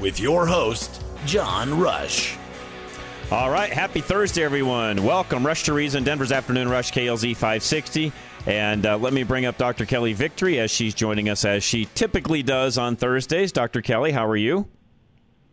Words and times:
With 0.00 0.20
your 0.20 0.46
host, 0.46 1.02
John 1.24 1.78
Rush. 1.80 2.36
All 3.30 3.50
right, 3.50 3.72
happy 3.72 4.02
Thursday, 4.02 4.42
everyone. 4.42 5.02
Welcome, 5.02 5.44
Rush 5.44 5.64
to 5.64 5.72
Reason, 5.72 6.04
Denver's 6.04 6.32
Afternoon 6.32 6.68
Rush, 6.68 6.92
KLZ 6.92 7.32
560. 7.34 8.12
And 8.44 8.84
uh, 8.84 8.98
let 8.98 9.12
me 9.12 9.22
bring 9.22 9.46
up 9.46 9.56
Dr. 9.56 9.86
Kelly 9.86 10.12
Victory 10.12 10.60
as 10.60 10.70
she's 10.70 10.94
joining 10.94 11.28
us 11.28 11.44
as 11.44 11.64
she 11.64 11.88
typically 11.94 12.42
does 12.42 12.78
on 12.78 12.94
Thursdays. 12.96 13.52
Dr. 13.52 13.80
Kelly, 13.80 14.12
how 14.12 14.26
are 14.26 14.36
you? 14.36 14.68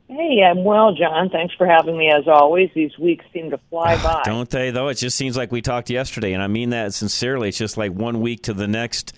Hey, 0.10 0.44
I'm 0.44 0.64
well, 0.64 0.94
John. 0.94 1.30
Thanks 1.30 1.56
for 1.56 1.66
having 1.66 1.98
me 1.98 2.12
as 2.12 2.28
always. 2.28 2.70
These 2.76 3.00
weeks 3.00 3.26
seem 3.34 3.50
to 3.50 3.60
fly 3.70 3.96
by. 4.04 4.22
Don't 4.26 4.50
they, 4.50 4.70
though? 4.70 4.90
It 4.90 4.96
just 4.96 5.18
seems 5.18 5.38
like 5.38 5.52
we 5.52 5.62
talked 5.62 5.90
yesterday, 5.90 6.34
and 6.34 6.44
I 6.44 6.48
mean 6.48 6.72
that 6.72 6.94
sincerely. 6.94 7.48
It's 7.48 7.58
just 7.58 7.78
like 7.78 7.94
one 7.94 8.20
week 8.20 8.44
to 8.44 8.54
the 8.54 8.68
next 8.68 9.14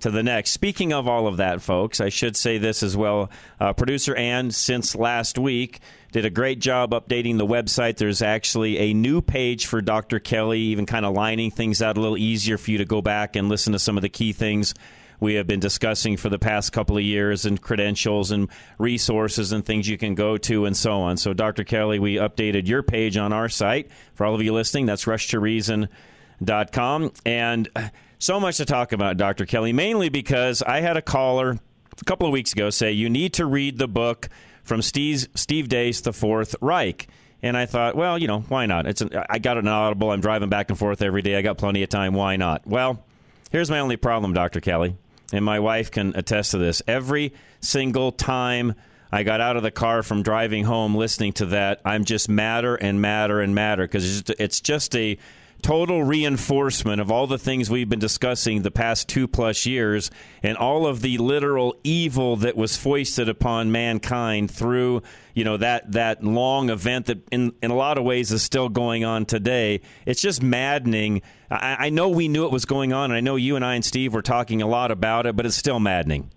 to 0.00 0.10
the 0.10 0.22
next. 0.22 0.50
Speaking 0.50 0.92
of 0.92 1.08
all 1.08 1.26
of 1.26 1.38
that, 1.38 1.62
folks, 1.62 2.00
I 2.00 2.08
should 2.08 2.36
say 2.36 2.58
this 2.58 2.82
as 2.82 2.96
well. 2.96 3.30
Uh, 3.60 3.72
producer 3.72 4.14
Ann, 4.14 4.50
since 4.50 4.94
last 4.94 5.38
week, 5.38 5.80
did 6.12 6.24
a 6.24 6.30
great 6.30 6.60
job 6.60 6.92
updating 6.92 7.38
the 7.38 7.46
website. 7.46 7.96
There's 7.96 8.22
actually 8.22 8.78
a 8.78 8.94
new 8.94 9.20
page 9.20 9.66
for 9.66 9.82
Dr. 9.82 10.18
Kelly, 10.18 10.60
even 10.60 10.86
kind 10.86 11.04
of 11.04 11.14
lining 11.14 11.50
things 11.50 11.82
out 11.82 11.98
a 11.98 12.00
little 12.00 12.16
easier 12.16 12.56
for 12.56 12.70
you 12.70 12.78
to 12.78 12.84
go 12.84 13.02
back 13.02 13.36
and 13.36 13.48
listen 13.48 13.72
to 13.72 13.78
some 13.78 13.98
of 13.98 14.02
the 14.02 14.08
key 14.08 14.32
things 14.32 14.74
we 15.20 15.34
have 15.34 15.46
been 15.46 15.60
discussing 15.60 16.16
for 16.16 16.30
the 16.30 16.38
past 16.38 16.72
couple 16.72 16.96
of 16.96 17.02
years 17.02 17.44
and 17.44 17.60
credentials 17.60 18.30
and 18.30 18.48
resources 18.78 19.52
and 19.52 19.66
things 19.66 19.88
you 19.88 19.98
can 19.98 20.14
go 20.14 20.38
to 20.38 20.64
and 20.64 20.76
so 20.76 21.00
on. 21.00 21.16
So, 21.16 21.34
Dr. 21.34 21.64
Kelly, 21.64 21.98
we 21.98 22.14
updated 22.14 22.68
your 22.68 22.84
page 22.84 23.16
on 23.16 23.32
our 23.32 23.48
site. 23.48 23.90
For 24.14 24.26
all 24.26 24.34
of 24.34 24.42
you 24.42 24.52
listening, 24.52 24.86
that's 24.86 25.06
rushtoreason.com. 25.06 27.12
And 27.26 27.68
so 28.18 28.40
much 28.40 28.56
to 28.58 28.64
talk 28.64 28.92
about, 28.92 29.16
Dr. 29.16 29.46
Kelly, 29.46 29.72
mainly 29.72 30.08
because 30.08 30.62
I 30.62 30.80
had 30.80 30.96
a 30.96 31.02
caller 31.02 31.58
a 32.00 32.04
couple 32.04 32.26
of 32.26 32.32
weeks 32.32 32.52
ago 32.52 32.70
say, 32.70 32.92
you 32.92 33.10
need 33.10 33.34
to 33.34 33.46
read 33.46 33.78
the 33.78 33.88
book 33.88 34.28
from 34.62 34.82
Steve, 34.82 35.28
Steve 35.34 35.68
Deace, 35.68 36.02
The 36.02 36.12
Fourth 36.12 36.54
Reich. 36.60 37.08
And 37.42 37.56
I 37.56 37.66
thought, 37.66 37.94
well, 37.94 38.18
you 38.18 38.26
know, 38.26 38.40
why 38.40 38.66
not? 38.66 38.86
It's 38.86 39.00
an, 39.00 39.10
I 39.28 39.38
got 39.38 39.58
an 39.58 39.68
audible. 39.68 40.10
I'm 40.10 40.20
driving 40.20 40.48
back 40.48 40.70
and 40.70 40.78
forth 40.78 41.02
every 41.02 41.22
day. 41.22 41.36
I 41.36 41.42
got 41.42 41.56
plenty 41.58 41.82
of 41.82 41.88
time. 41.88 42.14
Why 42.14 42.36
not? 42.36 42.66
Well, 42.66 43.04
here's 43.50 43.70
my 43.70 43.78
only 43.78 43.96
problem, 43.96 44.34
Dr. 44.34 44.60
Kelly, 44.60 44.96
and 45.32 45.44
my 45.44 45.60
wife 45.60 45.90
can 45.90 46.14
attest 46.16 46.50
to 46.50 46.58
this. 46.58 46.82
Every 46.88 47.32
single 47.60 48.10
time 48.10 48.74
I 49.12 49.22
got 49.22 49.40
out 49.40 49.56
of 49.56 49.62
the 49.62 49.70
car 49.70 50.02
from 50.02 50.22
driving 50.22 50.64
home 50.64 50.96
listening 50.96 51.32
to 51.34 51.46
that, 51.46 51.80
I'm 51.84 52.04
just 52.04 52.28
madder 52.28 52.74
and 52.74 53.00
madder 53.00 53.40
and 53.40 53.54
madder 53.54 53.84
because 53.84 54.24
it's 54.38 54.60
just 54.60 54.96
a 54.96 55.16
total 55.62 56.04
reinforcement 56.04 57.00
of 57.00 57.10
all 57.10 57.26
the 57.26 57.38
things 57.38 57.68
we've 57.68 57.88
been 57.88 57.98
discussing 57.98 58.62
the 58.62 58.70
past 58.70 59.08
two 59.08 59.26
plus 59.26 59.66
years 59.66 60.10
and 60.42 60.56
all 60.56 60.86
of 60.86 61.00
the 61.00 61.18
literal 61.18 61.76
evil 61.82 62.36
that 62.36 62.56
was 62.56 62.76
foisted 62.76 63.28
upon 63.28 63.72
mankind 63.72 64.50
through 64.50 65.02
you 65.34 65.44
know 65.44 65.56
that 65.56 65.90
that 65.92 66.22
long 66.22 66.70
event 66.70 67.06
that 67.06 67.18
in 67.30 67.52
in 67.62 67.70
a 67.70 67.76
lot 67.76 67.98
of 67.98 68.04
ways 68.04 68.32
is 68.32 68.42
still 68.42 68.68
going 68.68 69.04
on 69.04 69.24
today. 69.24 69.80
It's 70.06 70.20
just 70.20 70.42
maddening. 70.42 71.22
I, 71.50 71.86
I 71.86 71.90
know 71.90 72.08
we 72.08 72.28
knew 72.28 72.44
it 72.44 72.52
was 72.52 72.64
going 72.64 72.92
on 72.92 73.10
and 73.10 73.14
i 73.16 73.20
know 73.20 73.36
you 73.36 73.56
and 73.56 73.64
i 73.64 73.74
and 73.74 73.84
steve 73.84 74.12
were 74.12 74.22
talking 74.22 74.60
a 74.60 74.66
lot 74.66 74.90
about 74.90 75.26
it 75.26 75.34
but 75.34 75.46
it's 75.46 75.56
still 75.56 75.80
maddening. 75.80 76.30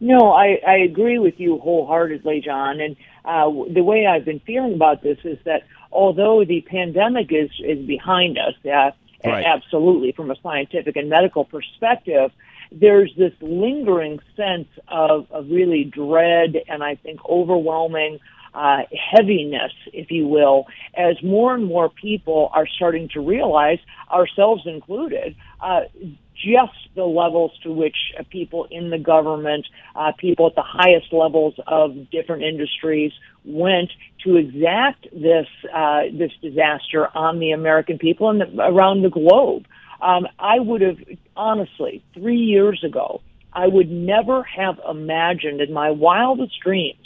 No, 0.00 0.32
I, 0.32 0.60
I 0.66 0.76
agree 0.78 1.18
with 1.18 1.34
you 1.38 1.58
wholeheartedly, 1.58 2.42
John. 2.44 2.80
And 2.80 2.96
uh, 3.24 3.50
the 3.72 3.82
way 3.82 4.06
I've 4.06 4.24
been 4.24 4.40
feeling 4.40 4.74
about 4.74 5.02
this 5.02 5.18
is 5.24 5.38
that 5.44 5.62
although 5.94 6.44
the 6.44 6.60
pandemic 6.62 7.32
is 7.32 7.50
is 7.60 7.78
behind 7.86 8.38
us, 8.38 8.54
uh, 8.66 8.90
Right. 9.24 9.46
absolutely 9.46 10.12
from 10.12 10.30
a 10.30 10.36
scientific 10.42 10.96
and 10.96 11.08
medical 11.08 11.46
perspective, 11.46 12.30
there's 12.70 13.10
this 13.16 13.32
lingering 13.40 14.20
sense 14.36 14.68
of, 14.88 15.26
of 15.30 15.48
really 15.50 15.84
dread 15.84 16.62
and 16.68 16.84
I 16.84 16.96
think 16.96 17.20
overwhelming 17.24 18.18
uh, 18.52 18.82
heaviness, 19.10 19.72
if 19.92 20.10
you 20.10 20.28
will, 20.28 20.66
as 20.94 21.20
more 21.22 21.54
and 21.54 21.64
more 21.64 21.88
people 21.88 22.50
are 22.52 22.66
starting 22.66 23.08
to 23.14 23.20
realize, 23.20 23.78
ourselves 24.12 24.62
included, 24.66 25.34
uh, 25.60 25.82
just 26.34 26.72
the 26.94 27.04
levels 27.04 27.52
to 27.62 27.72
which 27.72 27.96
uh, 28.18 28.22
people 28.30 28.66
in 28.70 28.90
the 28.90 28.98
government, 28.98 29.66
uh, 29.94 30.12
people 30.18 30.46
at 30.46 30.54
the 30.54 30.62
highest 30.62 31.12
levels 31.12 31.54
of 31.66 32.10
different 32.10 32.42
industries 32.42 33.12
went 33.44 33.90
to 34.24 34.36
exact 34.36 35.06
this 35.12 35.46
uh, 35.72 36.02
this 36.12 36.32
disaster 36.42 37.08
on 37.16 37.38
the 37.38 37.52
American 37.52 37.98
people 37.98 38.30
and 38.30 38.40
the, 38.40 38.62
around 38.62 39.02
the 39.02 39.10
globe. 39.10 39.66
Um, 40.00 40.26
I 40.38 40.58
would 40.58 40.80
have 40.80 40.98
honestly 41.36 42.02
three 42.14 42.40
years 42.40 42.82
ago, 42.84 43.20
I 43.52 43.66
would 43.66 43.90
never 43.90 44.42
have 44.42 44.80
imagined 44.88 45.60
in 45.60 45.72
my 45.72 45.90
wildest 45.90 46.58
dreams 46.60 46.98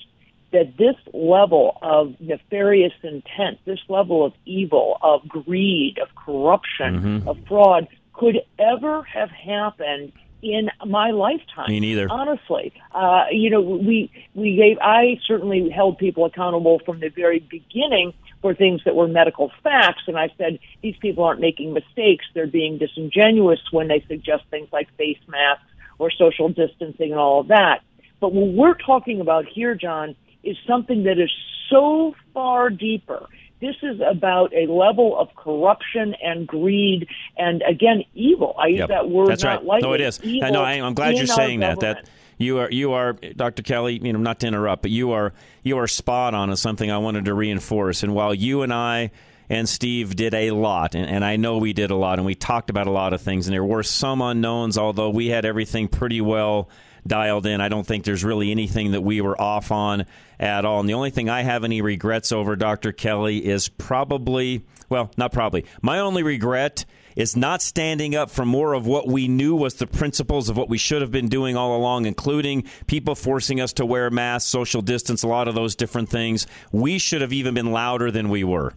that 0.50 0.77
this 0.78 0.97
level 1.12 1.77
of 1.83 2.15
nefarious 2.21 2.95
intent, 3.03 3.59
this 3.66 3.81
level 3.89 4.25
of 4.25 4.33
evil, 4.47 4.97
of 5.03 5.28
greed, 5.28 5.99
of 5.99 6.09
corruption, 6.15 7.22
Mhm. 7.22 7.27
of 7.27 7.39
fraud 7.47 7.87
could 8.19 8.41
ever 8.59 9.03
have 9.03 9.31
happened 9.31 10.12
in 10.43 10.71
my 10.87 11.11
lifetime. 11.11 11.69
Me 11.69 11.81
neither. 11.81 12.06
Honestly, 12.11 12.73
uh, 12.93 13.25
you 13.31 13.51
know, 13.51 13.61
we 13.61 14.11
we 14.34 14.56
gave. 14.56 14.79
I 14.81 15.19
certainly 15.27 15.71
held 15.71 15.99
people 15.99 16.25
accountable 16.25 16.81
from 16.84 17.01
the 17.01 17.09
very 17.09 17.41
beginning 17.41 18.12
for 18.41 18.55
things 18.55 18.83
that 18.84 18.95
were 18.95 19.09
medical 19.09 19.51
facts, 19.62 20.03
and 20.07 20.17
I 20.17 20.31
said 20.39 20.59
these 20.83 20.97
people 21.01 21.25
aren't 21.25 21.41
making 21.41 21.73
mistakes; 21.73 22.25
they're 22.34 22.47
being 22.47 22.78
disingenuous 22.78 23.61
when 23.71 23.89
they 23.89 24.05
suggest 24.09 24.45
things 24.51 24.69
like 24.73 24.89
face 24.97 25.19
masks 25.27 25.65
or 25.99 26.11
social 26.11 26.49
distancing 26.49 27.11
and 27.11 27.21
all 27.21 27.41
of 27.41 27.49
that. 27.49 27.81
But 28.21 28.33
what 28.33 28.53
we're 28.53 28.75
talking 28.75 29.21
about 29.21 29.47
here, 29.47 29.75
John, 29.75 30.15
is 30.45 30.57
something 30.67 31.05
that 31.05 31.19
is 31.19 31.31
so 31.69 32.15
far 32.33 32.71
deeper. 32.71 33.27
This 33.61 33.75
is 33.83 34.01
about 34.01 34.53
a 34.55 34.71
level 34.71 35.19
of 35.19 35.35
corruption 35.35 36.15
and 36.23 36.47
greed 36.47 37.09
and 37.37 37.63
again 37.63 38.05
evil. 38.15 38.55
I 38.59 38.69
use 38.69 38.79
Yep. 38.81 38.89
that 38.89 39.09
word 39.11 39.29
That's 39.31 39.43
not 39.43 39.59
right. 39.59 39.65
lightly. 39.65 39.89
No, 39.89 39.95
it 39.95 40.01
is. 40.01 40.21
Evil 40.23 40.47
I 40.47 40.51
know. 40.51 40.63
I, 40.63 40.72
I'm 40.75 40.95
glad 40.95 41.15
you're 41.15 41.22
our 41.22 41.27
saying 41.27 41.60
that. 41.60 41.77
government. 41.81 42.05
That 42.07 42.10
you 42.39 42.59
are 42.59 42.71
you 42.71 42.93
are 42.93 43.15
Dr. 43.15 43.63
Kelly. 43.65 43.99
You 44.03 44.13
know, 44.13 44.21
not 44.21 44.41
to 44.41 44.47
interrupt, 44.47 44.83
but 44.83 44.91
you 44.93 45.10
are 45.13 45.33
you 45.65 45.77
are 45.78 45.89
spot 45.89 46.34
on. 46.34 46.51
Is 46.51 46.60
something 46.60 46.91
I 46.91 46.99
wanted 46.99 47.25
to 47.25 47.34
reinforce. 47.34 48.03
And 48.05 48.15
while 48.15 48.33
you 48.33 48.63
and 48.63 48.72
I 48.72 49.10
and 49.51 49.69
Steve 49.69 50.15
did 50.15 50.34
a 50.34 50.51
lot, 50.53 50.95
and, 50.95 51.09
and 51.09 51.25
I 51.25 51.37
know 51.37 51.57
we 51.59 51.72
did 51.72 51.91
a 51.91 51.97
lot, 51.97 52.19
and 52.19 52.27
we 52.27 52.34
talked 52.34 52.71
about 52.71 52.87
a 52.87 52.91
lot 52.93 53.13
of 53.13 53.22
things, 53.22 53.49
and 53.49 53.54
there 53.54 53.65
were 53.65 53.83
some 53.83 54.21
unknowns. 54.22 54.78
Although 54.78 55.11
we 55.11 55.28
had 55.28 55.45
everything 55.45 55.89
pretty 55.89 56.21
well 56.21 56.69
dialed 57.09 57.47
in, 57.47 57.60
I 57.60 57.69
don't 57.69 57.87
think 57.87 58.05
there's 58.05 58.25
really 58.25 58.51
anything 58.51 58.93
that 58.93 59.01
we 59.01 59.21
were 59.21 59.41
off 59.41 59.72
on 59.72 60.07
at 60.39 60.65
all. 60.65 60.81
And 60.81 60.89
the 60.89 60.95
only 60.95 61.10
thing 61.10 61.28
I 61.28 61.43
have 61.43 61.65
any 61.65 61.81
regrets 61.83 62.31
over, 62.31 62.55
Dr. 62.55 62.93
Kelly, 62.93 63.45
is 63.45 63.69
probably 63.69 64.63
well, 64.89 65.10
not 65.16 65.33
probably. 65.33 65.66
My 65.83 65.99
only 65.99 66.22
regret 66.22 66.84
is 67.15 67.37
not 67.37 67.60
standing 67.60 68.15
up 68.15 68.31
for 68.31 68.45
more 68.45 68.72
of 68.72 68.87
what 68.87 69.07
we 69.07 69.28
knew 69.28 69.55
was 69.55 69.75
the 69.75 69.87
principles 69.87 70.49
of 70.49 70.57
what 70.57 70.69
we 70.69 70.78
should 70.78 71.03
have 71.03 71.10
been 71.10 71.28
doing 71.28 71.57
all 71.57 71.77
along, 71.77 72.07
including 72.07 72.65
people 72.87 73.15
forcing 73.15 73.61
us 73.61 73.72
to 73.75 73.84
wear 73.84 74.09
masks, 74.11 74.49
social 74.49 74.81
distance, 74.81 75.22
a 75.22 75.28
lot 75.28 75.49
of 75.49 75.54
those 75.54 75.75
different 75.75 76.09
things. 76.09 76.47
We 76.72 76.99
should 76.99 77.21
have 77.21 77.33
even 77.33 77.54
been 77.54 77.72
louder 77.72 78.11
than 78.11 78.28
we 78.28 78.45
were. 78.45 78.72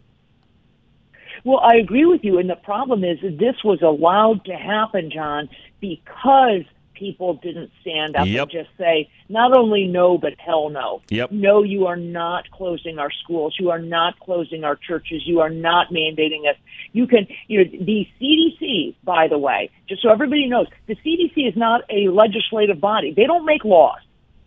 Well, 1.43 1.59
I 1.59 1.77
agree 1.77 2.05
with 2.05 2.23
you, 2.23 2.37
and 2.39 2.49
the 2.49 2.55
problem 2.55 3.03
is 3.03 3.19
this 3.21 3.63
was 3.63 3.81
allowed 3.81 4.45
to 4.45 4.53
happen, 4.53 5.09
John, 5.11 5.49
because 5.79 6.63
people 7.01 7.33
didn't 7.33 7.71
stand 7.81 8.15
up 8.15 8.27
Yep. 8.27 8.43
and 8.43 8.51
just 8.51 8.69
say, 8.77 9.09
not 9.27 9.57
only 9.57 9.87
no, 9.87 10.19
but 10.19 10.33
hell 10.37 10.69
no. 10.69 11.01
Yep. 11.09 11.31
No, 11.31 11.63
you 11.63 11.87
are 11.87 11.95
not 11.97 12.49
closing 12.51 12.99
our 12.99 13.09
schools. 13.23 13.55
You 13.59 13.71
are 13.71 13.79
not 13.79 14.19
closing 14.19 14.63
our 14.63 14.75
churches. 14.75 15.23
You 15.25 15.39
are 15.39 15.49
not 15.49 15.89
mandating 15.91 16.47
us. 16.47 16.57
You 16.93 17.07
can, 17.07 17.27
you 17.47 17.63
know, 17.63 17.71
the 17.71 18.07
CDC, 18.19 18.93
by 19.03 19.27
the 19.27 19.39
way, 19.39 19.71
just 19.89 20.03
so 20.03 20.09
everybody 20.11 20.47
knows, 20.47 20.67
the 20.85 20.95
CDC 20.95 21.49
is 21.49 21.55
not 21.57 21.81
a 21.89 22.09
legislative 22.09 22.79
body. 22.79 23.11
They 23.15 23.25
don't 23.25 23.45
make 23.45 23.65
laws. 23.65 23.99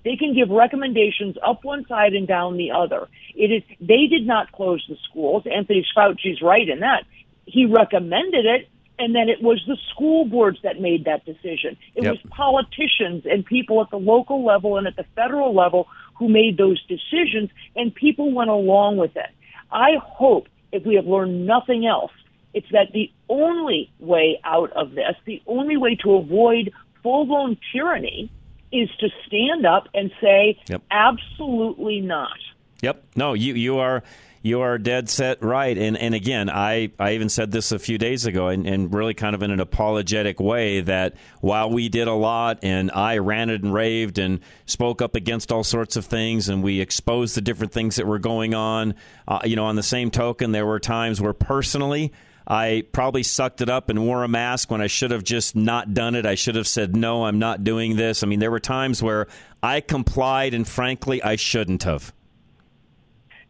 They 0.05 0.15
can 0.17 0.33
give 0.33 0.51
recommendations 0.51 1.37
up 1.45 1.65
one 1.65 1.85
side 1.89 2.13
and 2.13 2.29
down 2.29 2.57
the 2.57 2.71
other. 2.71 3.09
It 3.35 3.51
is, 3.51 3.63
they 3.81 4.07
did 4.07 4.25
not 4.27 4.53
close 4.53 4.85
the 4.89 4.97
schools. 5.11 5.43
Anthony 5.53 5.85
Fauci's 5.97 6.41
right 6.41 6.69
in 6.69 6.81
that. 6.81 7.05
He 7.47 7.67
recommended 7.67 8.47
it, 8.47 8.69
and 8.99 9.15
then 9.15 9.29
it 9.29 9.43
was 9.43 9.63
the 9.67 9.77
school 9.91 10.25
boards 10.25 10.59
that 10.63 10.81
made 10.81 11.05
that 11.05 11.25
decision. 11.25 11.77
It 11.95 12.05
Yep. 12.05 12.13
was 12.13 12.21
politicians 12.31 13.27
and 13.27 13.45
people 13.45 13.81
at 13.81 13.91
the 13.91 13.99
local 13.99 14.45
level 14.45 14.77
and 14.77 14.87
at 14.87 14.97
the 14.97 15.05
federal 15.17 15.53
level 15.55 15.89
who 16.15 16.29
made 16.29 16.57
those 16.57 16.81
decisions, 16.87 17.51
and 17.75 17.95
people 17.95 18.33
went 18.33 18.51
along 18.51 18.97
with 18.99 19.17
it. 19.17 19.31
I 19.73 19.97
hope 20.01 20.49
if 20.71 20.85
we 20.85 20.95
have 20.95 21.07
learned 21.07 21.47
nothing 21.47 21.87
else, 21.87 22.13
it's 22.53 22.69
that 22.71 22.93
the 22.93 23.11
only 23.29 23.91
way 23.99 24.41
out 24.45 24.71
of 24.73 24.93
this, 24.93 25.17
the 25.25 25.43
only 25.47 25.77
way 25.77 25.97
to 25.97 26.15
avoid 26.15 26.73
full 27.03 27.27
blown 27.27 27.57
tyranny, 27.73 28.31
is 28.71 28.89
to 28.99 29.09
stand 29.27 29.67
up 29.67 29.89
and 29.95 30.11
say, 30.21 30.59
Yep. 30.69 30.83
absolutely 30.91 32.01
not. 32.01 32.39
Yep. 32.83 33.03
No, 33.17 33.33
you 33.35 33.55
you 33.55 33.79
are 33.79 34.03
you 34.45 34.61
are 34.61 34.77
dead 34.77 35.09
set 35.09 35.43
right. 35.43 35.77
And 35.77 35.97
and 35.97 36.15
again, 36.15 36.51
I 36.51 36.91
I 36.99 37.15
even 37.15 37.31
said 37.31 37.51
this 37.51 37.73
a 37.73 37.79
few 37.79 37.97
days 37.97 38.27
ago, 38.27 38.49
and, 38.49 38.67
and 38.67 38.95
really 38.95 39.15
kind 39.15 39.35
of 39.35 39.43
in 39.43 39.51
an 39.51 39.59
apologetic 39.59 40.39
way 40.39 40.83
that 40.83 41.15
while 41.41 41.71
we 41.71 41.89
did 41.89 42.09
a 42.09 42.13
lot, 42.13 42.59
and 42.63 42.91
I 42.93 43.17
ranted 43.19 43.65
and 43.65 43.73
raved 43.73 44.19
and 44.19 44.41
spoke 44.67 45.01
up 45.01 45.17
against 45.17 45.51
all 45.51 45.65
sorts 45.65 45.97
of 45.97 46.05
things, 46.05 46.51
and 46.51 46.63
we 46.63 46.81
exposed 46.81 47.37
the 47.37 47.41
different 47.41 47.73
things 47.73 47.97
that 47.97 48.07
were 48.07 48.19
going 48.19 48.53
on. 48.53 48.95
Uh, 49.27 49.41
you 49.45 49.57
know, 49.57 49.65
on 49.65 49.77
the 49.77 49.83
same 49.83 50.11
token, 50.11 50.53
there 50.53 50.67
were 50.67 50.79
times 50.79 51.21
where 51.21 51.33
personally. 51.33 52.13
I 52.47 52.85
probably 52.93 53.23
sucked 53.23 53.63
it 53.63 53.71
up 53.71 53.89
and 53.89 54.05
wore 54.05 54.23
a 54.23 54.29
mask 54.29 54.71
when 54.71 54.83
I 54.83 54.87
should 54.87 55.13
have 55.13 55.25
just 55.25 55.57
not 55.57 55.95
done 55.95 56.15
it. 56.15 56.27
I 56.27 56.35
should 56.35 56.57
have 56.57 56.69
said, 56.69 56.95
no, 56.95 57.25
I'm 57.25 57.39
not 57.39 57.65
doing 57.65 57.97
this. 57.97 58.23
I 58.23 58.27
mean, 58.27 58.39
there 58.39 58.51
were 58.51 58.61
times 58.61 59.03
where 59.03 59.29
I 59.63 59.81
complied, 59.81 60.53
and 60.53 60.69
frankly, 60.69 61.23
I 61.23 61.37
shouldn't 61.37 61.85
have. 61.85 62.13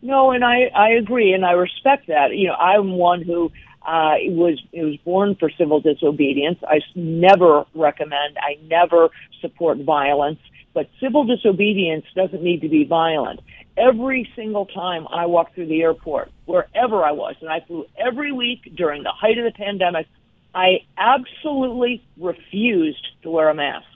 No, 0.05 0.33
and 0.33 0.45
I 0.45 0.71
I 0.75 0.91
agree, 0.91 1.33
and 1.33 1.47
I 1.47 1.53
respect 1.53 2.09
that. 2.09 2.37
You 2.37 2.49
know, 2.49 2.55
I'm 2.55 2.93
one 2.93 3.23
who 3.23 3.51
uh, 3.87 4.17
was 4.27 4.61
was 4.75 4.99
born 4.99 5.35
for 5.35 5.49
civil 5.57 5.81
disobedience. 5.81 6.59
I 6.63 6.81
never 6.95 7.65
recommend, 7.75 8.37
I 8.39 8.59
never 8.67 9.09
support 9.41 9.79
violence, 9.79 10.41
but 10.75 10.91
civil 11.01 11.25
disobedience 11.25 12.05
doesn't 12.15 12.43
need 12.43 12.61
to 12.61 12.69
be 12.69 12.85
violent. 12.85 13.41
Every 13.79 14.31
single 14.37 14.67
time 14.67 15.07
I 15.11 15.25
walked 15.25 15.55
through 15.55 15.69
the 15.69 15.81
airport, 15.81 16.31
wherever 16.45 17.03
I 17.03 17.13
was, 17.13 17.37
and 17.41 17.49
I 17.49 17.61
flew 17.61 17.87
every 17.97 18.31
week 18.31 18.77
during 18.77 19.05
the 19.05 19.11
height 19.11 19.39
of 19.39 19.45
the 19.45 19.53
pandemic, 19.53 20.07
I 20.55 20.83
absolutely 20.99 22.05
refused 22.19 23.07
to 23.23 23.31
wear 23.31 23.49
a 23.49 23.55
mask. 23.55 23.87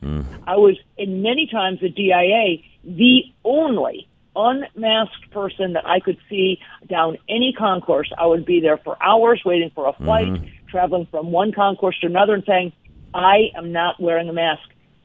I 0.47 0.57
was, 0.57 0.77
in 0.97 1.21
many 1.21 1.47
times 1.47 1.81
the 1.81 1.91
DIA, 1.91 2.63
the 2.83 3.25
only 3.45 4.09
unmasked 4.39 5.31
person 5.33 5.73
that 5.73 5.85
I 5.87 6.01
could 6.01 6.17
see 6.31 6.61
down 6.89 7.19
any 7.29 7.53
concourse. 7.53 8.11
I 8.17 8.27
would 8.27 8.47
be 8.47 8.61
there 8.61 8.79
for 8.79 8.97
hours 9.03 9.43
waiting 9.45 9.71
for 9.75 9.89
a 9.89 9.93
flight, 9.93 10.41
traveling 10.69 11.07
from 11.11 11.33
one 11.33 11.53
concourse 11.53 11.99
to 12.01 12.07
another 12.07 12.35
and 12.35 12.45
saying, 12.47 12.73
I 13.13 13.51
am 13.57 13.73
not 13.73 14.01
wearing 14.01 14.29
a 14.29 14.33
mask. 14.33 14.63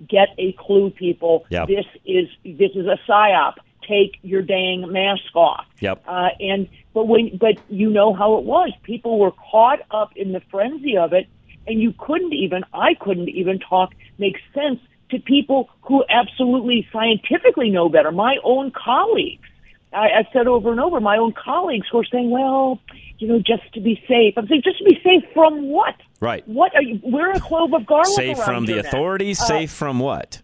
Get 0.08 0.30
a 0.38 0.54
clue, 0.54 0.92
people. 0.92 1.46
Yep. 1.50 1.68
This 1.68 1.86
is 2.06 2.28
this 2.44 2.72
is 2.76 2.86
a 2.86 3.00
psyop. 3.08 3.56
Take 3.88 4.18
your 4.22 4.42
dang 4.42 4.92
mask 4.92 5.36
off. 5.36 5.66
Yep. 5.80 6.04
Uh, 6.08 6.30
and 6.40 6.68
but 6.94 7.08
when 7.08 7.38
but 7.38 7.56
you 7.70 7.90
know 7.90 8.14
how 8.14 8.38
it 8.38 8.44
was. 8.44 8.72
People 8.84 9.18
were 9.20 9.32
caught 9.32 9.80
up 9.92 10.12
in 10.16 10.34
the 10.34 10.42
frenzy 10.52 10.98
of 10.98 11.14
it, 11.14 11.28
and 11.68 11.82
you 11.82 11.94
couldn't 11.98 12.34
even 12.34 12.64
I 12.74 12.96
couldn't 12.96 13.30
even 13.30 13.60
talk 13.60 13.94
make 14.18 14.36
sense 14.54 14.80
to 15.14 15.20
people 15.20 15.70
who 15.82 16.04
absolutely 16.10 16.88
scientifically 16.92 17.70
know 17.70 17.88
better. 17.90 18.12
My 18.12 18.38
own 18.44 18.72
colleagues. 18.72 19.48
I, 19.94 20.10
I've 20.20 20.26
said 20.34 20.48
over 20.48 20.72
and 20.72 20.80
over, 20.80 21.00
my 21.00 21.18
own 21.18 21.34
colleagues 21.34 21.88
who 21.92 22.00
are 22.00 22.06
saying, 22.06 22.30
"Well, 22.32 22.80
you 23.20 23.28
know, 23.28 23.40
just 23.40 23.72
to 23.74 23.80
be 23.80 24.04
safe." 24.08 24.34
I'm 24.38 24.48
saying, 24.48 24.64
"Just 24.64 24.80
to 24.80 24.84
be 24.86 25.00
safe 25.04 25.24
from 25.34 25.70
what? 25.70 25.96
Right. 26.20 26.48
What 26.48 26.76
are 26.76 26.82
you? 26.82 27.00
Wear 27.04 27.32
a 27.32 27.40
clove 27.40 27.74
of 27.74 27.86
garlic 27.86 28.08
Safe 28.16 28.38
from 28.40 28.66
the 28.66 28.80
authorities, 28.80 29.40
Uh, 29.42 29.46
safe 29.46 29.72
from 29.72 30.00
what? 30.00 30.42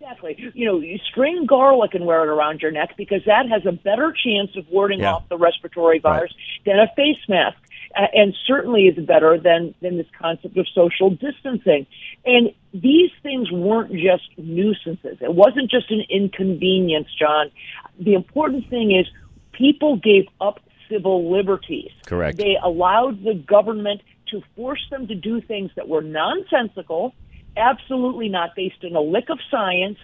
Exactly. 0.00 0.50
You 0.54 0.66
know, 0.66 0.78
you 0.80 0.98
string 1.10 1.46
garlic 1.46 1.94
and 1.94 2.06
wear 2.06 2.22
it 2.22 2.28
around 2.28 2.60
your 2.62 2.70
neck 2.70 2.94
because 2.96 3.22
that 3.26 3.48
has 3.48 3.66
a 3.66 3.72
better 3.72 4.12
chance 4.12 4.54
of 4.56 4.68
warding 4.70 5.00
Yeah. 5.00 5.14
off 5.14 5.28
the 5.28 5.36
respiratory 5.36 5.98
virus 5.98 6.32
than 6.64 6.78
a 6.78 6.86
face 6.94 7.18
mask. 7.28 7.58
And 7.96 8.34
certainly 8.46 8.88
is 8.88 9.04
better 9.06 9.38
than, 9.38 9.74
than 9.80 9.96
this 9.96 10.06
concept 10.18 10.56
of 10.58 10.66
social 10.74 11.10
distancing. 11.10 11.86
And 12.26 12.52
these 12.74 13.10
things 13.22 13.50
weren't 13.50 13.92
just 13.92 14.28
nuisances. 14.36 15.18
It 15.22 15.34
wasn't 15.34 15.70
just 15.70 15.90
an 15.90 16.02
inconvenience, 16.10 17.08
John. 17.18 17.50
The 17.98 18.12
important 18.12 18.68
thing 18.68 18.94
is 18.94 19.06
people 19.52 19.96
gave 19.96 20.26
up 20.42 20.60
civil 20.90 21.32
liberties. 21.32 21.90
Correct. 22.04 22.36
They 22.36 22.56
allowed 22.62 23.24
the 23.24 23.34
government 23.34 24.02
to 24.30 24.42
force 24.54 24.84
them 24.90 25.06
to 25.06 25.14
do 25.14 25.40
things 25.40 25.70
that 25.76 25.88
were 25.88 26.02
nonsensical, 26.02 27.14
absolutely 27.56 28.28
not 28.28 28.54
based 28.54 28.82
in 28.82 28.94
a 28.94 29.00
lick 29.00 29.30
of 29.30 29.38
science, 29.50 29.98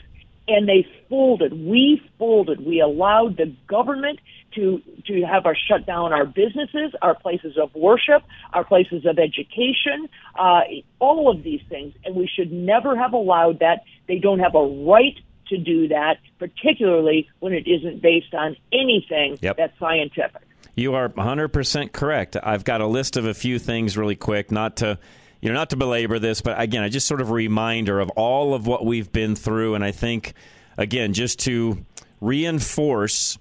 and 0.48 0.68
they 0.68 0.86
folded. 1.08 1.52
We 1.52 2.02
folded. 2.18 2.64
We 2.64 2.80
allowed 2.80 3.36
the 3.36 3.54
government 3.66 4.20
to 4.54 4.82
to 5.06 5.22
have 5.22 5.46
our 5.46 5.56
shut 5.56 5.86
down 5.86 6.12
our 6.12 6.26
businesses, 6.26 6.92
our 7.00 7.14
places 7.14 7.56
of 7.56 7.74
worship, 7.74 8.22
our 8.52 8.64
places 8.64 9.06
of 9.06 9.18
education, 9.18 10.08
uh, 10.38 10.60
all 10.98 11.30
of 11.30 11.42
these 11.42 11.62
things, 11.68 11.94
and 12.04 12.14
we 12.14 12.28
should 12.34 12.52
never 12.52 12.96
have 12.96 13.12
allowed 13.12 13.60
that. 13.60 13.84
They 14.08 14.18
don't 14.18 14.40
have 14.40 14.54
a 14.54 14.64
right 14.64 15.16
to 15.48 15.58
do 15.58 15.88
that, 15.88 16.18
particularly 16.38 17.28
when 17.40 17.52
it 17.52 17.66
isn't 17.66 18.00
based 18.02 18.34
on 18.34 18.56
anything 18.72 19.38
Yep. 19.40 19.56
that's 19.56 19.78
scientific. 19.78 20.42
You 20.74 20.94
are 20.94 21.08
100% 21.10 21.92
correct. 21.92 22.36
I've 22.42 22.64
got 22.64 22.80
a 22.80 22.86
list 22.86 23.16
of 23.18 23.26
a 23.26 23.34
few 23.34 23.58
things 23.58 23.96
really 23.96 24.16
quick, 24.16 24.50
not 24.50 24.76
to 24.78 24.98
you 25.42 25.48
know, 25.48 25.54
not 25.54 25.70
to 25.70 25.76
belabor 25.76 26.18
this, 26.18 26.40
but 26.40 26.58
again, 26.58 26.82
I 26.82 26.88
just 26.88 27.06
sort 27.06 27.20
of 27.20 27.28
a 27.28 27.34
reminder 27.34 28.00
of 28.00 28.08
all 28.10 28.54
of 28.54 28.66
what 28.66 28.86
we've 28.86 29.12
been 29.12 29.34
through 29.36 29.74
and 29.74 29.84
I 29.84 29.90
think 29.90 30.32
again, 30.78 31.12
just 31.12 31.40
to 31.40 31.84
reinforce 32.20 33.38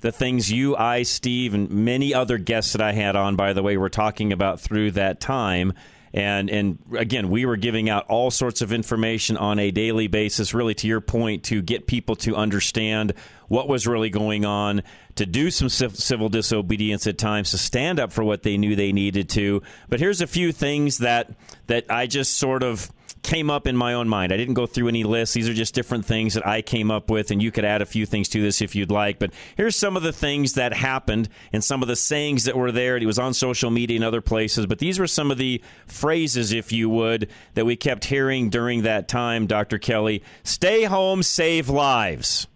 the 0.00 0.12
things 0.12 0.50
you, 0.50 0.76
I, 0.76 1.02
Steve, 1.02 1.52
and 1.52 1.70
many 1.70 2.14
other 2.14 2.38
guests 2.38 2.72
that 2.72 2.80
I 2.80 2.92
had 2.92 3.16
on, 3.16 3.36
by 3.36 3.52
the 3.52 3.62
way, 3.62 3.76
were 3.76 3.90
talking 3.90 4.32
about 4.32 4.60
through 4.60 4.92
that 4.92 5.20
time. 5.20 5.74
And 6.12 6.50
and 6.50 6.78
again, 6.96 7.30
we 7.30 7.46
were 7.46 7.56
giving 7.56 7.88
out 7.88 8.06
all 8.08 8.30
sorts 8.30 8.62
of 8.62 8.72
information 8.72 9.36
on 9.36 9.58
a 9.58 9.70
daily 9.70 10.08
basis, 10.08 10.52
really 10.52 10.74
to 10.74 10.88
your 10.88 11.00
point, 11.00 11.44
to 11.44 11.62
get 11.62 11.86
people 11.86 12.16
to 12.16 12.34
understand 12.34 13.14
what 13.46 13.68
was 13.68 13.86
really 13.86 14.10
going 14.10 14.44
on, 14.44 14.82
to 15.16 15.26
do 15.26 15.50
some 15.50 15.68
civ- 15.68 15.96
civil 15.96 16.28
disobedience 16.28 17.06
at 17.06 17.18
times, 17.18 17.52
to 17.52 17.58
stand 17.58 18.00
up 18.00 18.12
for 18.12 18.24
what 18.24 18.42
they 18.42 18.56
knew 18.56 18.74
they 18.74 18.92
needed 18.92 19.28
to. 19.30 19.62
But 19.88 20.00
here's 20.00 20.20
a 20.20 20.26
few 20.26 20.50
things 20.50 20.98
that 20.98 21.32
that 21.68 21.86
I 21.88 22.06
just 22.06 22.38
sort 22.38 22.64
of 22.64 22.90
came 23.22 23.50
up 23.50 23.66
in 23.66 23.76
my 23.76 23.94
own 23.94 24.08
mind. 24.08 24.32
I 24.32 24.36
didn't 24.36 24.54
go 24.54 24.66
through 24.66 24.88
any 24.88 25.04
lists. 25.04 25.34
These 25.34 25.48
are 25.48 25.54
just 25.54 25.74
different 25.74 26.04
things 26.04 26.34
that 26.34 26.46
I 26.46 26.62
came 26.62 26.90
up 26.90 27.10
with, 27.10 27.30
and 27.30 27.42
you 27.42 27.50
could 27.50 27.64
add 27.64 27.82
a 27.82 27.86
few 27.86 28.06
things 28.06 28.28
to 28.30 28.42
this 28.42 28.60
if 28.60 28.74
you'd 28.74 28.90
like. 28.90 29.18
But 29.18 29.32
here's 29.56 29.76
some 29.76 29.96
of 29.96 30.02
the 30.02 30.12
things 30.12 30.54
that 30.54 30.72
happened 30.72 31.28
and 31.52 31.62
some 31.62 31.82
of 31.82 31.88
the 31.88 31.96
sayings 31.96 32.44
that 32.44 32.56
were 32.56 32.72
there. 32.72 32.96
It 32.96 33.06
was 33.06 33.18
on 33.18 33.34
social 33.34 33.70
media 33.70 33.96
and 33.96 34.04
other 34.04 34.20
places, 34.20 34.66
but 34.66 34.78
these 34.78 34.98
were 34.98 35.06
some 35.06 35.30
of 35.30 35.38
the 35.38 35.62
phrases, 35.86 36.52
if 36.52 36.72
you 36.72 36.88
would, 36.88 37.28
that 37.54 37.66
we 37.66 37.76
kept 37.76 38.06
hearing 38.06 38.50
during 38.50 38.82
that 38.82 39.08
time, 39.08 39.46
Dr. 39.46 39.78
Kelly. 39.78 40.22
Stay 40.42 40.84
home, 40.84 41.22
save 41.22 41.68
lives. 41.68 42.46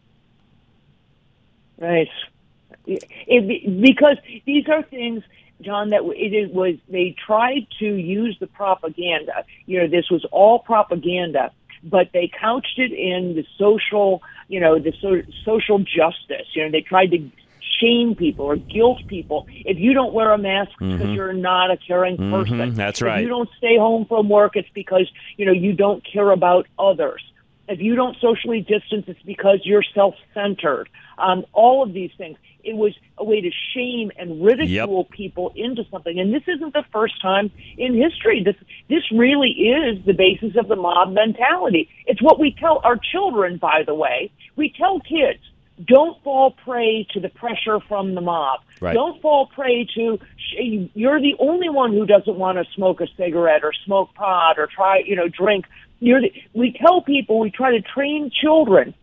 Right. 1.79 2.09
It, 2.87 3.81
because 3.81 4.19
these 4.45 4.69
are 4.69 4.83
things, 4.83 5.23
John, 5.65 5.91
that 5.91 6.03
it 6.05 6.53
was 6.53 6.77
they 6.89 7.17
tried 7.27 7.67
to 7.79 7.87
use 7.87 8.37
the 8.39 8.47
propaganda. 8.47 9.45
You 9.67 9.81
know, 9.81 9.89
this 9.89 10.11
was 10.11 10.25
all 10.31 10.59
propaganda, 10.59 11.53
but 11.83 12.11
they 12.13 12.31
couched 12.41 12.79
it 12.79 12.93
in 12.93 13.35
the 13.35 13.45
social, 13.59 14.23
you 14.49 14.61
know, 14.61 14.79
the 14.79 14.93
so, 15.01 15.23
social 15.45 15.79
justice. 15.79 16.49
You 16.55 16.65
know, 16.65 16.71
they 16.71 16.83
tried 16.83 17.11
to 17.13 17.31
shame 17.81 18.15
people 18.15 18.45
or 18.47 18.57
guilt 18.57 19.07
people. 19.09 19.47
If 19.49 19.79
you 19.79 19.95
don't 19.95 20.13
wear 20.13 20.33
a 20.33 20.39
mask 20.39 20.73
because 20.79 21.01
mm-hmm. 21.01 21.15
you're 21.15 21.33
not 21.33 21.71
a 21.71 21.77
caring 21.77 22.17
mm-hmm. 22.17 22.33
person, 22.33 22.75
that's 22.75 23.01
If 23.01 23.07
right. 23.07 23.23
you 23.23 23.29
don't 23.29 23.49
stay 23.59 23.77
home 23.77 24.07
from 24.07 24.29
work, 24.29 24.57
it's 24.57 24.69
because 24.75 25.11
you 25.37 25.47
know 25.47 25.53
you 25.53 25.73
don't 25.73 26.05
care 26.05 26.31
about 26.31 26.67
others. 26.79 27.23
If 27.67 27.81
you 27.81 27.95
don't 27.95 28.17
socially 28.21 28.61
distance, 28.61 29.05
it's 29.07 29.23
because 29.23 29.61
you're 29.65 29.85
self-centered. 29.95 30.89
Um, 31.19 31.45
all 31.53 31.83
of 31.83 31.93
these 31.93 32.11
things. 32.17 32.37
It 32.63 32.77
was 32.77 32.95
a 33.19 33.25
way 33.25 33.43
to 33.43 33.51
shame 33.75 34.11
and 34.17 34.43
ridicule 34.43 34.99
Yep. 34.99 35.11
people 35.11 35.53
into 35.55 35.85
something. 35.91 36.19
And 36.19 36.33
this 36.33 36.45
isn't 36.47 36.73
the 36.73 36.85
first 36.93 37.21
time 37.21 37.51
in 37.77 37.95
history. 37.95 38.43
This 38.43 38.57
this 38.89 39.03
really 39.13 39.51
is 39.51 40.05
the 40.05 40.15
basis 40.15 40.57
of 40.57 40.69
the 40.69 40.77
mob 40.77 41.13
mentality. 41.13 41.89
It's 42.07 42.23
what 42.23 42.39
we 42.41 42.53
tell 42.59 42.81
our 42.83 42.97
children, 42.97 43.59
by 43.59 43.83
the 43.85 43.95
way. 43.95 44.31
We 44.57 44.71
tell 44.71 45.01
kids, 45.01 45.41
don't 45.85 46.23
fall 46.23 46.53
prey 46.53 47.07
to 47.13 47.21
the 47.21 47.29
pressure 47.29 47.81
from 47.81 48.15
the 48.15 48.21
mob. 48.21 48.61
Right. 48.81 48.95
Don't 48.95 49.21
fall 49.21 49.47
prey 49.47 49.87
to 49.97 50.19
you're 50.57 51.21
the 51.21 51.35
only 51.39 51.69
one 51.69 51.93
who 51.93 52.07
doesn't 52.07 52.37
want 52.37 52.59
to 52.59 52.65
smoke 52.75 53.01
a 53.01 53.09
cigarette 53.17 53.65
or 53.65 53.73
smoke 53.85 54.15
pot 54.15 54.59
or 54.59 54.69
try, 54.69 55.03
you 55.05 55.17
know, 55.17 55.29
drink. 55.29 55.67
You're 56.01 56.21
the, 56.21 56.33
we 56.53 56.73
tell 56.73 57.03
people, 57.03 57.41
we 57.41 57.51
try 57.51 57.73
to 57.73 57.83
train 57.83 58.31
children 58.31 58.95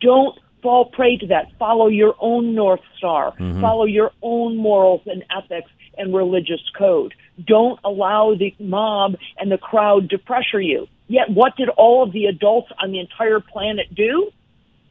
don't 0.00 0.38
fall 0.64 0.86
prey 0.86 1.18
to 1.18 1.26
that. 1.28 1.52
Follow 1.58 1.88
your 1.88 2.16
own 2.18 2.54
North 2.54 2.80
Star. 2.96 3.32
Mm-hmm. 3.32 3.60
Follow 3.60 3.84
your 3.84 4.10
own 4.22 4.56
morals 4.56 5.02
and 5.04 5.22
ethics 5.30 5.70
and 5.98 6.12
religious 6.14 6.62
code. 6.76 7.14
Don't 7.46 7.78
allow 7.84 8.34
the 8.34 8.54
mob 8.58 9.16
and 9.38 9.52
the 9.52 9.58
crowd 9.58 10.10
to 10.10 10.18
pressure 10.18 10.60
you. 10.60 10.88
Yet, 11.06 11.28
what 11.28 11.54
did 11.56 11.68
all 11.68 12.02
of 12.02 12.12
the 12.12 12.24
adults 12.24 12.72
on 12.82 12.90
the 12.92 12.98
entire 12.98 13.40
planet 13.40 13.94
do? 13.94 14.30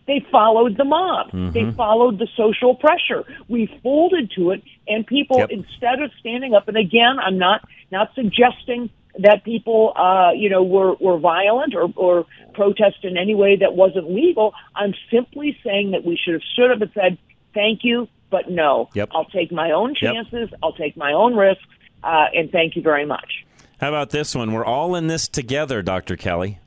They 0.06 0.24
followed 0.32 0.78
the 0.78 0.84
mob. 0.84 1.32
They 1.32 1.38
mm-hmm. 1.38 1.72
followed 1.72 2.20
the 2.20 2.28
social 2.38 2.76
pressure. 2.76 3.24
We 3.48 3.68
folded 3.82 4.32
to 4.36 4.52
it, 4.52 4.62
and 4.88 5.08
people, 5.08 5.40
Yep. 5.40 5.50
instead 5.50 6.02
of 6.02 6.12
standing 6.20 6.54
up, 6.54 6.68
and 6.68 6.78
again, 6.78 7.18
I'm 7.20 7.38
not 7.38 7.68
not 7.90 8.14
suggesting 8.14 8.90
that 9.20 9.44
people, 9.44 9.94
uh, 9.96 10.32
you 10.36 10.50
know, 10.50 10.64
were 10.64 10.96
were 11.00 11.18
violent 11.20 11.76
or 11.76 11.92
or 11.96 12.26
protest 12.54 12.98
in 13.04 13.18
any 13.18 13.36
way 13.36 13.56
that 13.58 13.76
wasn't 13.76 14.12
legal. 14.12 14.54
I'm 14.76 14.94
simply 15.12 15.58
saying 15.64 15.92
that 15.92 16.04
we 16.04 16.18
should 16.18 16.34
have 16.34 16.44
stood 16.54 16.72
up 16.72 16.82
and 16.82 16.92
said, 16.94 17.18
"Thank 17.54 17.82
you, 17.84 18.08
but 18.30 18.50
no. 18.50 18.90
Yep. 18.94 19.10
I'll 19.14 19.26
take 19.26 19.52
my 19.52 19.72
own 19.72 19.96
Yep. 20.02 20.14
chances. 20.14 20.50
I'll 20.64 20.74
take 20.74 20.98
my 20.98 21.14
own 21.14 21.36
risks, 21.36 21.64
uh, 22.04 22.26
and 22.34 22.52
thank 22.52 22.76
you 22.76 22.82
very 22.82 23.06
much." 23.06 23.46
How 23.80 23.90
about 23.90 24.12
this 24.12 24.34
one? 24.34 24.54
We're 24.54 24.66
all 24.66 24.96
in 24.96 25.08
this 25.08 25.28
together, 25.28 25.82
Dr. 25.82 26.16
Kelly. 26.16 26.60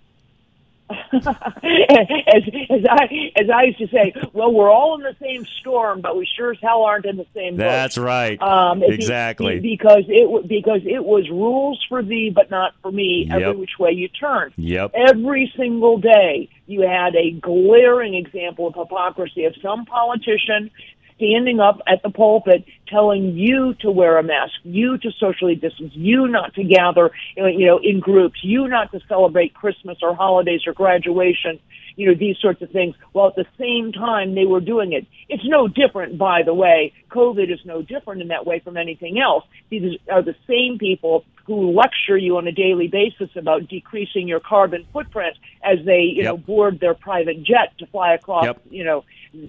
as, 1.12 2.43
as 2.71 2.85
I 2.88 3.09
as 3.37 3.50
I 3.50 3.62
used 3.64 3.78
to 3.78 3.88
say, 3.88 4.14
well, 4.33 4.52
we're 4.52 4.71
all 4.71 4.95
in 4.97 5.02
the 5.02 5.16
same 5.21 5.45
storm, 5.61 6.00
but 6.00 6.16
we 6.16 6.28
sure 6.37 6.52
as 6.52 6.59
hell 6.62 6.85
aren't 6.85 7.07
in 7.07 7.16
the 7.16 7.26
same 7.35 7.57
boat. 7.57 7.64
That's 7.64 7.99
right. 7.99 8.40
Um, 8.40 8.83
exactly. 8.85 9.59
be- 9.59 9.76
because 9.76 10.05
it 10.09 10.49
because 10.49 10.83
it 10.85 11.05
was 11.05 11.28
rules 11.28 11.85
for 11.88 12.02
thee, 12.02 12.31
but 12.33 12.50
not 12.50 12.75
for 12.83 12.93
me. 12.93 13.28
Every 13.31 13.57
which 13.57 13.78
way 13.81 13.93
you 13.93 14.09
turn. 14.09 14.52
Yep. 14.57 14.93
Every 14.95 15.52
single 15.57 15.99
day, 15.99 16.49
you 16.66 16.83
had 16.83 17.16
a 17.16 17.33
glaring 17.33 18.14
example 18.14 18.69
of 18.69 18.75
hypocrisy 18.75 19.45
of 19.45 19.55
some 19.61 19.87
politician 19.87 20.71
standing 21.16 21.61
up 21.61 21.80
at 21.87 22.02
the 22.02 22.11
pulpit 22.11 22.64
telling 22.88 23.37
you 23.37 23.75
to 23.80 23.90
wear 23.90 24.18
a 24.18 24.23
mask, 24.23 24.52
you 24.62 24.99
to 24.99 25.11
socially 25.18 25.54
distance, 25.54 25.92
you 25.94 26.28
not 26.28 26.54
to 26.54 26.62
gather, 26.62 27.11
you 27.37 27.66
know, 27.66 27.80
in 27.82 28.00
groups, 28.00 28.40
you 28.42 28.68
not 28.68 28.92
to 28.92 29.00
celebrate 29.08 29.54
Christmas 29.54 29.99
or 30.02 30.14
holidays 30.14 30.61
or 30.66 30.73
graduation, 30.73 31.58
you 31.96 32.06
know, 32.06 32.14
these 32.14 32.37
sorts 32.40 32.62
of 32.62 32.70
things. 32.70 32.94
While 33.12 33.28
at 33.28 33.37
the 33.37 33.46
same 33.58 33.92
time 33.92 34.35
they 34.35 34.44
were 34.44 34.61
doing 34.61 34.92
it. 34.92 35.06
It's 35.28 35.42
no 35.46 35.66
different, 35.66 36.18
by 36.18 36.42
the 36.44 36.54
way. 36.54 36.92
COVID 37.11 37.52
is 37.52 37.61
no 37.64 37.82
different 37.82 38.23
in 38.23 38.28
that 38.28 38.46
way 38.46 38.61
from 38.61 38.76
anything 38.76 39.18
else. 39.18 39.44
These 39.70 39.99
are 40.12 40.23
the 40.23 40.37
same 40.46 40.78
people 40.78 41.25
who 41.46 41.70
lecture 41.70 42.16
you 42.16 42.37
on 42.37 42.46
a 42.46 42.52
daily 42.52 42.88
basis 42.88 43.30
about 43.37 43.68
decreasing 43.68 44.28
your 44.28 44.40
carbon 44.40 44.85
footprint 44.92 45.37
as 45.62 45.78
they, 45.85 46.00
you 46.00 46.25
know, 46.25 46.37
board 46.37 46.80
their 46.80 46.94
private 46.94 47.42
jet 47.42 47.73
to 47.78 47.87
fly 47.87 48.14
across, 48.14 48.44
Yep. 48.44 48.61
you 48.70 48.85
know, 48.85 49.04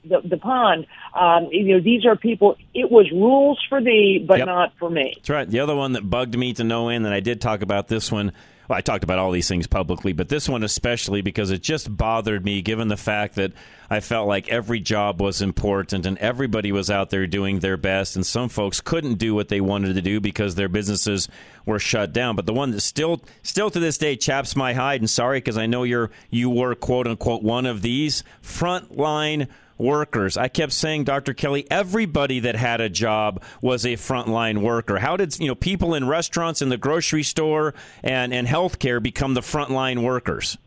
the, 0.06 0.22
the 0.24 0.38
pond. 0.38 0.86
Um, 1.14 1.48
you 1.52 1.76
know, 1.76 1.82
these 1.82 2.06
are 2.06 2.16
people. 2.16 2.56
It 2.74 2.92
was 2.92 3.10
rules 3.12 3.64
for 3.70 3.82
thee, 3.82 4.24
but 4.28 4.38
Yep. 4.40 4.48
not 4.48 4.74
for 4.80 4.90
me. 4.90 5.14
That's 5.16 5.30
right. 5.30 5.50
The 5.50 5.60
other 5.60 5.76
one 5.76 5.94
that 5.94 6.10
bugged 6.10 6.38
me 6.38 6.54
to 6.54 6.64
no 6.64 6.90
end, 6.90 7.06
and 7.06 7.14
I 7.14 7.20
did 7.20 7.42
talk 7.42 7.62
about 7.62 7.88
this 7.88 8.12
one. 8.12 8.32
Well, 8.70 8.78
I 8.78 8.82
talked 8.82 9.06
about 9.06 9.18
all 9.18 9.32
these 9.32 9.48
things 9.48 9.66
publicly, 9.66 10.12
but 10.12 10.28
this 10.28 10.50
one 10.50 10.62
especially 10.62 11.22
because 11.22 11.52
it 11.52 11.62
just 11.62 11.96
bothered 11.96 12.44
me 12.44 12.62
given 12.62 12.90
the 12.90 12.98
fact 12.98 13.36
that 13.36 13.54
I 13.90 14.02
felt 14.02 14.28
like 14.28 14.50
every 14.50 14.82
job 14.82 15.22
was 15.22 15.42
important 15.42 16.06
and 16.06 16.18
everybody 16.18 16.74
was 16.74 16.92
out 16.92 17.10
there 17.10 17.26
doing 17.28 17.60
their 17.60 17.78
best, 17.78 18.18
and 18.18 18.26
some 18.26 18.50
folks 18.50 18.82
couldn't 18.82 19.20
do 19.20 19.34
what 19.34 19.48
they 19.48 19.62
wanted 19.62 19.94
to 19.94 20.02
do 20.02 20.20
because 20.20 20.56
their 20.56 20.68
businesses 20.68 21.30
were 21.66 21.80
shut 21.80 22.12
down. 22.12 22.36
But 22.36 22.46
the 22.46 22.54
one 22.54 22.72
that 22.72 22.82
still, 22.82 23.22
still 23.42 23.70
to 23.70 23.80
this 23.80 23.98
day 23.98 24.18
chaps 24.18 24.54
my 24.54 24.74
hide, 24.74 25.00
and 25.00 25.10
sorry 25.10 25.38
because 25.38 25.58
I 25.58 25.66
know 25.66 25.84
you're 25.84 26.12
you 26.30 26.50
were 26.50 26.76
quote 26.76 27.08
unquote 27.08 27.44
one 27.44 27.66
of 27.66 27.82
these 27.82 28.26
frontline 28.44 29.48
workers. 29.78 30.38
I 30.38 30.48
kept 30.48 30.74
saying, 30.74 31.06
Dr. 31.06 31.34
Kelly, 31.34 31.66
everybody 31.70 32.40
that 32.40 32.56
had 32.56 32.82
a 32.82 32.90
job 32.90 33.42
was 33.62 33.86
a 33.86 33.94
frontline 33.94 34.60
worker. 34.60 35.00
How 35.00 35.18
did 35.18 35.40
you 35.40 35.48
know 35.48 35.56
people 35.56 35.94
in 35.94 36.08
restaurants, 36.08 36.62
in 36.62 36.70
the 36.70 36.78
grocery 36.78 37.24
store, 37.24 37.74
and 38.04 38.34
and 38.34 38.48
healthcare 38.48 39.02
become 39.02 39.34
the 39.34 39.42
frontline 39.42 40.04
workers? 40.04 40.58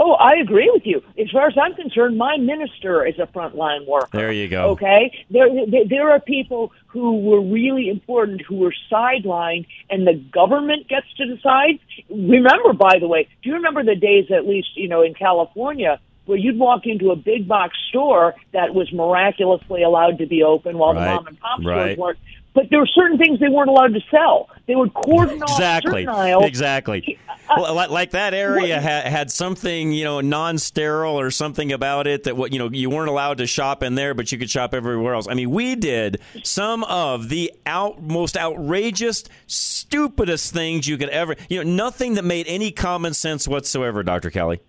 Oh, 0.00 0.12
I 0.12 0.36
agree 0.36 0.70
with 0.72 0.86
you. 0.86 1.02
As 1.18 1.28
far 1.32 1.48
as 1.48 1.54
I'm 1.60 1.74
concerned, 1.74 2.16
my 2.16 2.36
minister 2.36 3.04
is 3.04 3.18
a 3.18 3.26
frontline 3.26 3.84
worker. 3.84 4.16
There 4.16 4.30
you 4.30 4.46
go. 4.46 4.68
Okay, 4.70 5.12
there, 5.28 5.48
there 5.66 5.84
there 5.88 6.10
are 6.12 6.20
people 6.20 6.70
who 6.86 7.18
were 7.18 7.40
really 7.40 7.88
important 7.88 8.40
who 8.42 8.58
were 8.58 8.72
sidelined, 8.92 9.66
and 9.90 10.06
the 10.06 10.14
government 10.14 10.86
gets 10.86 11.12
to 11.16 11.26
decide. 11.26 11.80
Remember, 12.08 12.72
by 12.74 13.00
the 13.00 13.08
way, 13.08 13.26
do 13.42 13.48
you 13.48 13.56
remember 13.56 13.82
the 13.82 13.96
days, 13.96 14.30
at 14.30 14.46
least 14.46 14.68
you 14.76 14.86
know, 14.86 15.02
in 15.02 15.14
California, 15.14 15.98
where 16.28 16.38
you'd 16.38 16.58
walk 16.58 16.82
into 16.84 17.10
a 17.10 17.16
big 17.16 17.48
box 17.48 17.76
store 17.88 18.34
that 18.52 18.74
was 18.74 18.92
miraculously 18.92 19.82
allowed 19.82 20.18
to 20.18 20.26
be 20.26 20.42
open 20.42 20.76
while 20.76 20.92
Right, 20.94 21.04
the 21.06 21.14
mom 21.14 21.26
and 21.26 21.40
pop 21.40 21.60
stores 21.60 21.66
right. 21.76 21.98
weren't. 21.98 22.18
But 22.54 22.70
there 22.70 22.80
were 22.80 22.86
certain 22.86 23.18
things 23.18 23.38
they 23.40 23.48
weren't 23.48 23.70
allowed 23.70 23.94
to 23.94 24.00
sell. 24.10 24.48
They 24.66 24.74
would 24.74 24.92
cordon 24.92 25.42
off 25.42 25.50
Exactly. 25.50 26.04
certain 26.04 26.08
aisles. 26.08 26.44
Exactly. 26.44 27.18
Uh, 27.48 27.54
well, 27.56 27.90
like, 27.90 28.10
that 28.10 28.34
area 28.34 28.80
ha- 28.80 29.08
had 29.08 29.30
something, 29.30 29.92
you 29.92 30.04
know, 30.04 30.20
non-sterile 30.20 31.18
or 31.18 31.30
something 31.30 31.72
about 31.72 32.06
it 32.06 32.24
that 32.24 32.36
what 32.36 32.52
you 32.52 32.58
know 32.58 32.68
you 32.70 32.90
weren't 32.90 33.08
allowed 33.08 33.38
to 33.38 33.46
shop 33.46 33.82
in 33.82 33.94
there, 33.94 34.12
but 34.12 34.30
you 34.32 34.38
could 34.38 34.50
shop 34.50 34.74
everywhere 34.74 35.14
else. 35.14 35.26
I 35.30 35.34
mean, 35.34 35.50
we 35.50 35.76
did 35.76 36.20
some 36.42 36.84
of 36.84 37.28
the 37.30 37.52
out 37.64 38.02
most 38.02 38.36
outrageous, 38.36 39.24
stupidest 39.46 40.52
things 40.52 40.86
you 40.86 40.98
could 40.98 41.08
ever. 41.10 41.36
You 41.48 41.62
know, 41.64 41.70
nothing 41.70 42.14
that 42.14 42.24
made 42.24 42.46
any 42.48 42.70
common 42.70 43.14
sense 43.14 43.46
whatsoever, 43.48 44.02
Doctor 44.02 44.30
Kelly. 44.30 44.60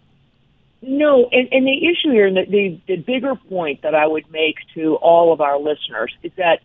No, 0.81 1.27
and, 1.31 1.49
and 1.51 1.67
the 1.67 1.87
issue 1.87 2.11
here, 2.11 2.27
and 2.27 2.37
the, 2.37 2.45
the, 2.45 2.81
the 2.87 2.95
bigger 2.95 3.35
point 3.35 3.81
that 3.81 3.93
I 3.93 4.07
would 4.07 4.31
make 4.31 4.55
to 4.75 4.95
all 4.95 5.33
of 5.33 5.41
our 5.41 5.59
listeners 5.59 6.13
is 6.23 6.31
that 6.37 6.61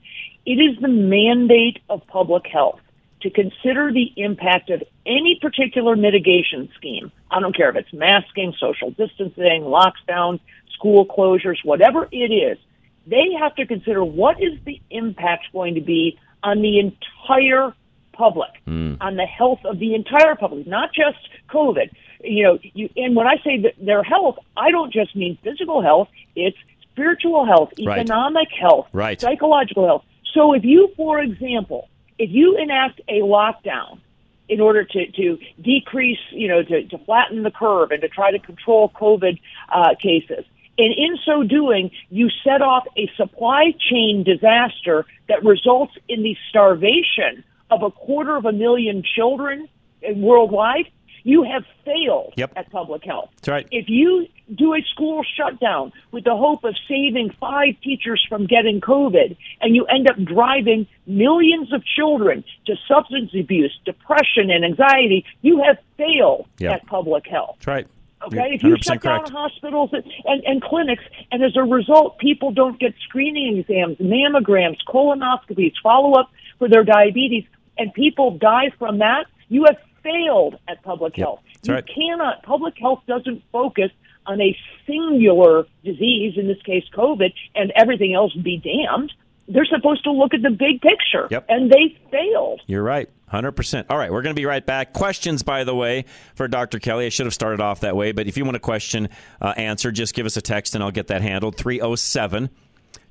it 0.46 0.52
is 0.52 0.80
the 0.80 0.88
mandate 0.88 1.80
of 1.88 2.06
public 2.06 2.46
health 2.46 2.80
to 3.22 3.30
consider 3.30 3.90
the 3.90 4.12
impact 4.16 4.70
of 4.70 4.82
any 5.06 5.38
particular 5.40 5.96
mitigation 5.96 6.68
scheme. 6.76 7.10
I 7.30 7.40
don't 7.40 7.56
care 7.56 7.70
if 7.70 7.76
it's 7.76 7.92
masking, 7.92 8.54
social 8.60 8.90
distancing, 8.90 9.62
lockdown, 9.62 10.38
school 10.74 11.06
closures, 11.06 11.56
whatever 11.64 12.06
it 12.12 12.32
is. 12.32 12.58
They 13.06 13.32
have 13.40 13.54
to 13.56 13.66
consider 13.66 14.04
what 14.04 14.42
is 14.42 14.58
the 14.64 14.80
impact 14.90 15.46
going 15.52 15.74
to 15.74 15.80
be 15.80 16.18
on 16.42 16.62
the 16.62 16.78
entire 16.78 17.74
public, 18.12 18.50
hmm. 18.66 18.94
on 19.00 19.16
the 19.16 19.26
health 19.26 19.60
of 19.64 19.78
the 19.78 19.94
entire 19.94 20.36
public, 20.36 20.66
not 20.66 20.90
just 20.94 21.18
COVID. 21.48 21.90
You 22.22 22.42
know, 22.44 22.58
you, 22.62 22.88
and 22.96 23.16
when 23.16 23.26
I 23.26 23.36
say 23.44 23.60
that 23.62 23.74
their 23.78 24.02
health, 24.02 24.36
I 24.56 24.70
don't 24.70 24.92
just 24.92 25.14
mean 25.16 25.38
physical 25.42 25.82
health, 25.82 26.08
it's 26.36 26.56
spiritual 26.92 27.44
health, 27.44 27.70
Right. 27.78 27.98
economic 27.98 28.48
health, 28.50 28.88
Right. 28.92 29.20
psychological 29.20 29.86
health. 29.86 30.04
So 30.32 30.52
if 30.54 30.64
you, 30.64 30.92
for 30.96 31.20
example, 31.20 31.88
if 32.18 32.30
you 32.30 32.56
enact 32.56 33.00
a 33.08 33.20
lockdown 33.20 34.00
in 34.48 34.60
order 34.60 34.84
to, 34.84 35.06
to 35.12 35.38
decrease, 35.60 36.18
you 36.30 36.48
know, 36.48 36.62
to, 36.62 36.84
to 36.84 36.98
flatten 36.98 37.42
the 37.42 37.50
curve 37.50 37.90
and 37.90 38.02
to 38.02 38.08
try 38.08 38.30
to 38.30 38.38
control 38.38 38.90
COVID 38.90 39.40
uh, 39.72 39.94
cases, 40.00 40.44
and 40.76 40.92
in 40.92 41.16
so 41.24 41.44
doing, 41.44 41.90
you 42.10 42.30
set 42.42 42.60
off 42.60 42.84
a 42.96 43.08
supply 43.16 43.72
chain 43.78 44.24
disaster 44.24 45.06
that 45.28 45.44
results 45.44 45.94
in 46.08 46.22
the 46.22 46.36
starvation 46.48 47.44
of 47.70 47.82
a 47.82 47.90
quarter 47.90 48.36
of 48.36 48.44
a 48.44 48.52
million 48.52 49.02
children 49.02 49.68
worldwide, 50.16 50.90
you 51.24 51.42
have 51.42 51.64
failed 51.84 52.34
Yep. 52.36 52.52
at 52.56 52.70
public 52.70 53.04
health. 53.04 53.30
That's 53.36 53.48
right. 53.48 53.66
If 53.70 53.88
you 53.88 54.26
do 54.54 54.74
a 54.74 54.82
school 54.82 55.22
shutdown 55.36 55.92
with 56.12 56.24
the 56.24 56.36
hope 56.36 56.64
of 56.64 56.74
saving 56.86 57.30
five 57.40 57.74
teachers 57.82 58.24
from 58.28 58.46
getting 58.46 58.80
COVID, 58.80 59.36
and 59.62 59.74
you 59.74 59.86
end 59.86 60.08
up 60.08 60.16
driving 60.22 60.86
millions 61.06 61.72
of 61.72 61.82
children 61.84 62.44
to 62.66 62.76
substance 62.86 63.30
abuse, 63.34 63.76
depression, 63.84 64.50
and 64.50 64.64
anxiety, 64.64 65.24
you 65.42 65.62
have 65.62 65.78
failed 65.96 66.46
Yep. 66.60 66.72
at 66.72 66.86
public 66.86 67.26
health. 67.26 67.56
That's 67.58 67.66
right. 67.66 67.86
Okay, 68.26 68.54
if 68.54 68.62
you 68.62 68.74
shut 68.80 69.02
down 69.02 69.18
correct. 69.18 69.30
hospitals 69.30 69.90
and, 69.92 70.02
and, 70.24 70.42
and 70.44 70.62
clinics, 70.62 71.04
and 71.30 71.42
as 71.42 71.56
a 71.56 71.62
result, 71.62 72.16
people 72.18 72.52
don't 72.52 72.78
get 72.80 72.94
screening 73.06 73.58
exams, 73.58 73.98
mammograms, 73.98 74.78
colonoscopies, 74.88 75.74
follow 75.82 76.18
up 76.18 76.30
for 76.58 76.66
their 76.68 76.84
diabetes, 76.84 77.44
and 77.76 77.92
people 77.92 78.30
die 78.38 78.70
from 78.78 78.98
that, 78.98 79.26
you 79.48 79.64
have 79.66 79.76
failed 80.04 80.56
at 80.68 80.80
public 80.84 81.16
Yep, 81.16 81.24
health. 81.26 81.40
that's 81.54 81.68
you 81.68 81.74
right. 81.74 81.84
cannot. 81.86 82.42
Public 82.44 82.74
health 82.78 83.02
doesn't 83.08 83.42
focus 83.50 83.90
on 84.26 84.40
a 84.40 84.56
singular 84.86 85.66
disease, 85.84 86.34
in 86.38 86.46
this 86.46 86.60
case, 86.62 86.84
COVID, 86.94 87.32
and 87.56 87.72
everything 87.74 88.14
else 88.14 88.32
be 88.34 88.56
damned. 88.58 89.12
They're 89.48 89.66
supposed 89.66 90.04
to 90.04 90.12
look 90.12 90.32
at 90.32 90.40
the 90.42 90.50
big 90.50 90.80
picture, 90.80 91.28
Yep. 91.30 91.46
and 91.48 91.70
they 91.70 91.98
failed. 92.10 92.60
You're 92.66 92.82
right. 92.82 93.08
100%. 93.32 93.86
All 93.90 93.98
right, 93.98 94.12
we're 94.12 94.22
going 94.22 94.34
to 94.34 94.40
be 94.40 94.46
right 94.46 94.64
back. 94.64 94.92
Questions, 94.92 95.42
by 95.42 95.64
the 95.64 95.74
way, 95.74 96.04
for 96.36 96.46
Dr. 96.46 96.78
Kelly. 96.78 97.06
I 97.06 97.08
should 97.08 97.26
have 97.26 97.34
started 97.34 97.60
off 97.60 97.80
that 97.80 97.96
way, 97.96 98.12
but 98.12 98.26
if 98.28 98.36
you 98.36 98.44
want 98.44 98.56
a 98.56 98.60
question 98.60 99.08
uh, 99.42 99.52
answered, 99.56 99.96
just 99.96 100.14
give 100.14 100.24
us 100.24 100.36
a 100.36 100.40
text 100.42 100.74
and 100.76 100.84
I'll 100.84 100.92
get 100.92 101.08
that 101.08 101.20
handled. 101.20 101.56
307 101.56 102.48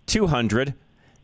200 0.06 0.74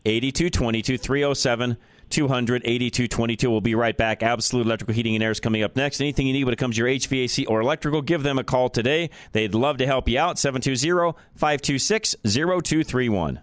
8222. 0.04 0.98
307 0.98 1.76
200 2.10 2.62
8222. 2.64 3.50
We'll 3.50 3.60
be 3.60 3.74
right 3.74 3.96
back. 3.96 4.22
Absolute 4.22 4.66
Electrical 4.66 4.94
Heating 4.94 5.14
and 5.14 5.24
Air 5.24 5.30
is 5.30 5.40
coming 5.40 5.62
up 5.62 5.76
next. 5.76 6.00
Anything 6.00 6.26
you 6.26 6.32
need 6.32 6.44
when 6.44 6.52
it 6.52 6.58
comes 6.58 6.76
to 6.76 6.80
your 6.80 6.88
HVAC 6.88 7.46
or 7.48 7.60
electrical, 7.60 8.02
give 8.02 8.22
them 8.22 8.38
a 8.38 8.44
call 8.44 8.68
today. 8.68 9.10
They'd 9.32 9.54
love 9.54 9.78
to 9.78 9.86
help 9.86 10.08
you 10.08 10.18
out. 10.18 10.38
720 10.38 11.16
526 11.34 12.16
0231. 12.24 13.40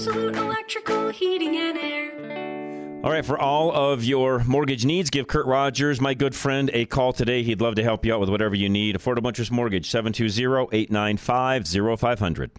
Absolute 0.00 0.34
Electrical 0.34 1.10
Heating 1.10 1.58
and 1.58 1.76
Air. 1.76 3.02
All 3.04 3.10
right, 3.10 3.22
for 3.22 3.38
all 3.38 3.70
of 3.70 4.02
your 4.02 4.42
mortgage 4.44 4.86
needs, 4.86 5.10
give 5.10 5.26
Kurt 5.26 5.44
Rogers, 5.44 6.00
my 6.00 6.14
good 6.14 6.34
friend, 6.34 6.70
a 6.72 6.86
call 6.86 7.12
today. 7.12 7.42
He'd 7.42 7.60
love 7.60 7.74
to 7.74 7.82
help 7.82 8.06
you 8.06 8.14
out 8.14 8.20
with 8.20 8.30
whatever 8.30 8.54
you 8.54 8.70
need. 8.70 8.96
Affordable 8.96 9.26
Interest 9.26 9.52
Mortgage, 9.52 9.90
720-895-0500. 9.90 12.50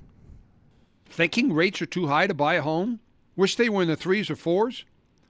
Thinking 1.07 1.51
rates 1.51 1.81
are 1.81 1.88
too 1.88 2.05
high 2.05 2.27
to 2.27 2.36
buy 2.36 2.53
a 2.53 2.62
home? 2.62 3.00
Wish 3.36 3.55
they 3.55 3.69
were 3.69 3.81
in 3.81 3.88
the 3.88 3.95
threes 3.95 4.29
or 4.29 4.36
fours? 4.36 4.86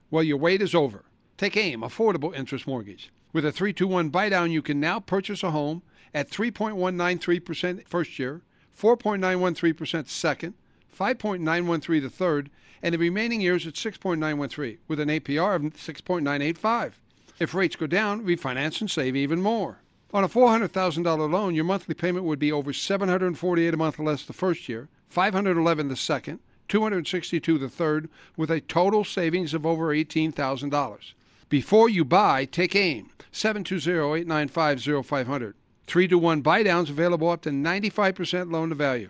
Well, 0.10 0.24
your 0.24 0.36
wait 0.36 0.62
is 0.62 0.76
over. 0.76 1.06
Take 1.38 1.56
AIM, 1.56 1.80
Affordable 1.80 2.36
Interest 2.36 2.68
Mortgage. 2.68 3.10
With 3.32 3.46
a 3.46 3.54
321 3.54 4.10
buy 4.10 4.28
down, 4.28 4.52
you 4.52 4.62
can 4.62 4.82
now 4.82 5.00
purchase 5.00 5.44
a 5.44 5.52
home 5.52 5.82
at 6.14 6.30
3.193% 6.30 7.88
first 7.88 8.20
year, 8.20 8.42
4.913% 8.78 10.10
second, 10.10 10.56
5.913 11.02 12.02
the 12.04 12.12
third, 12.12 12.52
and 12.84 12.94
the 12.94 13.00
remaining 13.00 13.42
years 13.42 13.66
at 13.66 13.74
6.913 13.74 14.78
with 14.88 15.00
an 15.00 15.10
APR 15.10 15.56
of 15.56 15.64
6.985. 15.64 16.92
If 17.40 17.56
rates 17.56 17.76
go 17.76 17.88
down, 17.88 18.24
refinance 18.24 18.82
and 18.82 18.92
save 18.92 19.16
even 19.16 19.42
more. 19.42 19.80
On 20.14 20.24
a 20.24 20.30
$400,000 20.30 21.32
loan, 21.32 21.56
your 21.56 21.64
monthly 21.64 21.96
payment 21.96 22.26
would 22.26 22.38
be 22.38 22.52
over 22.52 22.72
748 22.72 23.74
a 23.74 23.78
month 23.78 23.98
less 23.98 24.24
the 24.24 24.34
first 24.34 24.70
year, 24.70 24.90
511 25.10 25.88
the 25.88 25.96
second, 25.96 26.38
262 26.68 27.58
the 27.58 27.68
third, 27.68 28.08
with 28.38 28.52
a 28.52 28.62
total 28.62 29.04
savings 29.04 29.56
of 29.56 29.66
over 29.66 29.88
$18,000. 29.88 31.14
Before 31.50 31.90
you 31.90 32.06
buy, 32.06 32.46
take 32.46 32.76
AIM 32.76 33.10
720-895-0500. 33.34 35.54
3 35.88 36.08
to 36.08 36.20
1 36.20 36.42
buy 36.42 36.62
downs 36.62 36.92
available 36.92 37.30
up 37.30 37.42
to 37.42 37.50
95% 37.50 38.52
loan 38.52 38.70
to 38.70 38.76
value. 38.76 39.10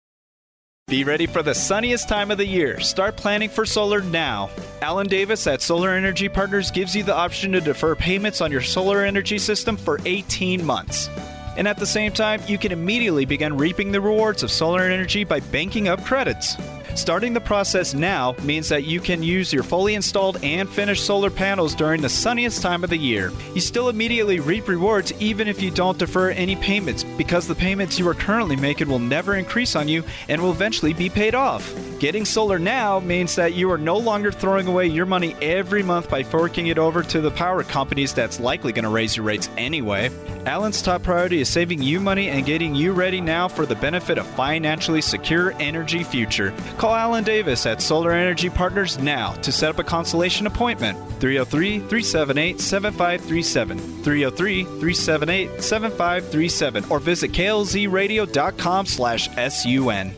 Be 0.91 1.05
ready 1.05 1.25
for 1.25 1.41
the 1.41 1.55
sunniest 1.55 2.09
time 2.09 2.31
of 2.31 2.37
the 2.37 2.45
year. 2.45 2.77
Start 2.81 3.15
planning 3.15 3.47
for 3.47 3.65
solar 3.65 4.01
now. 4.01 4.49
Alan 4.81 5.07
Davis 5.07 5.47
at 5.47 5.61
Solar 5.61 5.91
Energy 5.91 6.27
Partners 6.27 6.69
gives 6.69 6.93
you 6.93 7.01
the 7.01 7.15
option 7.15 7.53
to 7.53 7.61
defer 7.61 7.95
payments 7.95 8.41
on 8.41 8.51
your 8.51 8.59
solar 8.59 9.05
energy 9.05 9.39
system 9.39 9.77
for 9.77 10.01
18 10.03 10.61
months. 10.65 11.07
And 11.57 11.67
at 11.67 11.77
the 11.77 11.85
same 11.85 12.11
time, 12.11 12.41
you 12.47 12.57
can 12.57 12.71
immediately 12.71 13.25
begin 13.25 13.57
reaping 13.57 13.91
the 13.91 14.01
rewards 14.01 14.43
of 14.43 14.51
solar 14.51 14.81
energy 14.81 15.23
by 15.23 15.39
banking 15.39 15.87
up 15.87 16.03
credits. 16.05 16.55
Starting 16.95 17.33
the 17.33 17.41
process 17.41 17.93
now 17.93 18.35
means 18.43 18.67
that 18.69 18.83
you 18.83 18.99
can 18.99 19.23
use 19.23 19.53
your 19.53 19.63
fully 19.63 19.95
installed 19.95 20.37
and 20.43 20.69
finished 20.69 21.05
solar 21.05 21.29
panels 21.29 21.73
during 21.73 22.01
the 22.01 22.09
sunniest 22.09 22.61
time 22.61 22.83
of 22.83 22.89
the 22.89 22.97
year. 22.97 23.31
You 23.53 23.61
still 23.61 23.89
immediately 23.89 24.39
reap 24.39 24.67
rewards 24.67 25.13
even 25.21 25.47
if 25.47 25.61
you 25.61 25.71
don't 25.71 25.97
defer 25.97 26.31
any 26.31 26.55
payments 26.57 27.03
because 27.03 27.47
the 27.47 27.55
payments 27.55 27.97
you 27.97 28.07
are 28.09 28.13
currently 28.13 28.57
making 28.57 28.89
will 28.89 28.99
never 28.99 29.35
increase 29.35 29.75
on 29.75 29.87
you 29.87 30.03
and 30.27 30.41
will 30.41 30.51
eventually 30.51 30.93
be 30.93 31.09
paid 31.09 31.33
off. 31.33 31.73
Getting 32.01 32.25
solar 32.25 32.57
now 32.57 32.99
means 32.99 33.35
that 33.35 33.53
you 33.53 33.69
are 33.69 33.77
no 33.77 33.95
longer 33.95 34.31
throwing 34.31 34.65
away 34.65 34.87
your 34.87 35.05
money 35.05 35.35
every 35.39 35.83
month 35.83 36.09
by 36.09 36.23
forking 36.23 36.65
it 36.65 36.79
over 36.79 37.03
to 37.03 37.21
the 37.21 37.29
power 37.29 37.61
companies 37.61 38.11
that's 38.11 38.39
likely 38.39 38.71
going 38.71 38.85
to 38.85 38.89
raise 38.89 39.15
your 39.15 39.23
rates 39.23 39.51
anyway. 39.55 40.09
Alan's 40.47 40.81
top 40.81 41.03
priority 41.03 41.41
is 41.41 41.47
saving 41.47 41.79
you 41.79 41.99
money 41.99 42.29
and 42.29 42.43
getting 42.43 42.73
you 42.73 42.91
ready 42.91 43.21
now 43.21 43.47
for 43.47 43.67
the 43.67 43.75
benefit 43.75 44.17
of 44.17 44.25
financially 44.25 44.99
secure 44.99 45.53
energy 45.59 46.03
future. 46.03 46.55
Call 46.79 46.95
Alan 46.95 47.23
Davis 47.23 47.67
at 47.67 47.83
Solar 47.83 48.13
Energy 48.13 48.49
Partners 48.49 48.97
now 48.97 49.33
to 49.33 49.51
set 49.51 49.69
up 49.69 49.77
a 49.77 49.83
consultation 49.83 50.47
appointment. 50.47 50.97
303 51.19 51.81
378 51.81 52.59
7537. 52.59 53.77
303 53.77 54.63
378 54.63 55.61
7537 55.61 56.83
or 56.89 56.97
visit 56.97 57.31
klzradio.com 57.31 58.87
slash 58.87 59.29
sun. 59.51 60.15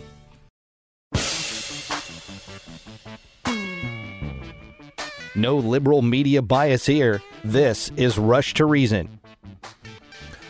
No 5.36 5.58
liberal 5.58 6.02
media 6.02 6.42
bias 6.42 6.86
here. 6.86 7.22
This 7.44 7.92
is 7.98 8.18
Rush 8.18 8.54
to 8.56 8.66
Reason. 8.66 9.20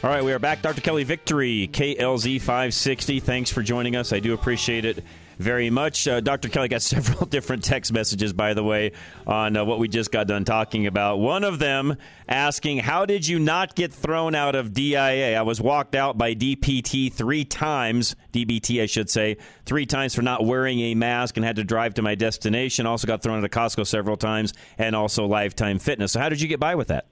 All 0.04 0.10
right, 0.10 0.24
we 0.24 0.34
are 0.34 0.40
back. 0.40 0.62
Dr. 0.62 0.82
Kelly 0.82 1.06
Victory, 1.06 1.70
KLZ 1.72 2.42
560. 2.42 3.22
Thanks 3.22 3.50
for 3.50 3.64
joining 3.64 3.96
us. 3.96 4.12
I 4.12 4.20
do 4.20 4.34
appreciate 4.34 4.84
it 4.84 5.04
very 5.38 5.70
much. 5.70 6.08
Uh, 6.08 6.20
Dr. 6.20 6.50
Kelly 6.50 6.68
got 6.68 6.82
several 6.94 7.26
different 7.26 7.64
text 7.64 7.94
messages, 7.94 8.34
by 8.34 8.54
the 8.54 8.64
way, 8.64 8.92
on 9.26 9.56
uh, 9.58 9.66
what 9.66 9.80
we 9.80 9.88
just 9.88 10.12
got 10.12 10.28
done 10.28 10.46
talking 10.46 10.88
about. 10.88 11.20
One 11.20 11.44
of 11.44 11.60
them 11.60 11.98
asking, 12.28 12.80
How 12.80 13.06
did 13.06 13.28
you 13.28 13.40
not 13.40 13.76
get 13.76 13.94
thrown 13.94 14.36
out 14.36 14.56
of 14.56 14.74
DIA? 14.74 15.38
I 15.38 15.42
was 15.42 15.62
walked 15.62 15.96
out 15.96 16.18
by 16.18 16.36
DPT 16.36 17.12
three 17.12 17.46
times, 17.46 18.16
DBT, 18.32 18.82
I 18.82 18.86
should 18.86 19.10
say, 19.10 19.38
three 19.66 19.86
times 19.86 20.16
for 20.16 20.22
not 20.22 20.46
wearing 20.46 20.80
a 20.80 20.96
mask 20.96 21.38
and 21.38 21.46
had 21.46 21.56
to 21.58 21.64
drive 21.64 21.96
to 21.96 22.02
my 22.02 22.16
destination. 22.16 22.86
Also 22.86 23.08
got 23.08 23.22
thrown 23.22 23.38
out 23.38 23.44
of 23.44 23.52
Costco 23.52 23.86
several 23.86 24.18
times 24.18 24.54
and 24.78 24.96
also 24.96 25.26
Lifetime 25.26 25.80
Fitness. 25.80 26.14
So, 26.14 26.20
how 26.20 26.30
did 26.30 26.42
you 26.42 26.48
get 26.48 26.60
by 26.60 26.76
with 26.76 26.90
that? 26.90 27.06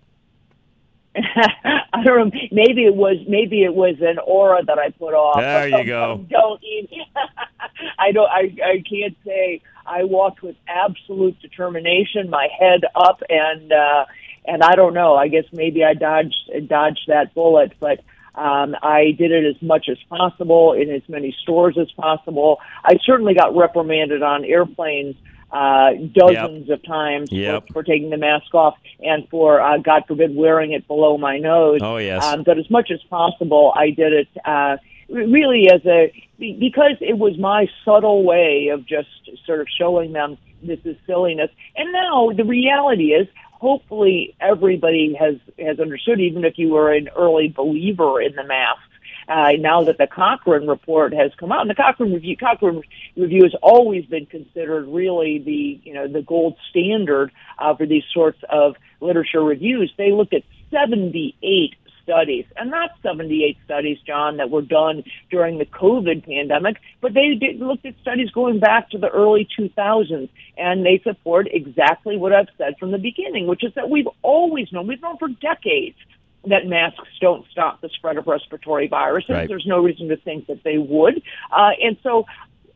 I 1.93 2.03
don't 2.03 2.33
know. 2.33 2.39
Maybe 2.51 2.85
it 2.85 2.95
was 2.95 3.17
maybe 3.27 3.63
it 3.63 3.73
was 3.73 3.95
an 4.01 4.17
aura 4.25 4.63
that 4.65 4.79
I 4.79 4.89
put 4.91 5.13
off. 5.13 5.37
There 5.39 5.67
you 5.67 5.83
go. 5.97 6.25
don't 6.29 6.63
eat. 6.63 6.89
I 7.99 8.11
don't. 8.11 8.29
I 8.29 8.55
I 8.63 8.83
can't 8.89 9.15
say. 9.25 9.61
I 9.85 10.03
walked 10.03 10.41
with 10.43 10.55
absolute 10.67 11.39
determination, 11.41 12.29
my 12.29 12.47
head 12.57 12.81
up, 12.95 13.21
and 13.29 13.71
uh, 13.73 14.05
and 14.45 14.63
I 14.63 14.75
don't 14.75 14.93
know. 14.93 15.15
I 15.15 15.27
guess 15.27 15.45
maybe 15.51 15.83
I 15.83 15.93
dodged 15.93 16.49
dodged 16.67 17.05
that 17.07 17.33
bullet, 17.33 17.73
but 17.79 17.99
Um, 18.33 18.77
I 18.81 19.11
did 19.17 19.31
it 19.33 19.43
as 19.45 19.61
much 19.61 19.89
as 19.89 19.97
possible 20.07 20.71
in 20.71 20.89
as 20.89 21.01
many 21.09 21.35
stores 21.43 21.77
as 21.77 21.91
possible. 21.91 22.61
I 22.85 22.97
certainly 23.03 23.33
got 23.33 23.53
reprimanded 23.57 24.23
on 24.23 24.45
airplanes 24.45 25.15
uh, 25.51 25.91
dozens 26.13 26.67
yep. 26.67 26.79
of 26.79 26.85
times 26.85 27.31
yep. 27.31 27.67
for, 27.67 27.73
for, 27.73 27.83
taking 27.83 28.09
the 28.09 28.17
mask 28.17 28.53
off 28.53 28.75
and 28.99 29.27
for, 29.29 29.61
uh, 29.61 29.77
God 29.77 30.03
forbid, 30.07 30.35
wearing 30.35 30.71
it 30.71 30.87
below 30.87 31.17
my 31.17 31.37
nose. 31.37 31.79
Oh, 31.81 31.97
yes. 31.97 32.23
Um, 32.23 32.43
but 32.43 32.57
as 32.57 32.69
much 32.69 32.89
as 32.91 33.01
possible, 33.09 33.73
I 33.75 33.89
did 33.89 34.13
it 34.13 34.27
uh, 34.45 34.77
really 35.09 35.69
as 35.71 35.85
a, 35.85 36.13
because 36.39 36.95
it 37.01 37.17
was 37.17 37.37
my 37.37 37.67
subtle 37.83 38.23
way 38.23 38.69
of 38.69 38.85
just 38.85 39.09
sort 39.45 39.61
of 39.61 39.67
showing 39.77 40.13
them 40.13 40.37
this 40.63 40.79
is 40.85 40.95
silliness. 41.05 41.49
And 41.75 41.91
now 41.91 42.29
the 42.35 42.45
reality 42.45 43.13
is, 43.13 43.27
hopefully 43.53 44.35
everybody 44.39 45.15
has, 45.19 45.35
has 45.59 45.79
understood, 45.79 46.19
even 46.19 46.45
if 46.45 46.57
you 46.57 46.69
were 46.69 46.91
an 46.93 47.09
early 47.15 47.49
believer 47.49 48.21
in 48.21 48.35
the 48.35 48.43
mask, 48.43 48.81
uh, 49.31 49.51
now 49.57 49.83
that 49.85 49.97
the 49.97 50.07
Cochrane 50.07 50.67
report 50.67 51.13
has 51.13 51.31
come 51.39 51.53
out. 51.53 51.61
And 51.61 51.69
the 51.69 51.75
Cochrane 51.75 52.11
review, 52.11 52.35
Cochrane 52.35 52.81
review 53.15 53.43
has 53.43 53.55
always 53.61 54.05
been 54.05 54.25
considered 54.25 54.87
really 54.87 55.39
the, 55.39 55.79
you 55.83 55.93
know, 55.93 56.07
the 56.07 56.21
gold 56.21 56.57
standard 56.69 57.31
uh, 57.57 57.73
for 57.75 57.85
these 57.85 58.03
sorts 58.13 58.39
of 58.49 58.75
literature 58.99 59.41
reviews. 59.41 59.93
They 59.97 60.11
looked 60.11 60.33
at 60.33 60.43
78 60.69 61.75
studies, 62.03 62.45
and 62.57 62.71
not 62.71 62.89
78 63.03 63.57
studies, 63.63 63.99
John, 64.05 64.37
that 64.37 64.49
were 64.49 64.63
done 64.63 65.03
during 65.29 65.59
the 65.59 65.65
COVID 65.65 66.25
pandemic, 66.25 66.77
but 66.99 67.13
they 67.13 67.35
did, 67.35 67.59
looked 67.59 67.85
at 67.85 67.93
studies 68.01 68.31
going 68.31 68.59
back 68.59 68.89
to 68.89 68.97
the 68.97 69.07
early 69.07 69.47
2000s, 69.57 70.27
and 70.57 70.85
they 70.85 70.99
support 71.05 71.47
exactly 71.49 72.17
what 72.17 72.33
I've 72.33 72.49
said 72.57 72.77
from 72.79 72.91
the 72.91 72.97
beginning, 72.97 73.47
which 73.47 73.63
is 73.63 73.73
that 73.75 73.89
we've 73.89 74.09
always 74.23 74.73
known, 74.73 74.87
we've 74.87 75.01
known 75.01 75.17
for 75.17 75.29
decades 75.29 75.95
that 76.45 76.65
masks 76.65 77.07
don't 77.19 77.45
stop 77.51 77.81
the 77.81 77.89
spread 77.89 78.17
of 78.17 78.27
respiratory 78.27 78.87
viruses. 78.87 79.29
Right. 79.29 79.47
There's 79.47 79.65
no 79.67 79.79
reason 79.79 80.07
to 80.09 80.17
think 80.17 80.47
that 80.47 80.63
they 80.63 80.77
would. 80.77 81.21
Uh, 81.51 81.71
and 81.81 81.97
so 82.01 82.25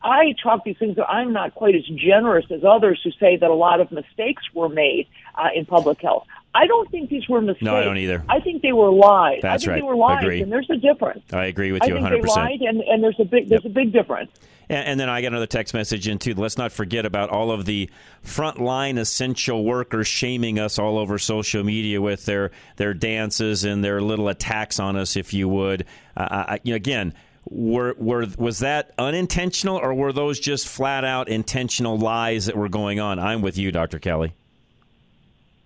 I 0.04 0.36
talk 0.44 0.64
these 0.64 0.78
things. 0.78 0.98
I'm 1.08 1.34
not 1.34 1.56
quite 1.56 1.74
as 1.76 1.84
generous 1.96 2.46
as 2.52 2.64
others 2.64 3.00
who 3.04 3.12
say 3.20 3.38
that 3.38 3.50
a 3.50 3.54
lot 3.56 3.80
of 3.82 3.92
mistakes 3.92 4.44
were 4.54 4.70
made 4.70 5.08
uh, 5.36 5.48
in 5.56 5.66
public 5.66 6.00
health. 6.02 6.28
I 6.54 6.68
don't 6.68 6.90
think 6.92 7.10
these 7.10 7.28
were 7.28 7.42
mistakes. 7.42 7.64
No, 7.64 7.76
I 7.76 7.84
don't 7.84 7.98
either. 7.98 8.24
I 8.30 8.40
think 8.40 8.62
they 8.62 8.72
were 8.72 8.92
lies. 8.92 9.40
That's 9.42 9.64
I 9.64 9.66
think 9.66 9.70
right. 9.72 9.76
they 9.78 9.88
were 9.88 9.96
lies, 9.96 10.24
Agree. 10.24 10.42
and 10.42 10.52
there's 10.52 10.70
a 10.70 10.78
difference. 10.78 11.24
I 11.34 11.46
agree 11.46 11.72
with 11.72 11.84
I 11.84 11.88
you 11.88 11.94
think 11.96 12.04
100. 12.04 12.24
they 12.24 12.28
lied, 12.30 12.62
and, 12.62 12.82
and 12.82 13.04
there's 13.04 13.20
a 13.20 13.26
big 13.26 13.50
there's 13.50 13.64
Yep. 13.66 13.72
a 13.72 13.74
big 13.74 13.92
difference. 13.92 14.32
And, 14.70 14.88
and 14.88 15.00
then 15.00 15.10
I 15.10 15.22
got 15.22 15.30
another 15.30 15.48
text 15.48 15.74
message 15.74 16.08
in 16.08 16.20
too. 16.20 16.34
Let's 16.34 16.58
not 16.58 16.72
forget 16.72 17.06
about 17.06 17.30
all 17.30 17.52
of 17.52 17.66
the 17.66 17.90
frontline 18.24 18.98
essential 18.98 19.64
workers 19.64 20.08
shaming 20.08 20.60
us 20.60 20.80
all 20.80 20.98
over 20.98 21.18
social 21.18 21.64
media 21.64 22.02
with 22.02 22.26
their 22.26 22.52
their 22.78 22.94
dances 22.94 23.64
and 23.64 23.84
their 23.84 24.02
little 24.02 24.28
attacks 24.28 24.80
on 24.80 24.96
us, 24.96 25.16
if 25.16 25.34
you 25.34 25.48
would. 25.50 25.86
Uh, 26.16 26.46
I, 26.48 26.60
you 26.64 26.74
know, 26.74 26.78
again. 26.78 27.14
Were, 27.48 27.94
were 28.00 28.26
was 28.40 28.58
that 28.62 28.92
unintentional 28.98 29.78
or 29.78 29.94
were 29.94 30.12
those 30.12 30.40
just 30.40 30.68
flat 30.68 31.04
out 31.04 31.30
intentional 31.30 31.96
lies 31.96 32.48
that 32.48 32.58
were 32.58 32.70
going 32.70 33.00
on? 33.00 33.20
I'm 33.20 33.44
with 33.44 33.56
you, 33.56 33.72
Dr. 33.72 34.00
Kelly. 34.00 34.34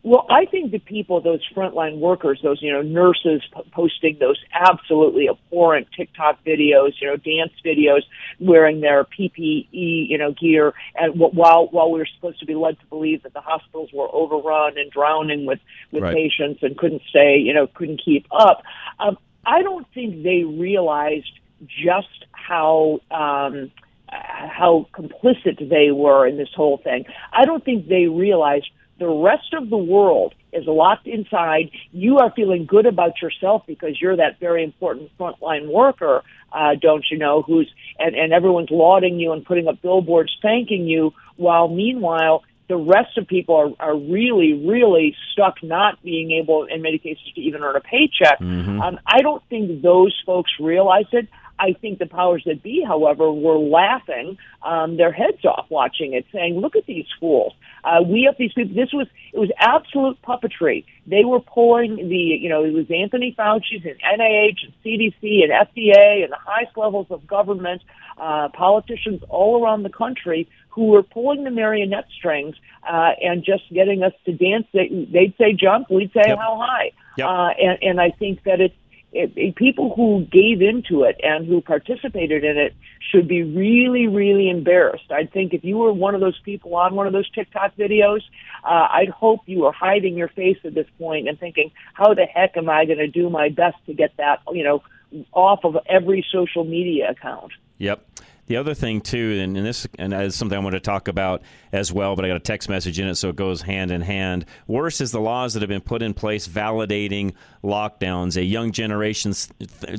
Well, 0.01 0.25
I 0.29 0.45
think 0.45 0.71
the 0.71 0.79
people, 0.79 1.19
those 1.19 1.45
frontline 1.53 1.99
workers, 1.99 2.39
those 2.41 2.61
you 2.61 2.71
know 2.71 2.81
nurses 2.81 3.41
p- 3.53 3.69
posting 3.73 4.17
those 4.19 4.37
absolutely 4.53 5.27
abhorrent 5.27 5.87
TikTok 5.95 6.43
videos, 6.45 6.93
you 7.01 7.07
know 7.07 7.17
dance 7.17 7.51
videos, 7.65 8.03
wearing 8.39 8.79
their 8.79 9.03
PPE, 9.03 9.67
you 9.71 10.17
know 10.17 10.31
gear, 10.31 10.73
and 10.95 11.13
w- 11.19 11.33
while 11.33 11.67
while 11.71 11.91
we 11.91 11.99
were 11.99 12.07
supposed 12.15 12.39
to 12.39 12.45
be 12.45 12.55
led 12.55 12.79
to 12.79 12.85
believe 12.85 13.23
that 13.23 13.33
the 13.33 13.41
hospitals 13.41 13.89
were 13.91 14.07
overrun 14.13 14.77
and 14.77 14.89
drowning 14.89 15.45
with 15.45 15.59
with 15.91 16.03
Right. 16.03 16.15
patients 16.15 16.63
and 16.63 16.77
couldn't 16.77 17.01
stay, 17.09 17.37
you 17.37 17.53
know, 17.53 17.67
couldn't 17.67 18.01
keep 18.03 18.25
up. 18.31 18.63
Um, 18.99 19.17
I 19.45 19.61
don't 19.63 19.87
think 19.93 20.23
they 20.23 20.43
realized 20.43 21.31
just 21.67 22.25
how. 22.31 23.01
Um, 23.11 23.71
how 24.11 24.87
complicit 24.91 25.69
they 25.69 25.91
were 25.91 26.25
in 26.25 26.35
this 26.35 26.49
whole 26.55 26.77
thing. 26.77 27.05
I 27.31 27.45
don't 27.45 27.63
think 27.63 27.87
they 27.87 28.07
realized 28.07 28.67
the 28.99 29.07
rest 29.07 29.53
of 29.53 29.69
the 29.69 29.77
world 29.77 30.33
is 30.51 30.65
locked 30.67 31.07
inside. 31.07 31.71
You 31.91 32.17
are 32.17 32.31
feeling 32.35 32.65
good 32.65 32.85
about 32.85 33.21
yourself 33.21 33.63
because 33.67 33.99
you're 34.01 34.17
that 34.17 34.39
very 34.39 34.63
important 34.63 35.11
frontline 35.17 35.71
worker, 35.71 36.23
uh, 36.51 36.75
don't 36.79 37.05
you 37.09 37.17
know, 37.17 37.41
who's, 37.41 37.71
and, 37.97 38.15
and 38.15 38.33
everyone's 38.33 38.71
lauding 38.71 39.19
you 39.19 39.31
and 39.31 39.45
putting 39.45 39.67
up 39.67 39.81
billboards 39.81 40.35
thanking 40.41 40.85
you, 40.85 41.13
while 41.37 41.67
meanwhile, 41.67 42.43
the 42.67 42.77
rest 42.77 43.17
of 43.17 43.27
people 43.27 43.55
are, 43.55 43.71
are 43.87 43.97
really, 43.97 44.53
really 44.53 45.15
stuck 45.31 45.55
not 45.63 46.01
being 46.03 46.31
able, 46.31 46.65
in 46.65 46.83
many 46.83 46.99
cases, 46.99 47.23
to 47.33 47.41
even 47.41 47.63
earn 47.63 47.75
a 47.75 47.79
paycheck. 47.79 48.39
Mm-hmm. 48.39 48.79
Um, 48.79 48.99
I 49.07 49.21
don't 49.21 49.43
think 49.49 49.81
those 49.81 50.15
folks 50.25 50.51
realize 50.59 51.07
it. 51.11 51.27
I 51.59 51.73
think 51.73 51.99
the 51.99 52.05
powers 52.05 52.43
that 52.45 52.63
be, 52.63 52.83
however, 52.85 53.31
were 53.31 53.57
laughing 53.59 54.37
um, 54.63 54.97
their 54.97 55.11
heads 55.11 55.43
off 55.45 55.65
watching 55.69 56.13
it, 56.13 56.25
saying, 56.33 56.59
"Look 56.59 56.75
at 56.75 56.85
these 56.85 57.05
fools. 57.19 57.53
Uh, 57.83 58.01
we 58.05 58.23
have 58.23 58.35
these 58.37 58.53
people. 58.53 58.73
This 58.75 58.91
was 58.93 59.07
it 59.33 59.39
was 59.39 59.49
absolute 59.57 60.17
puppetry. 60.21 60.85
They 61.05 61.23
were 61.25 61.39
pulling 61.39 61.95
the, 61.95 62.15
you 62.17 62.49
know, 62.49 62.63
it 62.63 62.73
was 62.73 62.85
Anthony 62.89 63.35
Fauci's 63.37 63.85
and 63.85 63.99
NIH 64.19 64.63
and 64.63 64.73
CDC 64.83 65.43
and 65.43 65.51
FDA 65.51 66.23
and 66.23 66.31
the 66.31 66.37
highest 66.39 66.77
levels 66.77 67.07
of 67.09 67.25
government, 67.27 67.81
uh, 68.17 68.49
politicians 68.49 69.21
all 69.29 69.63
around 69.63 69.83
the 69.83 69.89
country 69.89 70.47
who 70.69 70.85
were 70.87 71.03
pulling 71.03 71.43
the 71.43 71.51
marionette 71.51 72.05
strings 72.17 72.55
uh, 72.87 73.11
and 73.21 73.43
just 73.43 73.63
getting 73.73 74.03
us 74.03 74.13
to 74.25 74.31
dance. 74.33 74.67
They, 74.73 74.87
they'd 75.11 75.33
say 75.37 75.53
jump, 75.53 75.89
we'd 75.89 76.11
say 76.13 76.23
Yep. 76.27 76.37
how 76.37 76.57
high. 76.59 76.91
Yep. 77.17 77.27
Uh, 77.27 77.49
and, 77.59 77.77
and 77.81 78.01
I 78.01 78.11
think 78.11 78.43
that 78.43 78.61
it's 78.61 78.75
it, 79.11 79.33
it, 79.35 79.55
people 79.55 79.93
who 79.95 80.25
gave 80.31 80.61
into 80.61 81.03
it 81.03 81.19
and 81.23 81.45
who 81.47 81.61
participated 81.61 82.43
in 82.43 82.57
it 82.57 82.75
should 83.11 83.27
be 83.27 83.43
really, 83.43 84.07
really 84.07 84.49
embarrassed. 84.49 85.11
I 85.11 85.25
think 85.25 85.53
if 85.53 85.63
you 85.63 85.77
were 85.77 85.91
one 85.91 86.13
of 86.13 86.21
those 86.21 86.39
people 86.41 86.75
on 86.75 86.95
one 86.95 87.07
of 87.07 87.13
those 87.13 87.29
TikTok 87.31 87.75
videos, 87.75 88.21
uh, 88.63 88.87
I'd 88.91 89.09
hope 89.09 89.41
you 89.45 89.61
were 89.61 89.71
hiding 89.71 90.15
your 90.15 90.27
face 90.27 90.57
at 90.63 90.75
this 90.75 90.87
point 90.99 91.27
and 91.27 91.39
thinking, 91.39 91.71
how 91.93 92.13
the 92.13 92.25
heck 92.25 92.55
am 92.55 92.69
I 92.69 92.85
going 92.85 92.99
to 92.99 93.07
do 93.07 93.29
my 93.29 93.49
best 93.49 93.77
to 93.87 93.93
get 93.93 94.15
that, 94.17 94.41
you 94.51 94.63
know, 94.63 94.83
off 95.31 95.61
of 95.63 95.77
every 95.87 96.25
social 96.31 96.63
media 96.63 97.09
account? 97.09 97.51
Yep. 97.79 98.05
The 98.49 98.57
other 98.57 98.73
thing 98.73 99.01
too, 99.01 99.39
and, 99.43 99.55
and 99.55 99.63
this 99.63 99.87
and 99.99 100.11
is 100.11 100.35
something 100.35 100.57
I 100.57 100.61
want 100.61 100.73
to 100.73 100.79
talk 100.79 101.07
about 101.07 101.43
as 101.71 101.93
well, 101.93 102.15
but 102.15 102.25
I 102.25 102.29
got 102.29 102.37
a 102.37 102.39
text 102.39 102.67
message 102.67 102.99
in 102.99 103.07
it, 103.07 103.13
so 103.13 103.29
it 103.29 103.35
goes 103.35 103.61
hand 103.61 103.91
in 103.91 104.01
hand. 104.01 104.43
Worse 104.65 105.01
is 105.01 105.11
the 105.11 105.21
laws 105.21 105.53
that 105.53 105.61
have 105.61 105.69
been 105.69 105.81
put 105.81 106.01
in 106.01 106.15
place 106.15 106.47
validating 106.47 107.35
lockdowns. 107.63 108.37
A 108.37 108.43
young 108.43 108.71
generations, 108.71 109.49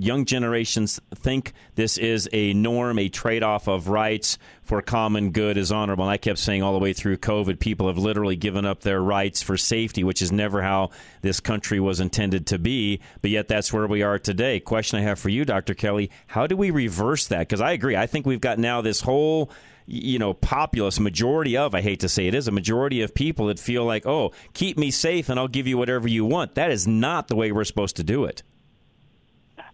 young 0.00 0.24
generations 0.24 1.00
think 1.14 1.52
this 1.76 1.96
is 1.96 2.28
a 2.32 2.52
norm, 2.52 2.98
a 2.98 3.08
trade-off 3.08 3.68
of 3.68 3.86
rights 3.86 4.36
for 4.70 4.80
common 4.80 5.32
good 5.32 5.56
is 5.56 5.72
honorable. 5.72 6.04
And 6.04 6.12
I 6.12 6.16
kept 6.16 6.38
saying 6.38 6.62
all 6.62 6.72
the 6.72 6.78
way 6.78 6.92
through 6.92 7.16
COVID, 7.16 7.58
people 7.58 7.88
have 7.88 7.98
literally 7.98 8.36
given 8.36 8.64
up 8.64 8.82
their 8.82 9.02
rights 9.02 9.42
for 9.42 9.56
safety, 9.56 10.04
which 10.04 10.22
is 10.22 10.30
never 10.30 10.62
how 10.62 10.90
this 11.22 11.40
country 11.40 11.80
was 11.80 11.98
intended 11.98 12.46
to 12.46 12.58
be. 12.58 13.00
But 13.20 13.32
yet, 13.32 13.48
that's 13.48 13.72
where 13.72 13.88
we 13.88 14.04
are 14.04 14.16
today. 14.16 14.60
Question 14.60 15.00
I 15.00 15.02
have 15.02 15.18
for 15.18 15.28
you, 15.28 15.44
Dr. 15.44 15.74
Kelly: 15.74 16.08
How 16.28 16.46
do 16.46 16.56
we 16.56 16.70
reverse 16.70 17.26
that? 17.26 17.40
Because 17.40 17.60
I 17.60 17.72
agree. 17.72 17.96
I 17.96 18.06
think 18.06 18.26
we've 18.26 18.40
got 18.40 18.60
now 18.60 18.80
this 18.80 19.00
whole 19.00 19.50
you 19.86 20.20
know, 20.20 20.34
populace 20.34 21.00
majority 21.00 21.56
of, 21.56 21.74
I 21.74 21.80
hate 21.80 21.98
to 22.00 22.08
say 22.08 22.28
it 22.28 22.34
is, 22.34 22.46
a 22.46 22.52
majority 22.52 23.02
of 23.02 23.12
people 23.12 23.46
that 23.46 23.58
feel 23.58 23.84
like, 23.84 24.06
oh, 24.06 24.30
keep 24.54 24.78
me 24.78 24.92
safe 24.92 25.28
and 25.28 25.40
I'll 25.40 25.48
give 25.48 25.66
you 25.66 25.76
whatever 25.78 26.06
you 26.06 26.24
want. 26.24 26.54
That 26.54 26.70
is 26.70 26.86
not 26.86 27.26
the 27.26 27.34
way 27.34 27.50
we're 27.50 27.64
supposed 27.64 27.96
to 27.96 28.04
do 28.04 28.24
it. 28.24 28.44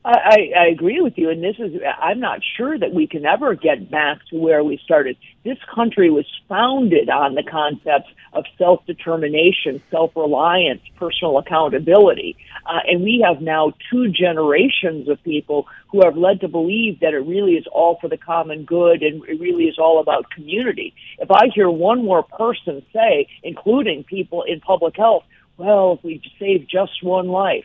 I, 0.07 0.53
I 0.57 0.67
agree 0.69 1.01
with 1.01 1.15
you, 1.17 1.31
and 1.31 1.43
this 1.43 1.57
is, 1.59 1.81
I'm 2.01 2.21
not 2.21 2.39
sure 2.57 2.79
that 2.79 2.95
we 2.95 3.09
can 3.09 3.27
ever 3.27 3.57
get 3.57 3.91
back 3.91 4.19
to 4.31 4.39
where 4.39 4.63
we 4.63 4.79
started. 4.85 5.17
This 5.43 5.59
country 5.75 6.11
was 6.11 6.25
founded 6.49 7.11
on 7.11 7.35
the 7.35 7.43
concepts 7.43 8.09
of 8.33 8.45
self-determination, 8.57 9.83
self-reliance, 9.91 10.83
personal 10.97 11.39
accountability. 11.39 12.37
Uh, 12.67 12.79
and 12.87 13.03
we 13.03 13.25
have 13.27 13.43
now 13.43 13.73
two 13.91 14.09
generations 14.09 15.09
of 15.09 15.21
people 15.25 15.67
who 15.91 16.01
have 16.05 16.17
led 16.17 16.41
to 16.43 16.49
believe 16.49 17.01
that 17.01 17.13
it 17.13 17.27
really 17.27 17.55
is 17.55 17.67
all 17.73 17.99
for 18.01 18.09
the 18.09 18.19
common 18.19 18.65
good 18.65 19.03
and 19.03 19.25
it 19.25 19.41
really 19.41 19.65
is 19.65 19.77
all 19.77 20.01
about 20.01 20.31
community. 20.31 20.95
If 21.19 21.33
I 21.33 21.49
hear 21.53 21.69
one 21.69 22.05
more 22.05 22.23
person 22.23 22.81
say, 22.93 23.27
including 23.43 24.05
people 24.05 24.45
in 24.45 24.61
public 24.61 24.97
health, 24.97 25.25
well, 25.57 25.95
if 25.95 26.05
we 26.05 26.23
save 26.39 26.69
just 26.69 27.03
one 27.03 27.29
life, 27.29 27.65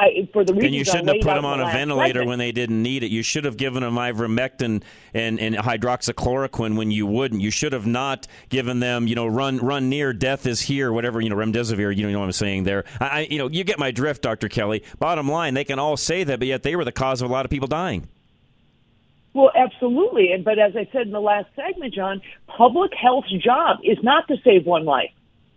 I, 0.00 0.28
for 0.32 0.44
the 0.44 0.54
And 0.54 0.74
you 0.74 0.84
shouldn't 0.84 1.08
have 1.08 1.20
put 1.20 1.34
them 1.34 1.44
on 1.44 1.60
a 1.60 1.66
ventilator 1.66 2.20
segment. 2.20 2.28
when 2.28 2.38
they 2.38 2.52
didn't 2.52 2.82
need 2.82 3.02
it. 3.02 3.10
You 3.10 3.22
should 3.22 3.44
have 3.44 3.58
given 3.58 3.82
them 3.82 3.96
ivermectin 3.96 4.82
and, 5.12 5.38
and 5.38 5.54
hydroxychloroquine 5.56 6.76
when 6.76 6.90
you 6.90 7.06
wouldn't. 7.06 7.42
You 7.42 7.50
should 7.50 7.74
have 7.74 7.86
not 7.86 8.26
given 8.48 8.80
them, 8.80 9.06
you 9.06 9.14
know, 9.14 9.26
run 9.26 9.58
run 9.58 9.90
near, 9.90 10.12
death 10.14 10.46
is 10.46 10.62
here, 10.62 10.90
whatever, 10.92 11.20
you 11.20 11.28
know, 11.28 11.36
remdesivir. 11.36 11.94
You 11.94 12.10
know 12.10 12.18
what 12.18 12.24
I'm 12.24 12.32
saying 12.32 12.64
there. 12.64 12.84
I, 12.98 13.06
I, 13.06 13.20
you 13.30 13.36
know, 13.36 13.48
you 13.48 13.62
get 13.62 13.78
my 13.78 13.90
drift, 13.90 14.22
Dr. 14.22 14.48
Kelly. 14.48 14.82
Bottom 14.98 15.28
line, 15.28 15.52
they 15.52 15.64
can 15.64 15.78
all 15.78 15.98
say 15.98 16.24
that, 16.24 16.38
but 16.38 16.48
yet 16.48 16.62
they 16.62 16.76
were 16.76 16.84
the 16.84 16.92
cause 16.92 17.20
of 17.20 17.28
a 17.28 17.32
lot 17.32 17.44
of 17.44 17.50
people 17.50 17.68
dying. 17.68 18.08
Well, 19.34 19.52
absolutely. 19.54 20.32
And 20.32 20.44
but 20.44 20.58
as 20.58 20.74
I 20.74 20.88
said 20.92 21.02
in 21.02 21.12
the 21.12 21.20
last 21.20 21.48
segment, 21.54 21.94
John, 21.94 22.22
public 22.46 22.92
health's 23.00 23.32
job 23.32 23.78
is 23.84 23.98
not 24.02 24.26
to 24.28 24.36
save 24.42 24.66
one 24.66 24.84
life. 24.84 25.10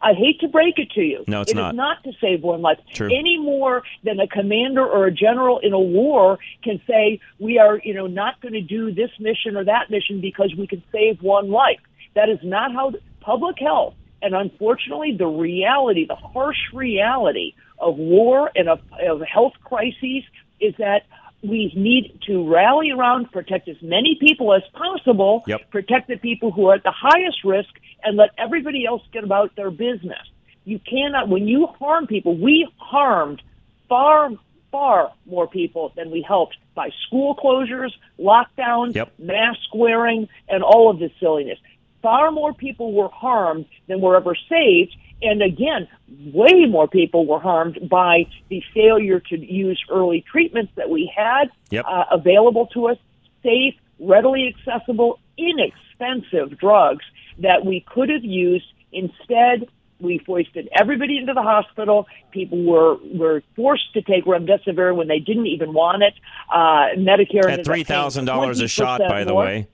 I 0.04 0.14
hate 0.14 0.42
to 0.42 0.50
break 0.50 0.78
it 0.78 0.92
to 0.92 1.02
you. 1.02 1.24
No, 1.28 1.42
it's 1.42 1.52
It 1.52 1.56
is 1.56 1.62
not. 1.62 1.76
not 1.76 2.04
to 2.04 2.12
save 2.20 2.44
one 2.44 2.62
life. 2.62 2.78
True. 2.94 3.08
Any 3.08 3.40
more 3.40 3.84
than 4.04 4.20
a 4.20 4.28
commander 4.28 4.86
or 4.86 5.08
a 5.08 5.12
general 5.12 5.60
in 5.60 5.72
a 5.72 5.80
war 5.80 6.40
can 6.62 6.82
say, 6.86 7.22
we 7.40 7.58
are, 7.58 7.80
you 7.84 7.94
know, 7.94 8.08
not 8.08 8.42
going 8.42 8.54
to 8.54 8.62
do 8.62 8.94
this 8.94 9.12
mission 9.20 9.56
or 9.56 9.64
that 9.64 9.90
mission 9.90 10.20
because 10.20 10.54
we 10.58 10.68
can 10.68 10.84
save 10.92 11.22
one 11.22 11.50
life. 11.50 11.80
That 12.16 12.30
is 12.30 12.40
not 12.44 12.74
how 12.74 12.92
public 13.22 13.58
health, 13.60 13.96
and 14.22 14.36
unfortunately, 14.36 15.16
the 15.18 15.26
reality, 15.26 16.06
the 16.06 16.16
harsh 16.16 16.58
reality 16.74 17.54
of 17.80 17.98
war 17.98 18.52
and 18.56 18.68
of, 18.70 18.82
of 19.08 19.22
health 19.22 19.54
crises 19.64 20.24
is 20.60 20.76
that 20.78 21.06
we 21.44 21.74
need 21.76 22.20
to 22.26 22.50
rally 22.50 22.92
around, 22.92 23.32
protect 23.32 23.68
as 23.68 23.76
many 23.82 24.16
people 24.20 24.54
as 24.54 24.64
possible, 24.74 25.44
Yep. 25.46 25.70
protect 25.72 26.08
the 26.08 26.18
people 26.18 26.52
who 26.52 26.68
are 26.70 26.76
at 26.76 26.84
the 26.84 26.92
highest 26.92 27.44
risk, 27.44 27.70
and 28.04 28.16
let 28.18 28.30
everybody 28.38 28.86
else 28.86 29.02
get 29.12 29.24
about 29.24 29.56
their 29.56 29.70
business. 29.70 30.26
You 30.66 30.80
cannot, 30.80 31.28
when 31.28 31.48
you 31.48 31.68
harm 31.68 32.08
people, 32.08 32.36
we 32.38 32.68
harmed 32.78 33.42
far, 33.90 34.32
far 34.72 35.12
more 35.26 35.48
people 35.48 35.92
than 35.96 36.10
we 36.12 36.22
helped 36.22 36.58
by 36.76 36.90
school 37.06 37.36
closures, 37.36 37.92
lockdowns, 38.18 38.96
Yep. 38.96 39.12
mask 39.20 39.76
wearing, 39.76 40.30
and 40.48 40.64
all 40.64 40.90
of 40.90 41.00
this 41.00 41.12
silliness. 41.20 41.60
Far 42.02 42.32
more 42.32 42.54
people 42.54 42.94
were 42.94 43.10
harmed 43.10 43.66
than 43.88 44.00
were 44.02 44.16
ever 44.16 44.36
saved. 44.50 44.96
And 45.24 45.42
again, 45.42 45.88
way 46.34 46.66
more 46.66 46.88
people 46.88 47.26
were 47.26 47.40
harmed 47.40 47.88
by 47.90 48.28
the 48.50 48.62
failure 48.74 49.20
to 49.20 49.38
use 49.38 49.82
early 49.90 50.24
treatments 50.30 50.72
that 50.76 50.90
we 50.90 51.12
had 51.16 51.50
Yep. 51.72 51.86
uh, 51.88 52.06
available 52.12 52.68
to 52.74 52.88
us, 52.90 52.98
safe, 53.42 53.76
readily 54.00 54.54
accessible, 54.54 55.20
inexpensive 55.38 56.58
drugs 56.60 57.06
that 57.40 57.66
we 57.66 57.80
could 57.82 58.10
have 58.10 58.24
used. 58.24 58.66
Instead, 58.92 59.68
we 60.00 60.20
foisted 60.20 60.70
everybody 60.76 61.18
into 61.18 61.34
the 61.34 61.42
hospital. 61.42 62.08
People 62.32 62.62
were 62.64 62.98
were 63.14 63.42
forced 63.56 63.94
to 63.94 64.02
take 64.02 64.26
remdesivir 64.26 64.96
when 64.96 65.08
they 65.08 65.20
didn't 65.20 65.48
even 65.48 65.74
want 65.74 66.04
it. 66.04 66.14
Uh, 66.52 66.90
Medicare 66.98 67.50
At 67.50 67.66
three 67.66 67.84
thousand 67.84 68.26
dollars 68.26 68.60
a 68.60 68.68
shot, 68.68 69.02
20% 69.02 69.10
by 69.10 69.24
the 69.24 69.34
way. 69.34 69.68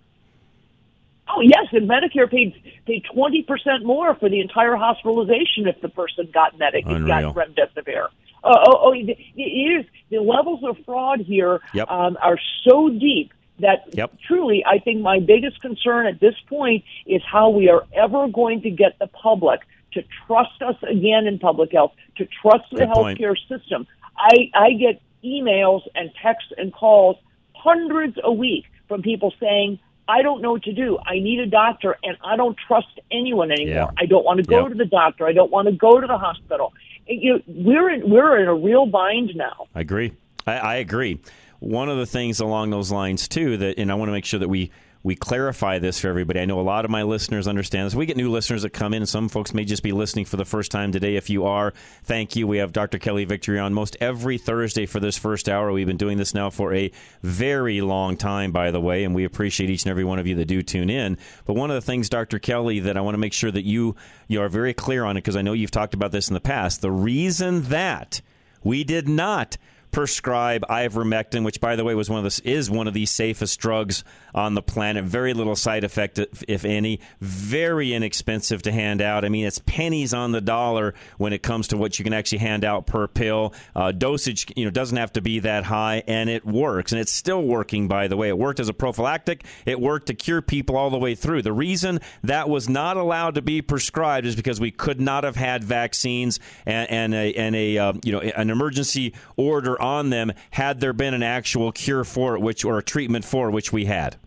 Oh 1.35 1.41
yes, 1.41 1.67
and 1.71 1.87
Medicare 1.89 2.29
paid 2.29 2.53
paid 2.85 3.03
twenty 3.13 3.43
percent 3.43 3.85
more 3.85 4.15
for 4.15 4.29
the 4.29 4.39
entire 4.39 4.75
hospitalization 4.75 5.67
if 5.67 5.79
the 5.81 5.89
person 5.89 6.29
got 6.33 6.57
medic 6.57 6.85
got 6.85 7.35
remdesivir. 7.35 8.07
Oh, 8.43 8.51
oh, 8.53 8.77
oh, 8.81 8.93
it 8.93 9.17
it 9.35 9.41
is 9.41 9.85
the 10.09 10.19
levels 10.19 10.61
of 10.63 10.77
fraud 10.85 11.19
here 11.19 11.59
Yep. 11.73 11.89
um, 11.89 12.17
are 12.21 12.39
so 12.67 12.89
deep 12.89 13.33
that 13.59 13.83
Yep. 13.91 14.13
truly, 14.25 14.63
I 14.65 14.79
think 14.79 15.01
my 15.01 15.19
biggest 15.19 15.61
concern 15.61 16.07
at 16.07 16.19
this 16.19 16.35
point 16.47 16.83
is 17.05 17.21
how 17.29 17.49
we 17.49 17.69
are 17.69 17.83
ever 17.93 18.27
going 18.29 18.61
to 18.61 18.69
get 18.69 18.97
the 18.99 19.07
public 19.07 19.59
to 19.93 20.03
trust 20.25 20.61
us 20.61 20.75
again 20.83 21.27
in 21.27 21.39
public 21.39 21.71
health, 21.73 21.91
to 22.17 22.25
trust 22.41 22.63
the 22.71 22.77
Good 22.85 22.89
point. 22.89 23.19
healthcare 23.19 23.35
system. 23.49 23.85
I, 24.17 24.49
I 24.53 24.73
get 24.73 25.01
emails 25.23 25.81
and 25.95 26.09
texts 26.21 26.53
and 26.57 26.71
calls 26.73 27.17
hundreds 27.53 28.17
a 28.23 28.31
week 28.31 28.65
from 28.87 29.01
people 29.01 29.33
saying, 29.39 29.79
I 30.09 30.23
don't 30.23 30.41
know 30.41 30.53
what 30.53 30.63
to 30.63 30.73
do. 30.73 30.97
I 31.05 31.19
need 31.19 31.39
a 31.39 31.45
doctor 31.45 31.95
and 32.03 32.17
I 32.23 32.35
don't 32.35 32.57
trust 32.67 32.99
anyone 33.11 33.51
anymore. 33.51 33.75
Yeah. 33.75 33.91
I 33.97 34.05
don't 34.07 34.25
want 34.25 34.37
to 34.39 34.43
go 34.43 34.61
Yep. 34.61 34.69
to 34.69 34.75
the 34.75 34.85
doctor. 34.85 35.27
I 35.27 35.33
don't 35.33 35.51
want 35.51 35.67
to 35.67 35.71
go 35.73 36.01
to 36.01 36.07
the 36.07 36.17
hospital. 36.17 36.73
You 37.07 37.33
know, 37.33 37.41
we're 37.47 37.89
in, 37.91 38.09
we're 38.09 38.39
in 38.41 38.47
a 38.47 38.55
real 38.55 38.85
bind 38.87 39.31
now. 39.35 39.67
I 39.75 39.81
agree. 39.81 40.13
I, 40.47 40.53
I 40.53 40.75
agree. 40.77 41.19
One 41.59 41.89
of 41.89 41.97
the 41.97 42.05
things 42.05 42.39
along 42.39 42.71
those 42.71 42.91
lines 42.91 43.27
too 43.27 43.57
that, 43.57 43.77
and 43.77 43.91
I 43.91 43.95
want 43.95 44.09
to 44.09 44.13
make 44.13 44.25
sure 44.25 44.39
that 44.39 44.49
we 44.49 44.71
we 45.01 45.15
clarify 45.15 45.79
this 45.79 45.99
for 45.99 46.09
everybody. 46.09 46.41
I 46.41 46.45
know 46.45 46.59
a 46.59 46.61
lot 46.61 46.83
of 46.83 46.91
my 46.91 47.03
listeners 47.03 47.47
understand 47.47 47.85
this. 47.85 47.95
We 47.95 48.05
get 48.05 48.17
new 48.17 48.29
listeners 48.29 48.63
that 48.63 48.71
come 48.71 48.93
in, 48.93 49.05
some 49.05 49.29
folks 49.29 49.53
may 49.53 49.63
just 49.63 49.81
be 49.81 49.93
listening 49.93 50.25
for 50.25 50.35
the 50.35 50.45
first 50.45 50.71
time 50.71 50.91
today. 50.91 51.15
If 51.15 51.29
you 51.29 51.45
are, 51.45 51.73
thank 52.03 52.35
you. 52.35 52.47
We 52.47 52.57
have 52.57 52.73
Dr. 52.73 52.99
Kelly 52.99 53.23
Victory 53.23 53.59
on 53.59 53.73
most 53.73 53.95
every 54.01 54.37
Thursday 54.37 54.85
for 54.85 54.99
this 54.99 55.17
first 55.17 55.47
hour. 55.47 55.71
We've 55.71 55.87
been 55.87 55.95
doing 55.95 56.17
this 56.17 56.33
now 56.33 56.49
for 56.49 56.73
a 56.73 56.91
very 57.23 57.79
long 57.79 58.17
time, 58.17 58.51
by 58.51 58.71
the 58.71 58.81
way, 58.81 59.05
and 59.05 59.15
we 59.15 59.23
appreciate 59.23 59.69
each 59.69 59.83
and 59.83 59.91
every 59.91 60.03
one 60.03 60.19
of 60.19 60.27
you 60.27 60.35
that 60.35 60.45
do 60.45 60.61
tune 60.61 60.89
in. 60.89 61.17
But 61.45 61.53
one 61.53 61.71
of 61.71 61.75
the 61.75 61.81
things, 61.81 62.09
Dr. 62.09 62.37
Kelly, 62.37 62.81
that 62.81 62.97
I 62.97 63.01
want 63.01 63.13
to 63.13 63.19
make 63.19 63.33
sure 63.33 63.51
that 63.51 63.65
you 63.65 63.95
you 64.27 64.41
are 64.41 64.49
very 64.49 64.73
clear 64.73 65.05
on 65.05 65.15
it 65.15 65.21
because 65.21 65.37
I 65.37 65.41
know 65.41 65.53
you've 65.53 65.71
talked 65.71 65.93
about 65.93 66.11
this 66.11 66.27
in 66.27 66.33
the 66.33 66.41
past. 66.41 66.81
The 66.81 66.91
reason 66.91 67.63
that 67.63 68.21
we 68.63 68.83
did 68.83 69.07
not 69.07 69.57
prescribe 69.91 70.63
ivermectin, 70.69 71.43
which, 71.43 71.59
by 71.59 71.75
the 71.75 71.83
way, 71.83 71.95
was 71.95 72.09
one 72.09 72.23
of 72.23 72.31
the 72.31 72.41
is 72.49 72.69
one 72.69 72.87
of 72.87 72.93
the 72.93 73.05
safest 73.05 73.59
drugs 73.59 74.03
on 74.33 74.53
the 74.53 74.61
planet. 74.61 75.03
Very 75.05 75.33
little 75.33 75.55
side 75.55 75.83
effect, 75.83 76.19
if- 76.19 76.43
if 76.47 76.65
any. 76.65 76.99
Very 77.19 77.93
inexpensive 77.93 78.61
to 78.63 78.71
hand 78.71 79.01
out. 79.01 79.25
I 79.25 79.29
mean, 79.29 79.45
it's 79.45 79.59
pennies 79.59 80.13
on 80.13 80.31
the 80.31 80.41
dollar 80.41 80.93
when 81.17 81.33
it 81.33 81.41
comes 81.41 81.69
to 81.69 81.77
what 81.77 81.97
you 81.97 82.03
can 82.03 82.13
actually 82.13 82.37
hand 82.39 82.63
out 82.63 82.85
per 82.85 83.07
pill. 83.07 83.53
Uh, 83.75 83.91
dosage, 83.91 84.45
you 84.55 84.65
know, 84.65 84.71
doesn't 84.71 84.97
have 84.97 85.13
to 85.13 85.21
be 85.21 85.39
that 85.39 85.63
high, 85.63 86.03
and 86.07 86.29
it 86.29 86.45
works, 86.45 86.91
and 86.91 87.01
it's 87.01 87.11
still 87.11 87.41
working. 87.43 87.87
By 87.87 88.07
the 88.07 88.17
way, 88.17 88.29
it 88.29 88.37
worked 88.37 88.59
as 88.59 88.69
a 88.69 88.73
prophylactic. 88.73 89.43
It 89.65 89.79
worked 89.79 90.07
to 90.07 90.13
cure 90.13 90.41
people 90.41 90.77
all 90.77 90.89
the 90.89 90.97
way 90.97 91.15
through. 91.15 91.41
The 91.41 91.53
reason 91.53 91.99
that 92.23 92.47
was 92.49 92.69
not 92.69 92.97
allowed 92.97 93.35
to 93.35 93.41
be 93.41 93.61
prescribed 93.61 94.27
is 94.27 94.35
because 94.35 94.59
we 94.59 94.71
could 94.71 95.01
not 95.01 95.23
have 95.23 95.35
had 95.35 95.63
vaccines 95.63 96.39
and, 96.65 96.89
and 96.89 97.13
a, 97.15 97.33
and 97.33 97.55
a 97.55 97.77
uh, 97.77 97.93
you 98.03 98.11
know 98.11 98.19
an 98.19 98.49
emergency 98.49 99.13
order 99.35 99.78
on 99.79 100.09
them 100.09 100.31
had 100.51 100.79
there 100.79 100.93
been 100.93 101.13
an 101.13 101.23
actual 101.23 101.71
cure 101.71 102.03
for 102.03 102.35
it, 102.35 102.41
which 102.41 102.63
or 102.65 102.77
a 102.77 102.83
treatment 102.83 103.25
for 103.25 103.49
it, 103.49 103.51
which 103.51 103.71
we 103.71 103.85
had. 103.85 104.17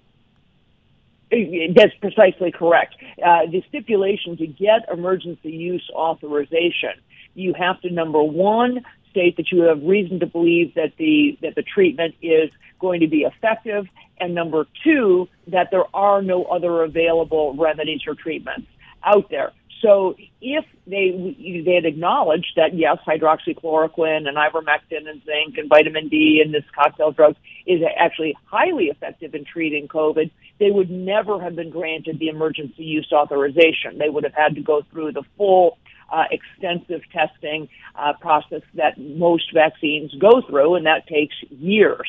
That's 1.31 1.95
precisely 2.01 2.53
correct. 2.53 2.97
Uh, 3.25 3.47
the 3.47 3.65
stipulation 3.69 4.37
to 4.37 4.47
get 4.47 4.87
emergency 4.93 5.51
use 5.51 5.89
authorization, 5.95 6.93
you 7.35 7.55
have 7.55 7.81
to 7.81 7.91
number 7.91 8.23
one 8.23 8.85
state 9.11 9.37
that 9.39 9.51
you 9.51 9.63
have 9.63 9.83
reason 9.83 10.21
to 10.21 10.27
believe 10.27 10.75
that 10.75 10.93
the 10.99 11.39
that 11.41 11.55
the 11.55 11.63
treatment 11.63 12.15
is 12.21 12.51
going 12.81 13.01
to 13.01 13.07
be 13.07 13.23
effective, 13.23 13.87
and 14.19 14.35
number 14.35 14.67
two 14.85 15.29
that 15.47 15.71
there 15.71 15.85
are 15.95 16.21
no 16.21 16.45
other 16.45 16.83
available 16.83 17.55
remedies 17.55 18.03
or 18.07 18.15
treatments 18.15 18.67
out 19.05 19.31
there. 19.31 19.53
So 19.83 20.15
if 20.41 20.65
they 20.87 21.63
they 21.67 21.75
had 21.75 21.85
acknowledged 21.85 22.53
that 22.57 22.75
yes, 22.75 22.99
hydroxychloroquine 23.07 24.29
and 24.29 24.37
ivermectin 24.37 25.09
and 25.09 25.21
zinc 25.25 25.59
and 25.59 25.69
vitamin 25.69 26.09
D 26.09 26.41
and 26.43 26.55
this 26.55 26.63
cocktail 26.75 27.11
drug 27.11 27.35
is 27.67 27.81
actually 27.99 28.37
highly 28.47 28.85
effective 28.87 29.35
in 29.35 29.45
treating 29.45 29.89
COVID, 29.89 30.31
they 30.61 30.71
would 30.71 30.91
never 30.91 31.43
have 31.43 31.57
been 31.57 31.71
granted 31.71 32.21
the 32.21 32.29
emergency 32.29 32.85
use 32.85 33.11
authorization. 33.13 33.99
They 33.99 34.09
would 34.09 34.23
have 34.23 34.35
had 34.35 34.55
to 34.55 34.63
go 34.63 34.83
through 34.93 35.13
the 35.13 35.25
full 35.37 35.79
uh, 36.13 36.25
extensive 36.31 37.01
testing 37.13 37.69
uh, 37.97 38.13
process 38.21 38.63
that 38.75 38.99
most 38.99 39.53
vaccines 39.53 40.15
go 40.15 40.43
through, 40.49 40.77
and 40.77 40.87
that 40.87 41.09
takes 41.09 41.35
years. 41.51 42.09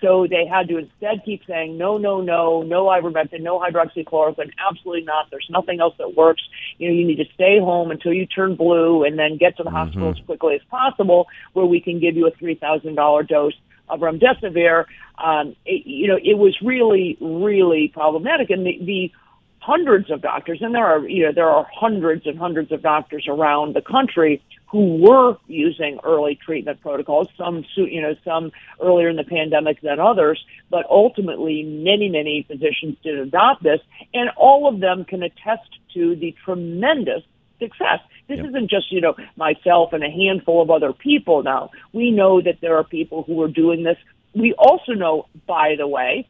So 0.00 0.26
they 0.28 0.46
had 0.46 0.68
to 0.68 0.78
instead 0.78 1.24
keep 1.24 1.42
saying, 1.46 1.76
no, 1.76 1.98
no, 1.98 2.20
no, 2.20 2.62
no 2.62 2.86
ivermectin, 2.86 3.40
no 3.42 3.60
hydroxychloroquine, 3.60 4.50
absolutely 4.68 5.04
not. 5.04 5.26
There's 5.30 5.48
nothing 5.50 5.80
else 5.80 5.94
that 5.98 6.16
works. 6.16 6.42
You 6.78 6.88
know, 6.88 6.94
you 6.94 7.06
need 7.06 7.16
to 7.16 7.26
stay 7.34 7.58
home 7.58 7.90
until 7.90 8.12
you 8.12 8.26
turn 8.26 8.56
blue 8.56 9.04
and 9.04 9.18
then 9.18 9.36
get 9.36 9.56
to 9.58 9.62
the 9.62 9.70
hospital 9.70 10.10
as 10.10 10.24
quickly 10.24 10.54
as 10.54 10.62
possible 10.70 11.26
where 11.52 11.66
we 11.66 11.80
can 11.80 12.00
give 12.00 12.16
you 12.16 12.26
a 12.26 12.32
$3,000 12.32 13.28
dose 13.28 13.52
of 13.88 14.00
remdesivir. 14.00 14.86
Um, 15.22 15.54
it, 15.66 15.86
you 15.86 16.08
know, 16.08 16.18
it 16.22 16.38
was 16.38 16.56
really, 16.62 17.18
really 17.20 17.88
problematic. 17.88 18.50
And 18.50 18.64
the, 18.64 18.78
the 18.82 19.12
hundreds 19.58 20.10
of 20.10 20.22
doctors, 20.22 20.62
and 20.62 20.74
there 20.74 20.86
are, 20.86 21.06
you 21.06 21.24
know, 21.24 21.32
there 21.32 21.50
are 21.50 21.66
hundreds 21.72 22.26
and 22.26 22.38
hundreds 22.38 22.72
of 22.72 22.82
doctors 22.82 23.26
around 23.28 23.74
the 23.74 23.82
country 23.82 24.42
who 24.70 24.98
were 24.98 25.36
using 25.48 25.98
early 26.04 26.36
treatment 26.36 26.80
protocols, 26.80 27.26
some, 27.36 27.64
you 27.76 28.00
know, 28.00 28.14
some 28.24 28.52
earlier 28.80 29.08
in 29.08 29.16
the 29.16 29.24
pandemic 29.24 29.80
than 29.80 29.98
others, 29.98 30.44
but 30.70 30.86
ultimately 30.88 31.64
many, 31.64 32.08
many 32.08 32.44
physicians 32.46 32.96
did 33.02 33.18
adopt 33.18 33.62
this, 33.62 33.80
and 34.14 34.30
all 34.36 34.68
of 34.68 34.78
them 34.78 35.04
can 35.04 35.22
attest 35.22 35.68
to 35.94 36.14
the 36.14 36.34
tremendous 36.44 37.22
success. 37.58 37.98
This 38.28 38.38
isn't 38.38 38.70
just, 38.70 38.92
you 38.92 39.00
know, 39.00 39.16
myself 39.36 39.92
and 39.92 40.04
a 40.04 40.10
handful 40.10 40.62
of 40.62 40.70
other 40.70 40.92
people 40.92 41.42
now. 41.42 41.70
We 41.92 42.12
know 42.12 42.40
that 42.40 42.60
there 42.60 42.76
are 42.76 42.84
people 42.84 43.24
who 43.24 43.42
are 43.42 43.48
doing 43.48 43.82
this. 43.82 43.98
We 44.34 44.54
also 44.54 44.92
know, 44.92 45.26
by 45.48 45.74
the 45.76 45.88
way, 45.88 46.28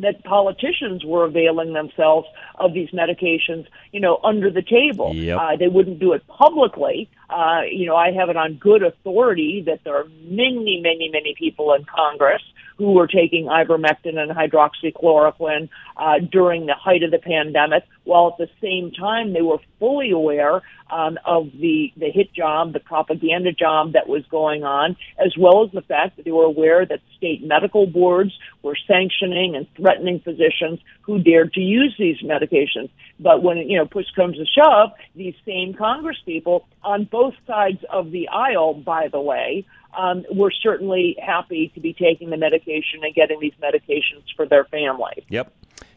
that 0.00 0.24
politicians 0.24 1.04
were 1.04 1.24
availing 1.24 1.72
themselves 1.72 2.26
of 2.56 2.72
these 2.74 2.90
medications, 2.90 3.66
you 3.92 4.00
know, 4.00 4.18
under 4.24 4.50
the 4.50 4.62
table. 4.62 5.14
Yep. 5.14 5.38
Uh, 5.38 5.56
they 5.56 5.68
wouldn't 5.68 6.00
do 6.00 6.14
it 6.14 6.26
publicly, 6.26 7.08
Uh, 7.30 7.62
you 7.70 7.86
know, 7.86 7.96
I 7.96 8.12
have 8.12 8.28
it 8.28 8.36
on 8.36 8.54
good 8.54 8.82
authority 8.82 9.62
that 9.66 9.80
there 9.84 9.96
are 9.96 10.06
many, 10.24 10.80
many, 10.82 11.08
many 11.12 11.34
people 11.38 11.72
in 11.74 11.84
Congress 11.84 12.42
who 12.80 12.92
were 12.92 13.06
taking 13.06 13.44
ivermectin 13.44 14.16
and 14.16 14.32
hydroxychloroquine 14.32 15.68
uh, 15.98 16.18
during 16.32 16.64
the 16.64 16.74
height 16.74 17.02
of 17.02 17.10
the 17.10 17.18
pandemic, 17.18 17.84
while 18.04 18.28
at 18.28 18.38
the 18.38 18.48
same 18.62 18.90
time 18.90 19.34
they 19.34 19.42
were 19.42 19.58
fully 19.78 20.10
aware 20.10 20.62
um, 20.90 21.18
of 21.26 21.52
the 21.60 21.92
the 21.98 22.10
hit 22.10 22.32
job, 22.32 22.72
the 22.72 22.80
propaganda 22.80 23.52
job 23.52 23.92
that 23.92 24.08
was 24.08 24.24
going 24.30 24.64
on, 24.64 24.96
as 25.18 25.36
well 25.38 25.62
as 25.62 25.70
the 25.72 25.82
fact 25.82 26.16
that 26.16 26.24
they 26.24 26.30
were 26.30 26.44
aware 26.44 26.86
that 26.86 27.00
state 27.18 27.44
medical 27.44 27.86
boards 27.86 28.32
were 28.62 28.76
sanctioning 28.88 29.54
and 29.56 29.66
threatening 29.76 30.18
physicians 30.18 30.80
who 31.02 31.22
dared 31.22 31.52
to 31.52 31.60
use 31.60 31.94
these 31.98 32.16
medications. 32.22 32.88
But 33.18 33.42
when 33.42 33.58
you 33.58 33.76
know 33.76 33.84
push 33.84 34.06
comes 34.16 34.38
to 34.38 34.46
shove, 34.46 34.92
these 35.14 35.34
same 35.44 35.74
Congress 35.74 36.16
people 36.24 36.66
on 36.82 37.04
both 37.04 37.19
sides 37.46 37.78
of 37.90 38.10
the 38.10 38.28
aisle, 38.28 38.74
by 38.74 39.08
the 39.08 39.20
way, 39.20 39.66
um, 39.96 40.24
were 40.30 40.52
certainly 40.62 41.16
happy 41.24 41.70
to 41.74 41.80
be 41.80 41.92
taking 41.92 42.30
the 42.30 42.36
medication 42.36 43.00
and 43.02 43.14
getting 43.14 43.40
these 43.40 43.54
medications 43.62 44.24
for 44.36 44.46
their 44.46 44.64
family. 44.64 45.24
Yep. 45.28 45.52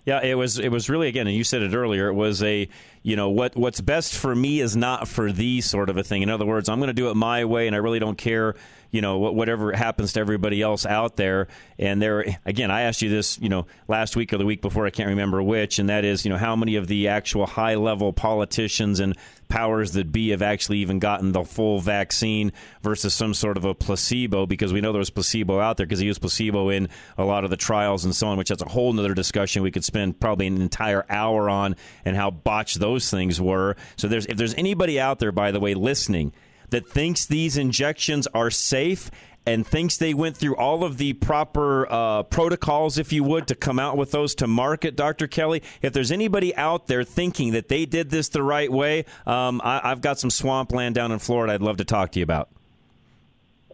Yeah, 0.06 0.22
it 0.22 0.36
was 0.36 0.60
it 0.60 0.70
was 0.70 0.90
really 0.90 1.08
again, 1.08 1.28
and 1.28 1.36
you 1.36 1.46
said 1.46 1.62
it 1.62 1.74
earlier. 1.74 2.10
It 2.10 2.14
was 2.14 2.44
a 2.44 2.68
you 3.04 3.16
know 3.16 3.30
what 3.30 3.56
what's 3.56 3.80
best 3.80 4.14
for 4.14 4.36
me 4.36 4.60
is 4.60 4.76
not 4.76 5.08
for 5.08 5.32
thee 5.32 5.62
sort 5.62 5.90
of 5.90 5.96
a 5.96 6.04
thing. 6.04 6.22
In 6.24 6.30
other 6.30 6.46
words, 6.46 6.68
I'm 6.68 6.80
going 6.80 6.88
to 6.88 6.94
do 6.94 7.10
it 7.10 7.16
my 7.16 7.46
way, 7.46 7.68
and 7.68 7.76
I 7.76 7.80
really 7.80 8.00
don't 8.00 8.18
care 8.18 8.56
you 8.94 9.02
know 9.02 9.18
whatever 9.18 9.74
happens 9.74 10.14
to 10.14 10.20
everybody 10.20 10.62
else 10.62 10.86
out 10.86 11.18
there. 11.18 11.48
And 11.78 12.02
there 12.02 12.38
again, 12.46 12.72
I 12.72 12.82
asked 12.82 13.02
you 13.02 13.10
this 13.10 13.40
you 13.40 13.50
know 13.50 13.66
last 13.88 14.16
week 14.16 14.32
or 14.32 14.38
the 14.38 14.46
week 14.46 14.62
before, 14.62 14.86
I 14.86 14.92
can't 14.92 15.10
remember 15.10 15.42
which, 15.42 15.80
and 15.80 15.90
that 15.90 16.06
is 16.06 16.24
you 16.24 16.30
know 16.30 16.38
how 16.38 16.56
many 16.56 16.76
of 16.76 16.88
the 16.88 17.08
actual 17.08 17.48
high 17.48 17.76
level 17.76 18.14
politicians 18.14 19.00
and 19.00 19.18
powers 19.50 19.92
that 19.94 20.12
be 20.12 20.30
have 20.30 20.42
actually 20.42 20.80
even 20.80 21.00
gotten 21.00 21.32
the 21.32 21.44
full 21.44 21.80
vaccine 21.80 22.52
versus 22.82 23.14
some 23.14 23.34
sort 23.34 23.58
of 23.58 23.66
a 23.66 23.74
placebo 23.74 24.46
because 24.46 24.72
we 24.72 24.80
know 24.80 24.92
there's 24.92 25.10
placebo 25.10 25.60
out 25.60 25.78
there 25.78 25.86
because 25.86 26.00
they 26.00 26.06
use 26.06 26.20
placebo 26.20 26.70
in 26.70 26.88
a 27.18 27.24
lot 27.24 27.44
of 27.44 27.50
the 27.50 27.58
trials 27.58 28.06
and 28.06 28.16
so 28.16 28.28
on, 28.28 28.38
which 28.38 28.50
that's 28.50 28.62
a 28.62 28.70
whole 28.70 28.98
other 29.00 29.14
discussion 29.14 29.64
we 29.64 29.72
could 29.72 29.84
spend 29.84 30.20
probably 30.20 30.48
an 30.48 30.62
entire 30.62 31.06
hour 31.10 31.50
on 31.50 31.76
and 32.06 32.16
how 32.16 32.30
botched 32.30 32.80
those 32.80 33.10
things 33.10 33.42
were. 33.42 33.76
So 33.96 34.08
there's 34.08 34.28
if 34.28 34.38
there's 34.38 34.54
anybody 34.54 35.00
out 35.00 35.20
there, 35.20 35.32
by 35.32 35.52
the 35.52 35.60
way, 35.60 35.74
listening 35.74 36.32
that 36.74 36.90
thinks 36.90 37.26
these 37.28 37.56
injections 37.56 38.28
are 38.34 38.50
safe 38.50 39.12
and 39.46 39.68
thinks 39.68 39.98
they 39.98 40.14
went 40.14 40.36
through 40.36 40.56
all 40.56 40.84
of 40.84 40.98
the 40.98 41.14
proper 41.14 41.86
uh, 41.92 42.24
protocols, 42.24 42.98
if 42.98 43.14
you 43.14 43.24
would, 43.24 43.48
to 43.48 43.56
come 43.56 43.78
out 43.78 43.96
with 43.96 44.10
those 44.10 44.34
to 44.36 44.48
market, 44.48 44.96
Dr. 44.96 45.28
Kelly. 45.28 45.62
If 45.84 45.94
there's 45.94 46.12
anybody 46.12 46.56
out 46.56 46.88
there 46.88 47.04
thinking 47.04 47.52
that 47.52 47.68
they 47.68 47.86
did 47.86 48.10
this 48.10 48.30
the 48.30 48.42
right 48.42 48.72
way, 48.72 49.06
um, 49.28 49.62
I, 49.64 49.90
have 49.90 50.02
got 50.02 50.18
some 50.18 50.32
swampland 50.32 50.96
down 50.96 51.12
in 51.12 51.20
Florida 51.20 51.54
I'd 51.54 51.62
love 51.62 51.78
to 51.78 51.86
talk 51.86 52.12
to 52.14 52.20
you 52.20 52.24
about. 52.24 52.50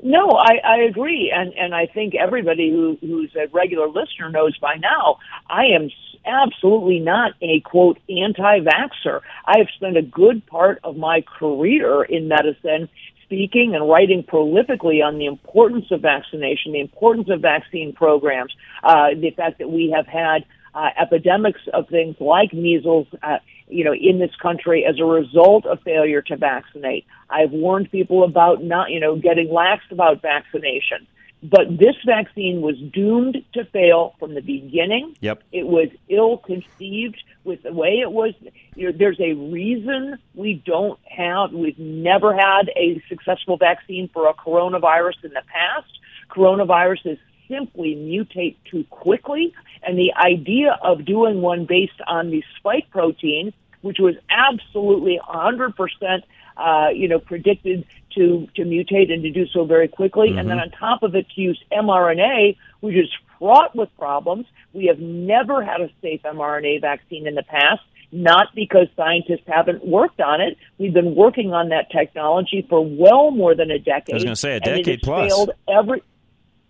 No, 0.04 0.32
I, 0.32 0.60
I 0.66 0.78
agree, 0.90 1.32
and 1.36 1.54
and 1.54 1.76
I 1.76 1.86
think 1.86 2.16
everybody 2.16 2.72
who 2.72 2.98
who's 3.02 3.36
a 3.36 3.48
regular 3.52 3.90
listener 3.90 4.30
knows 4.30 4.58
by 4.58 4.76
now. 4.76 5.18
I 5.50 5.66
am 5.66 5.90
absolutely 6.30 7.00
not 7.00 7.34
a 7.42 7.60
quote 7.62 7.98
anti-vaxer. 8.10 9.22
I 9.46 9.58
have 9.58 9.68
spent 9.76 9.98
a 9.98 10.02
good 10.02 10.46
part 10.46 10.80
of 10.84 10.96
my 10.98 11.22
career 11.22 12.04
in 12.04 12.28
medicine 12.28 12.90
speaking 13.24 13.76
and 13.76 13.88
writing 13.88 14.24
prolifically 14.24 15.06
on 15.06 15.18
the 15.18 15.26
importance 15.26 15.86
of 15.92 16.02
vaccination, 16.02 16.72
the 16.72 16.80
importance 16.80 17.30
of 17.30 17.42
vaccine 17.42 17.94
programs, 17.94 18.54
uh, 18.84 19.10
the 19.16 19.32
fact 19.32 19.60
that 19.60 19.70
we 19.70 19.94
have 19.96 20.08
had 20.08 20.46
uh, 20.74 20.90
epidemics 21.00 21.62
of 21.74 21.88
things 21.90 22.16
like 22.20 22.54
measles, 22.54 23.08
uh, 23.22 23.38
you 23.68 23.84
know, 23.84 23.94
in 23.94 24.20
this 24.20 24.36
country 24.42 24.86
as 24.86 25.00
a 25.00 25.06
result 25.06 25.66
of 25.66 25.80
failure 25.84 26.22
to 26.24 26.38
vaccinate. 26.38 27.06
I've 27.30 27.52
warned 27.52 27.92
people 27.92 28.24
about 28.24 28.64
not, 28.64 28.90
you 28.90 29.00
know, 29.00 29.16
getting 29.16 29.52
lax 29.52 29.84
about 29.92 30.22
vaccination. 30.22 31.06
But 31.42 31.78
this 31.78 31.96
vaccine 32.06 32.62
was 32.62 32.76
doomed 32.78 33.38
to 33.54 33.64
fail 33.66 34.14
from 34.20 34.36
the 34.36 34.42
beginning. 34.42 35.16
Yep. 35.22 35.44
It 35.54 35.68
was 35.68 35.88
ill 36.10 36.38
conceived 36.38 37.24
with 37.46 37.64
the 37.64 37.72
way 37.72 38.00
it 38.00 38.12
was. 38.12 38.34
You 38.76 38.92
know, 38.92 38.98
there's 38.98 39.20
a 39.22 39.34
reason 39.34 40.18
we 40.36 40.56
don't 40.66 41.00
have, 41.06 41.54
we've 41.54 41.80
never 41.80 42.34
had 42.34 42.70
a 42.76 43.02
successful 43.08 43.56
vaccine 43.56 44.10
for 44.12 44.28
a 44.28 44.34
coronavirus 44.34 45.24
in 45.24 45.32
the 45.32 45.44
past. 45.48 45.92
Coronaviruses 46.30 47.18
simply 47.48 47.96
mutate 47.96 48.58
too 48.70 48.84
quickly. 48.90 49.54
And 49.84 49.98
the 49.98 50.14
idea 50.16 50.78
of 50.84 51.06
doing 51.06 51.42
one 51.42 51.66
based 51.66 52.02
on 52.06 52.32
the 52.32 52.44
spike 52.58 52.90
protein, 52.92 53.54
which 53.82 53.98
was 54.00 54.16
absolutely 54.30 55.20
100% 55.28 56.24
uh, 56.58 56.90
you 56.94 57.08
know, 57.08 57.20
predicted 57.20 57.86
to, 58.16 58.48
to 58.56 58.64
mutate 58.64 59.12
and 59.12 59.24
to 59.24 59.32
do 59.32 59.48
so 59.48 59.64
very 59.64 59.88
quickly. 59.88 60.30
Mm-hmm. 60.30 60.40
And 60.40 60.50
then 60.50 60.58
mm-hmm. 60.58 60.74
on 60.74 60.80
top 60.80 61.04
of 61.04 61.16
it, 61.16 61.28
to 61.36 61.42
use 61.42 61.64
mRNA, 61.72 62.58
which 62.82 62.96
is 62.96 63.10
fraught 63.38 63.76
with 63.76 63.90
problems. 63.98 64.46
We 64.74 64.88
have 64.88 65.00
never 65.00 65.64
had 65.64 65.82
a 65.82 65.90
safe 66.02 66.22
mRNA 66.24 66.82
vaccine 66.82 67.28
in 67.28 67.36
the 67.36 67.44
past 67.44 67.82
not 68.12 68.48
because 68.56 68.88
scientists 68.96 69.44
haven't 69.48 69.86
worked 69.86 70.20
on 70.20 70.42
it. 70.42 70.58
We've 70.78 70.94
been 70.94 71.16
working 71.16 71.54
on 71.54 71.70
that 71.70 71.92
technology 71.92 72.66
for 72.68 72.84
well 72.84 73.32
more 73.32 73.56
than 73.56 73.72
a 73.72 73.80
decade. 73.80 74.14
I 74.14 74.16
was 74.16 74.24
going 74.24 74.36
to 74.36 74.40
say 74.40 74.56
a 74.56 74.60
decade 74.60 75.02
plus. 75.02 75.32
Failed 75.32 75.52
every. 75.68 76.02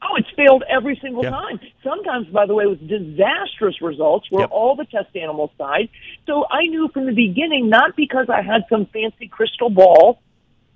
Oh, 0.02 0.16
it's 0.16 0.30
failed 0.36 0.64
every 0.70 0.98
single 1.02 1.24
yeah. 1.24 1.32
time. 1.32 1.60
Sometimes, 1.84 2.28
by 2.28 2.46
the 2.46 2.54
way, 2.54 2.66
with 2.66 2.88
disastrous 2.88 3.82
results 3.82 4.28
where 4.30 4.44
yep. 4.44 4.52
all 4.52 4.76
the 4.76 4.86
test 4.86 5.14
animals 5.16 5.52
died. 5.58 5.90
So 6.26 6.46
I 6.50 6.68
knew 6.68 6.88
from 6.90 7.06
the 7.06 7.14
beginning, 7.14 7.70
not 7.70 7.96
because 7.96 8.28
I 8.30 8.42
had 8.42 8.64
some 8.70 8.86
fancy 8.86 9.28
crystal 9.28 9.70
ball 9.70 10.22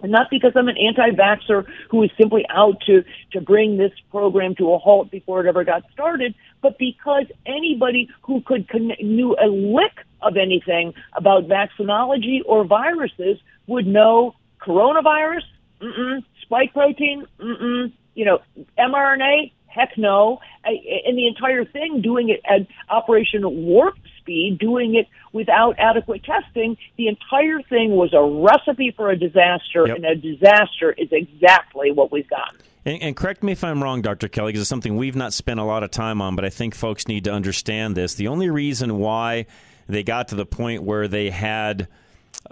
and 0.01 0.11
not 0.11 0.29
because 0.29 0.51
I'm 0.55 0.67
an 0.67 0.77
anti-vaxxer 0.77 1.65
who 1.89 2.03
is 2.03 2.11
simply 2.19 2.45
out 2.49 2.81
to, 2.87 3.05
to 3.31 3.39
bring 3.39 3.77
this 3.77 3.93
program 4.11 4.53
to 4.55 4.73
a 4.73 4.77
halt 4.77 5.09
before 5.09 5.39
it 5.39 5.47
ever 5.47 5.63
got 5.63 5.83
started, 5.93 6.35
but 6.61 6.77
because 6.77 7.25
anybody 7.45 8.09
who 8.23 8.41
could 8.41 8.67
con- 8.67 8.91
knew 9.01 9.37
a 9.41 9.47
lick 9.47 10.05
of 10.21 10.35
anything 10.35 10.93
about 11.13 11.47
vaccinology 11.47 12.41
or 12.45 12.65
viruses 12.65 13.37
would 13.67 13.87
know 13.87 14.35
coronavirus, 14.61 15.43
mm-mm, 15.81 16.23
spike 16.41 16.73
protein, 16.73 17.25
mm-mm, 17.39 17.91
you 18.15 18.25
know, 18.25 18.39
mRNA, 18.77 19.51
heck 19.67 19.97
no, 19.97 20.39
and 20.63 21.17
the 21.17 21.27
entire 21.27 21.65
thing 21.65 22.01
doing 22.01 22.29
it 22.29 22.41
at 22.45 22.67
Operation 22.89 23.41
Warp 23.65 23.95
speed, 24.19 24.57
doing 24.59 24.95
it 24.95 25.07
without 25.33 25.75
adequate 25.77 26.23
testing, 26.23 26.77
the 26.97 27.07
entire 27.07 27.61
thing 27.63 27.91
was 27.91 28.13
a 28.13 28.21
recipe 28.21 28.93
for 28.95 29.09
a 29.09 29.17
disaster, 29.17 29.87
yep. 29.87 29.97
and 29.97 30.05
a 30.05 30.15
disaster 30.15 30.91
is 30.91 31.09
exactly 31.11 31.91
what 31.91 32.11
we've 32.11 32.29
got. 32.29 32.55
And, 32.85 33.01
and, 33.01 33.15
correct 33.15 33.43
me 33.43 33.53
if 33.53 33.63
I'm 33.63 33.81
wrong, 33.81 34.01
Dr. 34.01 34.27
Kelly, 34.27 34.49
because 34.49 34.61
it's 34.61 34.69
something 34.69 34.97
we've 34.97 35.15
not 35.15 35.33
spent 35.33 35.59
a 35.59 35.63
lot 35.63 35.83
of 35.83 35.91
time 35.91 36.21
on, 36.21 36.35
but 36.35 36.43
I 36.43 36.49
think 36.49 36.75
folks 36.75 37.07
need 37.07 37.23
to 37.25 37.31
understand 37.31 37.95
this. 37.95 38.15
The 38.15 38.27
only 38.27 38.49
reason 38.49 38.99
why 38.99 39.45
they 39.87 40.03
got 40.03 40.29
to 40.29 40.35
the 40.35 40.45
point 40.45 40.83
where 40.83 41.07
they 41.07 41.29
had 41.29 41.87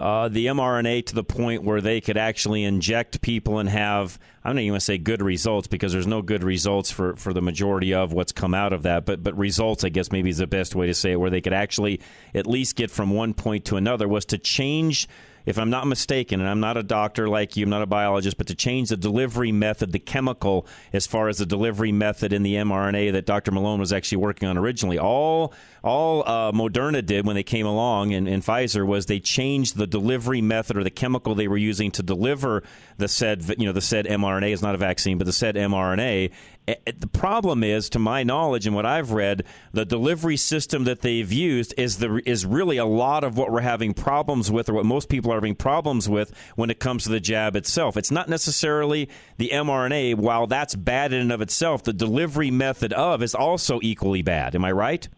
uh, 0.00 0.28
the 0.28 0.46
mRNA 0.46 1.06
to 1.06 1.14
the 1.14 1.24
point 1.24 1.62
where 1.62 1.80
they 1.80 2.00
could 2.00 2.16
actually 2.16 2.64
inject 2.64 3.20
people 3.20 3.58
and 3.58 3.68
have 3.68 4.18
I'm 4.44 4.56
not 4.56 4.62
even 4.62 4.74
to 4.74 4.80
say 4.80 4.98
good 4.98 5.22
results 5.22 5.68
because 5.68 5.92
there's 5.92 6.06
no 6.06 6.22
good 6.22 6.42
results 6.42 6.90
for, 6.90 7.14
for 7.16 7.32
the 7.32 7.42
majority 7.42 7.94
of 7.94 8.12
what's 8.12 8.32
come 8.32 8.54
out 8.54 8.72
of 8.72 8.82
that, 8.82 9.04
but 9.04 9.22
but 9.22 9.36
results 9.36 9.84
I 9.84 9.90
guess 9.90 10.10
maybe 10.10 10.30
is 10.30 10.38
the 10.38 10.46
best 10.46 10.74
way 10.74 10.86
to 10.86 10.94
say 10.94 11.12
it 11.12 11.16
where 11.16 11.30
they 11.30 11.40
could 11.40 11.52
actually 11.52 12.00
at 12.34 12.46
least 12.46 12.76
get 12.76 12.90
from 12.90 13.10
one 13.10 13.34
point 13.34 13.66
to 13.66 13.76
another 13.76 14.08
was 14.08 14.24
to 14.26 14.38
change 14.38 15.08
if 15.44 15.58
I'm 15.58 15.70
not 15.70 15.86
mistaken, 15.86 16.40
and 16.40 16.48
I'm 16.48 16.60
not 16.60 16.76
a 16.76 16.82
doctor 16.82 17.28
like 17.28 17.56
you, 17.56 17.64
I'm 17.64 17.70
not 17.70 17.82
a 17.82 17.86
biologist, 17.86 18.36
but 18.36 18.46
to 18.48 18.54
change 18.54 18.90
the 18.90 18.96
delivery 18.96 19.52
method, 19.52 19.92
the 19.92 19.98
chemical, 19.98 20.66
as 20.92 21.06
far 21.06 21.28
as 21.28 21.38
the 21.38 21.46
delivery 21.46 21.92
method 21.92 22.32
in 22.32 22.42
the 22.42 22.54
mRNA 22.54 23.12
that 23.12 23.26
Dr. 23.26 23.50
Malone 23.50 23.80
was 23.80 23.92
actually 23.92 24.18
working 24.18 24.48
on 24.48 24.56
originally. 24.56 24.98
All 24.98 25.52
all 25.82 26.22
uh, 26.26 26.52
Moderna 26.52 27.04
did 27.04 27.26
when 27.26 27.34
they 27.34 27.42
came 27.42 27.66
along 27.66 28.14
and, 28.14 28.28
and 28.28 28.42
Pfizer 28.42 28.86
was 28.86 29.06
they 29.06 29.20
changed 29.20 29.76
the 29.76 29.86
delivery 29.86 30.40
method 30.40 30.76
or 30.76 30.84
the 30.84 30.90
chemical 30.90 31.34
they 31.34 31.48
were 31.48 31.56
using 31.56 31.90
to 31.92 32.02
deliver 32.02 32.62
the 32.98 33.08
said 33.08 33.44
you 33.58 33.66
know 33.66 33.72
the 33.72 33.80
said 33.80 34.06
mRNA 34.06 34.52
is 34.52 34.62
not 34.62 34.74
a 34.74 34.78
vaccine, 34.78 35.18
but 35.18 35.26
the 35.26 35.32
said 35.32 35.56
mRNA, 35.56 36.30
the 36.66 37.08
problem 37.08 37.64
is, 37.64 37.90
to 37.90 37.98
my 37.98 38.22
knowledge 38.22 38.66
and 38.66 38.76
what 38.76 38.86
I've 38.86 39.10
read, 39.10 39.44
the 39.72 39.84
delivery 39.84 40.36
system 40.36 40.84
that 40.84 41.00
they've 41.00 41.32
used 41.32 41.74
is 41.76 41.98
the 41.98 42.22
is 42.24 42.46
really 42.46 42.76
a 42.76 42.84
lot 42.84 43.24
of 43.24 43.36
what 43.36 43.50
we're 43.50 43.60
having 43.60 43.94
problems 43.94 44.50
with, 44.50 44.68
or 44.68 44.74
what 44.74 44.86
most 44.86 45.08
people 45.08 45.32
are 45.32 45.36
having 45.36 45.56
problems 45.56 46.08
with 46.08 46.32
when 46.54 46.70
it 46.70 46.78
comes 46.78 47.04
to 47.04 47.10
the 47.10 47.20
jab 47.20 47.56
itself. 47.56 47.96
It's 47.96 48.12
not 48.12 48.28
necessarily 48.28 49.08
the 49.38 49.50
mRNA. 49.52 50.16
While 50.16 50.46
that's 50.46 50.76
bad 50.76 51.12
in 51.12 51.20
and 51.20 51.32
of 51.32 51.40
itself, 51.40 51.82
the 51.82 51.92
delivery 51.92 52.50
method 52.50 52.92
of 52.92 53.22
is 53.22 53.34
also 53.34 53.80
equally 53.82 54.22
bad. 54.22 54.54
Am 54.54 54.64
I 54.64 54.70
right? 54.70 55.08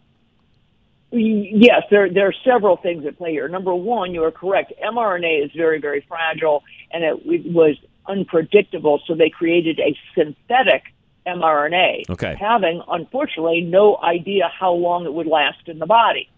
Yes, 1.17 1.83
there 1.89 2.09
there 2.09 2.27
are 2.27 2.33
several 2.43 2.77
things 2.77 3.05
at 3.05 3.17
play 3.17 3.31
here. 3.31 3.47
Number 3.47 3.73
one, 3.73 4.13
you 4.13 4.23
are 4.23 4.31
correct. 4.31 4.73
mRNA 4.83 5.45
is 5.45 5.51
very 5.55 5.79
very 5.79 6.05
fragile, 6.07 6.63
and 6.91 7.03
it, 7.03 7.21
it 7.25 7.53
was 7.53 7.77
unpredictable. 8.07 9.01
So 9.07 9.15
they 9.15 9.29
created 9.29 9.79
a 9.79 9.97
synthetic 10.13 10.83
mRNA, 11.25 12.09
okay. 12.09 12.35
having 12.39 12.81
unfortunately 12.87 13.61
no 13.61 13.97
idea 13.97 14.49
how 14.59 14.73
long 14.73 15.05
it 15.05 15.13
would 15.13 15.27
last 15.27 15.67
in 15.67 15.79
the 15.79 15.85
body. 15.85 16.29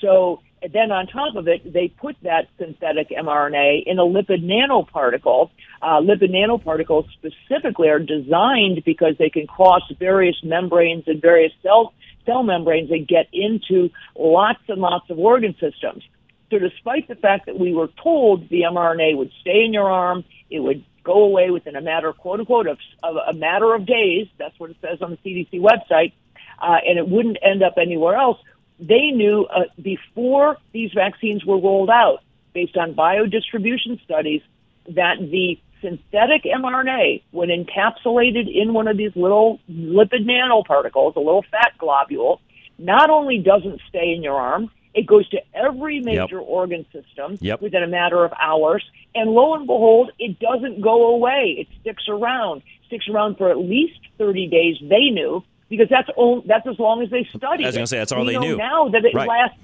So 0.00 0.40
then 0.72 0.90
on 0.92 1.06
top 1.06 1.36
of 1.36 1.48
it, 1.48 1.72
they 1.72 1.88
put 1.88 2.16
that 2.22 2.48
synthetic 2.58 3.10
mRNA 3.10 3.84
in 3.86 3.98
a 3.98 4.02
lipid 4.02 4.44
nanoparticle. 4.44 5.50
Uh, 5.80 6.00
lipid 6.00 6.30
nanoparticles 6.30 7.06
specifically 7.12 7.88
are 7.88 7.98
designed 7.98 8.82
because 8.84 9.16
they 9.18 9.30
can 9.30 9.46
cross 9.46 9.82
various 9.98 10.36
membranes 10.42 11.04
and 11.06 11.20
various 11.20 11.52
cell 11.62 11.92
cell 12.26 12.42
membranes 12.42 12.90
and 12.90 13.06
get 13.06 13.28
into 13.32 13.90
lots 14.16 14.60
and 14.68 14.80
lots 14.80 15.08
of 15.10 15.18
organ 15.18 15.54
systems. 15.60 16.02
So 16.50 16.58
despite 16.58 17.08
the 17.08 17.14
fact 17.14 17.46
that 17.46 17.58
we 17.58 17.72
were 17.72 17.88
told 18.02 18.48
the 18.48 18.62
mRNA 18.62 19.16
would 19.16 19.32
stay 19.40 19.64
in 19.64 19.72
your 19.72 19.90
arm, 19.90 20.24
it 20.50 20.60
would 20.60 20.84
go 21.02 21.24
away 21.24 21.50
within 21.50 21.76
a 21.76 21.80
matter, 21.80 22.12
quote 22.12 22.40
unquote, 22.40 22.66
of, 22.66 22.78
of 23.02 23.16
a 23.16 23.32
matter 23.32 23.74
of 23.74 23.86
days. 23.86 24.28
That's 24.38 24.58
what 24.58 24.70
it 24.70 24.76
says 24.82 25.00
on 25.00 25.10
the 25.10 25.16
CDC 25.18 25.60
website, 25.60 26.12
uh, 26.60 26.76
and 26.86 26.98
it 26.98 27.08
wouldn't 27.08 27.38
end 27.42 27.62
up 27.62 27.74
anywhere 27.78 28.16
else. 28.16 28.38
They 28.78 29.10
knew 29.12 29.46
uh, 29.46 29.64
before 29.80 30.58
these 30.72 30.92
vaccines 30.94 31.44
were 31.44 31.58
rolled 31.58 31.90
out, 31.90 32.18
based 32.52 32.76
on 32.76 32.94
biodistribution 32.94 34.02
studies, 34.04 34.42
that 34.88 35.18
the 35.18 35.58
synthetic 35.82 36.44
mRNA, 36.44 37.22
when 37.32 37.50
encapsulated 37.50 38.48
in 38.52 38.72
one 38.72 38.88
of 38.88 38.96
these 38.96 39.12
little 39.14 39.60
lipid 39.70 40.24
nanoparticles, 40.24 41.16
a 41.16 41.20
little 41.20 41.44
fat 41.50 41.72
globule, 41.78 42.40
not 42.78 43.10
only 43.10 43.38
doesn't 43.38 43.80
stay 43.88 44.14
in 44.14 44.22
your 44.22 44.36
arm, 44.36 44.70
it 44.94 45.06
goes 45.06 45.28
to 45.30 45.38
every 45.54 46.00
major 46.00 46.38
yep. 46.38 46.46
organ 46.46 46.84
system 46.92 47.38
yep. 47.40 47.62
within 47.62 47.82
a 47.82 47.86
matter 47.86 48.24
of 48.24 48.32
hours. 48.40 48.84
And 49.14 49.30
lo 49.30 49.54
and 49.54 49.66
behold, 49.66 50.10
it 50.18 50.38
doesn't 50.38 50.80
go 50.80 51.14
away. 51.14 51.56
It 51.58 51.68
sticks 51.80 52.04
around, 52.08 52.62
sticks 52.86 53.08
around 53.08 53.38
for 53.38 53.50
at 53.50 53.58
least 53.58 53.98
30 54.18 54.48
days, 54.48 54.76
they 54.82 55.10
knew, 55.10 55.42
because 55.68 55.88
that's 55.88 56.08
all, 56.16 56.42
that's 56.46 56.66
as 56.66 56.78
long 56.78 57.02
as 57.02 57.10
they 57.10 57.26
studied. 57.34 57.64
I 57.64 57.68
was 57.68 57.76
going 57.76 57.84
to 57.84 57.86
say, 57.86 57.98
that's 57.98 58.12
all 58.12 58.24
we 58.24 58.32
they 58.32 58.34
know 58.34 58.40
knew. 58.40 58.56
now 58.56 58.88
that 58.88 59.04
it 59.04 59.14
right. 59.14 59.28
lasts. 59.28 59.58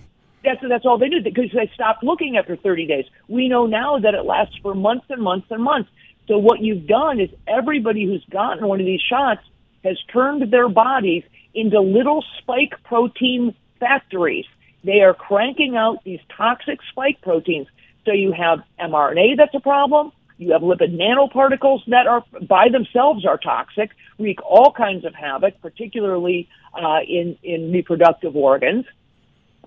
That's, 0.45 0.61
that's 0.69 0.87
all 0.87 0.99
they 0.99 1.09
knew 1.09 1.21
because 1.21 1.51
they 1.53 1.69
stopped 1.75 2.05
looking 2.05 2.37
after 2.37 2.57
30 2.57 2.87
days. 2.87 3.05
We 3.27 3.49
know 3.49 3.67
now 3.67 3.99
that 3.99 4.15
it 4.15 4.25
lasts 4.25 4.55
for 4.63 4.73
months 4.73 5.07
and 5.11 5.21
months 5.21 5.49
and 5.51 5.63
months. 5.63 5.91
So 6.29 6.39
what 6.39 6.61
you've 6.61 6.87
done 6.87 7.21
is 7.21 7.31
everybody 7.49 8.05
who's 8.05 8.25
gotten 8.31 8.67
one 8.69 8.79
of 8.79 8.87
these 8.87 9.01
shots 9.01 9.41
has 9.83 9.99
turned 10.13 10.53
their 10.53 10.69
bodies 10.69 11.25
into 11.55 11.81
little 11.81 12.23
spike 12.39 12.75
protein 12.85 13.55
factories 13.81 14.45
they 14.85 15.01
are 15.01 15.15
cranking 15.15 15.77
out 15.77 16.03
these 16.05 16.21
toxic 16.37 16.79
spike 16.91 17.21
proteins. 17.23 17.67
So 18.05 18.13
you 18.13 18.33
have 18.33 18.61
mRNA 18.81 19.37
that's 19.37 19.55
a 19.55 19.61
problem. 19.61 20.13
You 20.39 20.53
have 20.53 20.63
lipid 20.63 20.97
nanoparticles 20.97 21.81
that 21.89 22.07
are 22.07 22.25
by 22.49 22.69
themselves 22.71 23.27
are 23.27 23.39
toxic, 23.39 23.91
wreak 24.19 24.39
all 24.43 24.73
kinds 24.73 25.05
of 25.05 25.15
havoc, 25.15 25.61
particularly 25.61 26.49
uh, 26.73 27.01
in 27.07 27.37
in 27.43 27.73
reproductive 27.73 28.37
organs. 28.37 28.87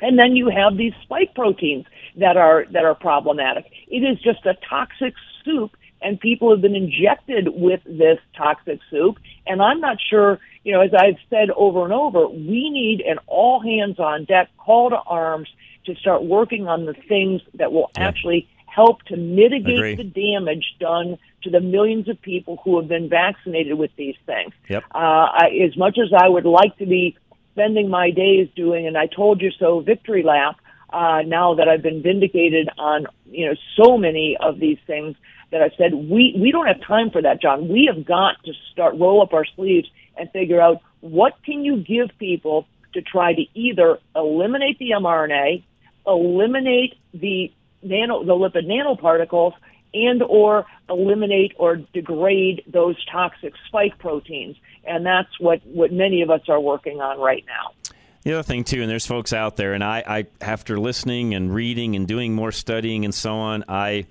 And 0.01 0.17
then 0.17 0.35
you 0.35 0.49
have 0.49 0.77
these 0.77 0.93
spike 1.03 1.35
proteins 1.35 1.85
that 2.15 2.37
are 2.37 2.65
that 2.71 2.85
are 2.85 2.95
problematic. 2.95 3.69
It 3.89 3.99
is 3.99 4.17
just 4.21 4.45
a 4.45 4.55
toxic 4.67 5.13
soup, 5.43 5.75
and 6.01 6.19
people 6.19 6.51
have 6.51 6.61
been 6.61 6.75
injected 6.75 7.47
with 7.49 7.81
this 7.85 8.19
toxic 8.35 8.79
soup. 8.89 9.17
And 9.45 9.61
I'm 9.61 9.79
not 9.79 9.97
sure 10.09 10.39
you 10.63 10.73
know, 10.73 10.81
as 10.81 10.91
I've 10.93 11.17
said 11.29 11.49
over 11.55 11.83
and 11.83 11.93
over, 11.93 12.27
we 12.27 12.69
need 12.69 13.01
an 13.01 13.17
all 13.27 13.59
hands 13.59 13.99
on 13.99 14.25
deck 14.25 14.49
call 14.57 14.91
to 14.91 14.97
arms 14.97 15.49
to 15.85 15.95
start 15.95 16.23
working 16.23 16.67
on 16.67 16.85
the 16.85 16.93
things 16.93 17.41
that 17.55 17.71
will 17.71 17.89
yeah. 17.97 18.07
actually 18.07 18.47
help 18.67 19.01
to 19.03 19.17
mitigate 19.17 19.77
Agree. 19.77 19.95
the 19.95 20.03
damage 20.03 20.75
done 20.79 21.17
to 21.43 21.49
the 21.49 21.59
millions 21.59 22.07
of 22.07 22.21
people 22.21 22.61
who 22.63 22.79
have 22.79 22.87
been 22.87 23.09
vaccinated 23.09 23.77
with 23.77 23.91
these 23.97 24.15
things. 24.25 24.53
Yep. 24.69 24.83
Uh, 24.93 24.97
I, 24.97 25.47
as 25.65 25.75
much 25.75 25.97
as 25.97 26.13
I 26.15 26.29
would 26.29 26.45
like 26.45 26.77
to 26.77 26.85
be 26.85 27.17
spending 27.53 27.89
my 27.89 28.11
days 28.11 28.47
doing, 28.55 28.85
and 28.85 28.97
I 28.97 29.07
told 29.07 29.41
you 29.41 29.51
so, 29.51 29.79
victory 29.79 30.23
lap. 30.23 30.57
Uh, 30.93 31.21
now 31.25 31.55
that 31.55 31.69
I've 31.69 31.81
been 31.81 32.03
vindicated 32.03 32.67
on, 32.77 33.07
you 33.25 33.45
know, 33.45 33.55
so 33.81 33.97
many 33.97 34.35
of 34.37 34.59
these 34.59 34.77
things 34.85 35.15
that 35.51 35.61
I 35.61 35.69
said, 35.77 35.93
we, 35.93 36.35
we 36.39 36.51
don't 36.51 36.67
have 36.67 36.81
time 36.81 37.09
for 37.11 37.21
that, 37.21 37.41
John. 37.41 37.67
We 37.67 37.91
have 37.93 38.05
got 38.05 38.43
to 38.45 38.53
start 38.71 38.95
roll 38.97 39.21
up 39.21 39.33
our 39.33 39.45
sleeves 39.55 39.89
and 40.17 40.29
figure 40.31 40.61
out 40.61 40.81
what 41.01 41.33
can 41.45 41.63
you 41.65 41.77
give 41.77 42.09
people 42.17 42.67
to 42.93 43.01
try 43.01 43.33
to 43.33 43.43
either 43.53 43.99
eliminate 44.15 44.79
the 44.79 44.91
mRNA, 44.91 45.63
eliminate 46.05 46.97
the 47.13 47.51
nano, 47.81 48.23
the 48.23 48.33
lipid 48.33 48.65
nanoparticles, 48.65 49.53
and 49.93 50.23
or 50.23 50.65
eliminate 50.89 51.53
or 51.57 51.77
degrade 51.93 52.63
those 52.67 52.95
toxic 53.05 53.53
spike 53.67 53.97
proteins. 53.99 54.55
And 54.85 55.05
that's 55.05 55.39
what, 55.39 55.65
what 55.65 55.91
many 55.91 56.21
of 56.21 56.29
us 56.29 56.41
are 56.47 56.59
working 56.59 57.01
on 57.01 57.19
right 57.19 57.43
now. 57.45 57.91
The 58.23 58.33
other 58.33 58.43
thing 58.43 58.63
too, 58.63 58.81
and 58.81 58.89
there's 58.89 59.07
folks 59.07 59.33
out 59.33 59.57
there, 59.57 59.73
and 59.73 59.83
I, 59.83 60.03
I 60.07 60.27
after 60.41 60.79
listening 60.79 61.33
and 61.33 61.53
reading 61.53 61.95
and 61.95 62.07
doing 62.07 62.35
more 62.35 62.51
studying 62.51 63.03
and 63.03 63.13
so 63.13 63.33
on, 63.33 63.65
I 63.67 64.05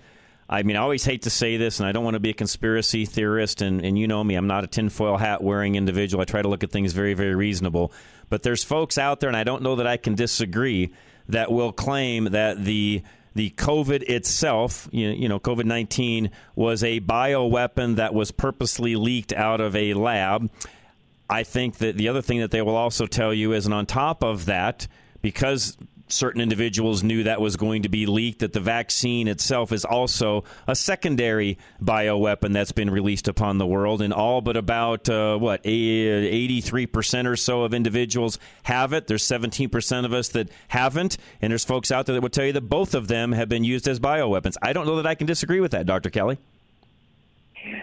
I 0.53 0.65
mean, 0.65 0.75
I 0.75 0.81
always 0.81 1.05
hate 1.05 1.23
to 1.23 1.31
say 1.31 1.57
this, 1.57 1.79
and 1.79 1.89
I 1.89 1.93
don't 1.93 2.03
want 2.03 2.15
to 2.15 2.21
be 2.21 2.31
a 2.31 2.35
conspiracy 2.35 3.07
theorist, 3.07 3.63
and, 3.63 3.85
and 3.85 3.97
you 3.97 4.09
know 4.09 4.25
me, 4.25 4.35
I'm 4.35 4.49
not 4.49 4.65
a 4.65 4.67
tinfoil 4.67 5.17
hat 5.17 5.45
wearing 5.45 5.77
individual. 5.77 6.21
I 6.21 6.25
try 6.25 6.43
to 6.43 6.49
look 6.49 6.65
at 6.65 6.73
things 6.73 6.93
very, 6.93 7.15
very 7.15 7.37
reasonable. 7.37 7.93
But 8.29 8.43
there's 8.43 8.65
folks 8.65 8.99
out 8.99 9.21
there, 9.21 9.31
and 9.31 9.37
I 9.37 9.45
don't 9.45 9.63
know 9.63 9.77
that 9.77 9.87
I 9.87 9.97
can 9.97 10.17
disagree, 10.17 10.93
that 11.29 11.53
will 11.53 11.73
claim 11.73 12.25
that 12.25 12.65
the 12.65 13.03
the 13.33 13.51
COVID 13.51 14.03
itself, 14.03 14.89
you, 14.91 15.29
know, 15.29 15.39
COVID 15.39 15.65
19 15.65 16.33
was 16.57 16.83
a 16.83 16.99
bioweapon 16.99 17.95
that 17.95 18.13
was 18.13 18.33
purposely 18.33 18.97
leaked 18.97 19.33
out 19.33 19.61
of 19.61 19.77
a 19.77 19.95
lab. 19.95 20.51
I 21.29 21.45
think 21.45 21.79
that 21.79 21.97
the 21.97 22.09
other 22.09 22.23
thing 22.23 22.41
that 22.41 22.51
they 22.51 22.61
will 22.61 22.75
also 22.75 23.07
tell 23.07 23.33
you 23.33 23.53
is, 23.53 23.67
and 23.67 23.75
on 23.75 23.87
top 23.87 24.25
of 24.25 24.47
that, 24.47 24.89
because 25.23 25.77
certain 26.13 26.41
individuals 26.41 27.03
knew 27.03 27.25
that 27.25 27.41
was 27.41 27.57
going 27.57 27.83
to 27.83 27.89
be 27.89 28.07
leaked, 28.07 28.41
that 28.41 28.53
the 28.53 28.61
vaccine 28.61 29.29
itself 29.29 29.73
is 29.73 29.85
also 29.85 30.45
a 30.67 30.75
secondary 30.75 31.59
bioweapon 31.83 32.53
that's 32.53 32.73
been 32.73 32.91
released 32.91 33.29
upon 33.29 33.59
the 33.59 33.67
world. 33.67 34.03
And 34.03 34.13
all 34.13 34.41
but 34.41 34.57
about, 34.57 35.09
uh, 35.09 35.39
what, 35.39 35.63
83% 35.65 37.27
or 37.27 37.37
so 37.37 37.63
of 37.63 37.75
individuals 37.75 38.39
have 38.63 38.93
it. 38.93 39.07
There's 39.07 39.27
17% 39.27 40.05
of 40.05 40.13
us 40.13 40.29
that 40.31 40.51
haven't. 40.69 41.19
And 41.41 41.51
there's 41.51 41.65
folks 41.65 41.91
out 41.91 42.07
there 42.07 42.15
that 42.15 42.23
would 42.23 42.33
tell 42.33 42.47
you 42.47 42.53
that 42.53 42.63
both 42.63 42.95
of 42.95 43.09
them 43.09 43.33
have 43.33 43.49
been 43.49 43.65
used 43.65 43.89
as 43.89 44.01
bioweapons. 44.01 44.57
I 44.63 44.73
don't 44.73 44.87
know 44.87 44.97
that 44.97 45.07
I 45.07 45.15
can 45.15 45.27
disagree 45.27 45.61
with 45.61 45.73
that, 45.73 45.87
Dr. 45.87 46.11
Kelly. 46.11 46.39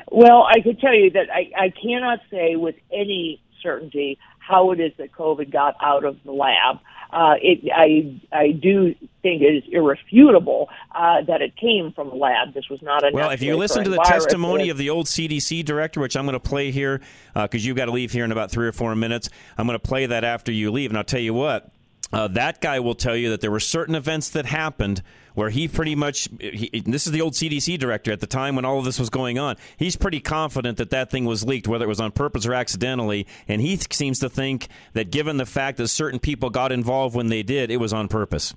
Well, 0.09 0.47
I 0.49 0.61
could 0.61 0.80
tell 0.80 0.93
you 0.93 1.11
that 1.11 1.28
I, 1.32 1.51
I 1.65 1.69
cannot 1.69 2.19
say 2.32 2.55
with 2.55 2.75
any 2.91 3.41
certainty 3.61 4.17
how 4.39 4.71
it 4.71 4.80
is 4.80 4.93
that 4.97 5.11
COVID 5.11 5.51
got 5.51 5.75
out 5.82 6.05
of 6.05 6.17
the 6.23 6.32
lab. 6.32 6.80
Uh, 7.12 7.36
it, 7.41 7.72
I, 7.74 8.20
I 8.36 8.51
do 8.51 8.93
think 9.22 9.41
it 9.41 9.45
is 9.45 9.64
irrefutable 9.72 10.70
uh, 10.93 11.22
that 11.24 11.41
it 11.41 11.55
came 11.55 11.91
from 11.93 12.10
a 12.10 12.16
lab. 12.16 12.53
This 12.53 12.70
was 12.70 12.82
not 12.82 13.03
a 13.03 13.12
well. 13.14 13.30
If 13.30 13.41
you 13.41 13.55
listen 13.55 13.84
to 13.84 13.89
the 13.89 14.03
testimony 14.03 14.70
of 14.70 14.78
the 14.78 14.89
old 14.89 15.05
CDC 15.05 15.64
director, 15.66 15.99
which 15.99 16.16
I'm 16.16 16.26
going 16.26 16.34
to 16.34 16.39
play 16.39 16.72
here 16.72 17.01
because 17.34 17.64
uh, 17.64 17.68
you've 17.68 17.78
got 17.78 17.86
to 17.86 17.91
leave 17.91 18.12
here 18.12 18.26
in 18.26 18.32
about 18.32 18.51
three 18.51 18.68
or 18.68 18.72
four 18.72 18.95
minutes, 18.95 19.30
I'm 19.58 19.68
going 19.68 19.80
to 19.80 19.88
play 19.88 20.05
that 20.05 20.24
after 20.24 20.51
you 20.51 20.72
leave, 20.72 20.91
and 20.91 20.97
I'll 20.97 21.03
tell 21.03 21.20
you 21.20 21.34
what. 21.34 21.72
Uh, 22.12 22.28
that 22.30 22.62
guy 22.62 22.80
will 22.80 22.95
tell 22.95 23.16
you 23.16 23.30
that 23.30 23.41
there 23.41 23.51
were 23.51 23.60
certain 23.60 23.95
events 23.95 24.30
that 24.30 24.45
happened 24.45 25.01
where 25.34 25.49
he 25.49 25.68
pretty 25.68 25.95
much 25.95 26.30
he, 26.39 26.82
this 26.86 27.05
is 27.05 27.12
the 27.12 27.22
old 27.22 27.34
CDC 27.34 27.78
director 27.78 28.12
at 28.12 28.22
the 28.22 28.28
time 28.28 28.55
when 28.55 28.66
all 28.66 28.80
of 28.80 28.86
this 28.86 28.99
was 28.99 29.10
going 29.10 29.38
on. 29.38 29.55
He's 29.78 29.95
pretty 29.95 30.20
confident 30.20 30.78
that 30.78 30.89
that 30.89 31.12
thing 31.12 31.26
was 31.26 31.43
leaked, 31.43 31.68
whether 31.68 31.86
it 31.86 31.89
was 31.89 31.99
on 31.99 32.12
purpose 32.12 32.45
or 32.45 32.53
accidentally, 32.53 33.28
and 33.47 33.62
he 33.62 33.78
seems 33.91 34.20
to 34.20 34.30
think 34.30 34.68
that 34.93 35.12
given 35.12 35.38
the 35.38 35.45
fact 35.45 35.78
that 35.78 35.89
certain 35.89 36.20
people 36.20 36.49
got 36.49 36.72
involved 36.72 37.16
when 37.16 37.28
they 37.28 37.43
did, 37.43 37.70
it 37.70 37.78
was 37.78 37.93
on 37.93 38.08
purpose. 38.08 38.53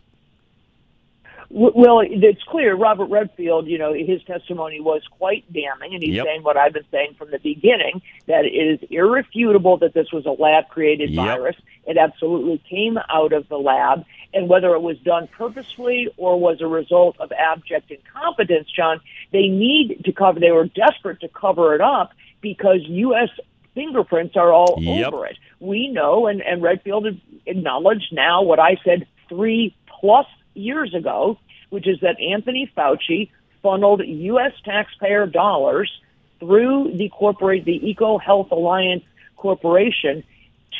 Well, 1.53 2.01
it's 2.05 2.43
clear 2.45 2.77
Robert 2.77 3.07
Redfield, 3.07 3.67
you 3.67 3.77
know, 3.77 3.93
his 3.93 4.23
testimony 4.23 4.79
was 4.81 5.03
quite 5.19 5.53
damning, 5.53 5.95
and 5.95 6.03
he's 6.03 6.15
yep. 6.15 6.25
saying 6.25 6.45
what 6.45 6.57
I've 6.57 6.73
been 6.73 6.85
saying 6.93 7.17
from 7.19 7.33
the 7.33 7.41
beginning 7.41 8.03
that 8.27 8.45
it 8.45 8.51
is 8.51 8.79
irrefutable 8.89 9.77
that 9.79 9.93
this 9.93 10.13
was 10.13 10.27
a 10.27 10.31
lab 10.31 10.69
created 10.69 11.11
yep. 11.11 11.27
virus. 11.27 11.57
It 11.89 11.99
absolutely 11.99 12.63
came 12.71 12.99
out 13.09 13.33
of 13.33 13.49
the 13.49 13.57
lab, 13.57 14.05
and 14.33 14.49
whether 14.49 14.73
it 14.75 14.81
was 14.81 14.97
done 14.99 15.27
purposefully 15.27 16.09
or 16.17 16.39
was 16.39 16.61
a 16.61 16.69
result 16.69 17.17
of 17.19 17.33
abject 17.33 17.91
incompetence, 17.91 18.69
John, 18.71 19.01
they 19.33 19.49
need 19.49 20.03
to 20.05 20.13
cover, 20.13 20.39
they 20.39 20.53
were 20.53 20.67
desperate 20.67 21.21
to 21.23 21.29
cover 21.29 21.75
it 21.75 21.81
up 21.81 22.13
because 22.41 22.79
U.S. 22.85 23.29
fingerprints 23.75 24.37
are 24.37 24.53
all 24.53 24.77
yep. 24.79 25.13
over 25.13 25.27
it. 25.27 25.37
We 25.59 25.89
know, 25.89 26.29
and, 26.29 26.43
and 26.43 26.63
Redfield 26.63 27.09
acknowledged 27.45 28.13
now 28.13 28.43
what 28.43 28.61
I 28.61 28.77
said 28.85 29.09
three 29.29 29.75
plus 29.89 30.27
years 30.55 30.95
ago, 30.95 31.39
which 31.71 31.87
is 31.87 32.01
that 32.01 32.21
Anthony 32.21 32.71
Fauci 32.77 33.31
funneled 33.63 34.03
U.S. 34.05 34.53
taxpayer 34.65 35.27
dollars 35.27 35.91
through 36.39 36.97
the 36.97 37.09
corporate, 37.11 37.65
the 37.65 37.81
EcoHealth 37.81 38.51
Alliance 38.51 39.05
Corporation 39.37 40.25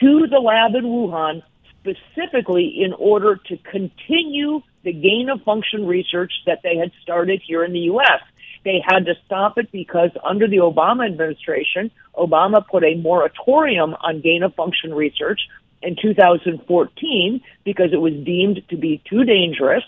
to 0.01 0.27
the 0.27 0.39
lab 0.39 0.75
in 0.75 0.85
Wuhan 0.85 1.43
specifically 1.81 2.83
in 2.83 2.93
order 2.95 3.37
to 3.37 3.57
continue 3.59 4.63
the 4.83 4.93
gain 4.93 5.29
of 5.31 5.43
function 5.43 5.87
research 5.87 6.33
that 6.47 6.61
they 6.63 6.77
had 6.77 6.91
started 7.03 7.43
here 7.47 7.65
in 7.65 7.73
the 7.73 7.81
U.S. 7.81 8.21
They 8.65 8.83
had 8.87 9.07
to 9.07 9.15
stop 9.25 9.59
it 9.59 9.71
because 9.73 10.11
under 10.23 10.47
the 10.47 10.59
Obama 10.59 11.07
administration, 11.07 11.91
Obama 12.15 12.67
put 12.67 12.85
a 12.85 12.95
moratorium 12.97 13.95
on 14.01 14.21
gain 14.21 14.43
of 14.43 14.55
function 14.55 14.93
research 14.95 15.41
in 15.83 15.97
2014 16.01 17.41
because 17.65 17.93
it 17.93 18.01
was 18.01 18.13
deemed 18.25 18.63
to 18.69 18.77
be 18.77 19.03
too 19.09 19.25
dangerous. 19.25 19.85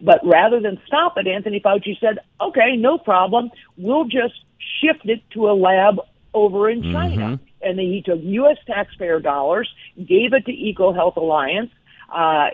But 0.00 0.20
rather 0.24 0.60
than 0.60 0.80
stop 0.86 1.16
it, 1.16 1.26
Anthony 1.26 1.60
Fauci 1.60 1.98
said, 1.98 2.18
okay, 2.40 2.76
no 2.76 2.98
problem. 2.98 3.50
We'll 3.76 4.04
just 4.04 4.34
shift 4.80 5.06
it 5.06 5.22
to 5.30 5.48
a 5.48 5.54
lab 5.54 6.00
over 6.34 6.68
in 6.68 6.82
China. 6.82 7.38
Mm-hmm. 7.38 7.44
And 7.62 7.78
then 7.78 7.86
he 7.86 8.02
took 8.02 8.20
U.S. 8.22 8.58
taxpayer 8.66 9.20
dollars, 9.20 9.72
gave 9.96 10.34
it 10.34 10.44
to 10.44 10.52
EcoHealth 10.52 11.16
Alliance, 11.16 11.70
uh, 12.12 12.48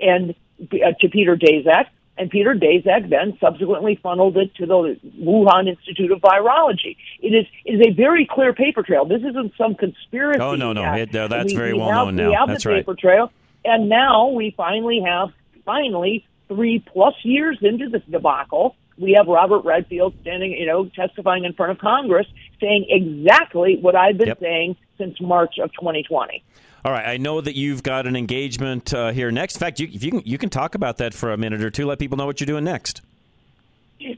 and 0.00 0.34
uh, 0.60 0.92
to 1.00 1.08
Peter 1.08 1.36
Daszak, 1.36 1.86
and 2.16 2.30
Peter 2.30 2.54
Daszak 2.54 3.10
then 3.10 3.36
subsequently 3.40 3.98
funneled 4.02 4.36
it 4.36 4.54
to 4.56 4.66
the 4.66 4.98
Wuhan 5.20 5.68
Institute 5.68 6.12
of 6.12 6.20
Virology. 6.20 6.96
It 7.20 7.34
is 7.34 7.46
it 7.64 7.74
is 7.74 7.86
a 7.88 7.90
very 7.92 8.26
clear 8.30 8.52
paper 8.52 8.82
trail. 8.82 9.04
This 9.04 9.22
isn't 9.22 9.52
some 9.56 9.74
conspiracy. 9.74 10.40
Oh 10.40 10.54
no, 10.54 10.72
no, 10.72 10.94
it, 10.94 11.14
uh, 11.14 11.28
that's 11.28 11.52
we, 11.52 11.56
very 11.56 11.72
we 11.72 11.80
well 11.80 11.88
have, 11.90 12.06
known 12.06 12.16
now. 12.16 12.28
We 12.28 12.34
have 12.34 12.48
that's 12.48 12.64
the 12.64 12.70
right. 12.70 12.76
paper 12.78 12.94
trail, 12.94 13.32
and 13.64 13.88
now 13.88 14.28
we 14.28 14.54
finally 14.56 15.02
have 15.04 15.30
finally 15.64 16.26
three 16.48 16.78
plus 16.78 17.14
years 17.22 17.58
into 17.62 17.88
this 17.88 18.02
debacle. 18.10 18.76
We 18.96 19.14
have 19.14 19.26
Robert 19.26 19.64
Redfield 19.64 20.14
standing, 20.20 20.52
you 20.52 20.66
know, 20.66 20.86
testifying 20.86 21.44
in 21.44 21.52
front 21.54 21.72
of 21.72 21.78
Congress, 21.78 22.28
saying 22.60 22.86
exactly 22.88 23.76
what 23.80 23.96
I've 23.96 24.16
been 24.18 24.28
Yep. 24.28 24.40
saying 24.40 24.76
since 24.98 25.20
March 25.20 25.58
of 25.62 25.72
2020. 25.72 26.42
All 26.84 26.92
right, 26.92 27.06
I 27.06 27.16
know 27.16 27.40
that 27.40 27.56
you've 27.56 27.82
got 27.82 28.06
an 28.06 28.14
engagement 28.14 28.92
uh, 28.92 29.10
here 29.10 29.30
next. 29.30 29.56
In 29.56 29.60
fact, 29.60 29.80
you, 29.80 29.88
if 29.90 30.02
you 30.04 30.10
can 30.10 30.22
you 30.24 30.36
can 30.36 30.50
talk 30.50 30.74
about 30.74 30.98
that 30.98 31.14
for 31.14 31.32
a 31.32 31.36
minute 31.36 31.62
or 31.62 31.70
two. 31.70 31.86
Let 31.86 31.98
people 31.98 32.18
know 32.18 32.26
what 32.26 32.40
you're 32.40 32.46
doing 32.46 32.64
next. 32.64 33.00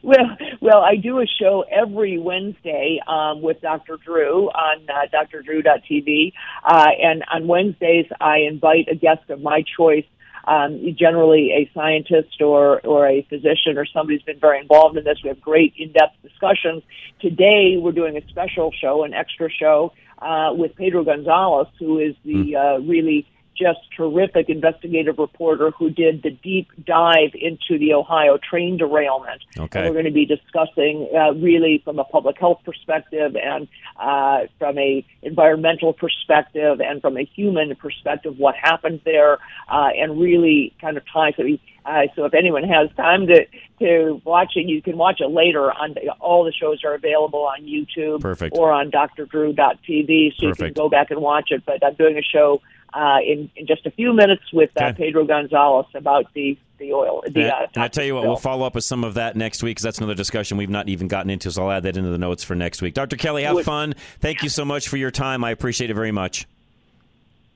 Well, 0.02 0.36
well, 0.60 0.80
I 0.80 0.96
do 0.96 1.20
a 1.20 1.26
show 1.26 1.64
every 1.70 2.18
Wednesday 2.18 3.00
um, 3.06 3.40
with 3.40 3.60
Dr. 3.60 3.98
Drew 4.04 4.48
on 4.48 4.84
uh, 4.88 5.06
drdrew.tv, 5.14 6.32
uh, 6.64 6.86
and 7.00 7.24
on 7.32 7.46
Wednesdays 7.46 8.06
I 8.20 8.38
invite 8.38 8.88
a 8.90 8.96
guest 8.96 9.30
of 9.30 9.40
my 9.40 9.62
choice, 9.76 10.06
um, 10.48 10.80
generally 10.98 11.52
a 11.52 11.70
scientist 11.72 12.40
or 12.40 12.80
or 12.80 13.06
a 13.06 13.22
physician 13.28 13.78
or 13.78 13.86
somebody 13.86 14.16
who's 14.16 14.24
been 14.24 14.40
very 14.40 14.58
involved 14.58 14.96
in 14.96 15.04
this. 15.04 15.18
We 15.22 15.28
have 15.28 15.40
great 15.40 15.74
in-depth 15.76 16.20
discussions. 16.22 16.82
Today 17.20 17.76
we're 17.78 17.92
doing 17.92 18.16
a 18.16 18.26
special 18.28 18.72
show, 18.72 19.04
an 19.04 19.14
extra 19.14 19.48
show 19.50 19.92
uh, 20.18 20.50
with 20.52 20.74
Pedro 20.76 21.04
Gonzalez, 21.04 21.68
who 21.78 21.98
is 21.98 22.14
the 22.24 22.56
uh, 22.56 22.78
really 22.80 23.26
just 23.58 23.80
terrific 23.96 24.48
investigative 24.48 25.18
reporter 25.18 25.70
who 25.70 25.90
did 25.90 26.22
the 26.22 26.30
deep 26.30 26.68
dive 26.84 27.30
into 27.34 27.78
the 27.78 27.94
Ohio 27.94 28.38
train 28.38 28.76
derailment. 28.76 29.42
Okay. 29.58 29.80
And 29.80 29.88
we're 29.88 29.94
going 29.94 30.04
to 30.04 30.10
be 30.10 30.26
discussing 30.26 31.08
uh, 31.14 31.32
really 31.32 31.80
from 31.84 31.98
a 31.98 32.04
public 32.04 32.38
health 32.38 32.60
perspective 32.64 33.36
and 33.36 33.68
uh, 33.98 34.46
from 34.58 34.78
a 34.78 35.04
environmental 35.22 35.92
perspective 35.92 36.80
and 36.80 37.00
from 37.00 37.16
a 37.16 37.24
human 37.24 37.74
perspective 37.76 38.38
what 38.38 38.54
happened 38.54 39.00
there 39.04 39.38
uh, 39.68 39.88
and 39.96 40.20
really 40.20 40.74
kind 40.80 40.96
of 40.96 41.02
ties 41.12 41.34
it. 41.38 41.60
Uh, 41.84 42.02
so 42.16 42.24
if 42.24 42.34
anyone 42.34 42.64
has 42.64 42.90
time 42.96 43.28
to 43.28 43.46
to 43.78 44.20
watch 44.24 44.52
it, 44.56 44.66
you 44.66 44.82
can 44.82 44.96
watch 44.96 45.20
it 45.20 45.30
later. 45.30 45.70
On 45.72 45.94
all 46.20 46.44
the 46.44 46.52
shows 46.52 46.82
are 46.84 46.94
available 46.94 47.46
on 47.46 47.62
YouTube 47.62 48.20
Perfect. 48.20 48.56
or 48.56 48.72
on 48.72 48.90
drdrew.tv, 48.90 50.36
so 50.36 50.46
you 50.46 50.54
can 50.54 50.72
go 50.72 50.88
back 50.88 51.10
and 51.10 51.20
watch 51.20 51.50
it. 51.50 51.64
But 51.64 51.84
I'm 51.84 51.94
doing 51.94 52.18
a 52.18 52.22
show 52.22 52.60
uh, 52.96 53.18
in, 53.24 53.50
in 53.56 53.66
just 53.66 53.84
a 53.84 53.90
few 53.90 54.12
minutes 54.14 54.42
with 54.52 54.70
uh, 54.80 54.86
Okay. 54.86 55.04
Pedro 55.04 55.24
Gonzalez 55.24 55.86
about 55.94 56.32
the 56.34 56.58
the 56.78 56.92
oil. 56.92 57.22
The, 57.26 57.40
and, 57.40 57.52
uh, 57.52 57.66
and 57.74 57.84
I 57.84 57.88
tell 57.88 58.04
you 58.04 58.14
what, 58.14 58.24
we'll 58.24 58.36
follow 58.36 58.66
up 58.66 58.74
with 58.74 58.84
some 58.84 59.02
of 59.02 59.14
that 59.14 59.34
next 59.34 59.62
week 59.62 59.76
because 59.76 59.82
that's 59.82 59.98
another 59.98 60.14
discussion 60.14 60.58
we've 60.58 60.68
not 60.68 60.88
even 60.88 61.08
gotten 61.08 61.30
into. 61.30 61.50
So 61.50 61.64
I'll 61.64 61.72
add 61.72 61.84
that 61.84 61.96
into 61.96 62.10
the 62.10 62.18
notes 62.18 62.44
for 62.44 62.54
next 62.54 62.82
week. 62.82 62.92
Dr. 62.92 63.16
Kelly, 63.16 63.44
have 63.44 63.62
fun. 63.62 63.94
Thank 64.20 64.42
you 64.42 64.50
so 64.50 64.64
much 64.64 64.88
for 64.88 64.98
your 64.98 65.10
time. 65.10 65.42
I 65.42 65.52
appreciate 65.52 65.90
it 65.90 65.94
very 65.94 66.12
much. 66.12 66.46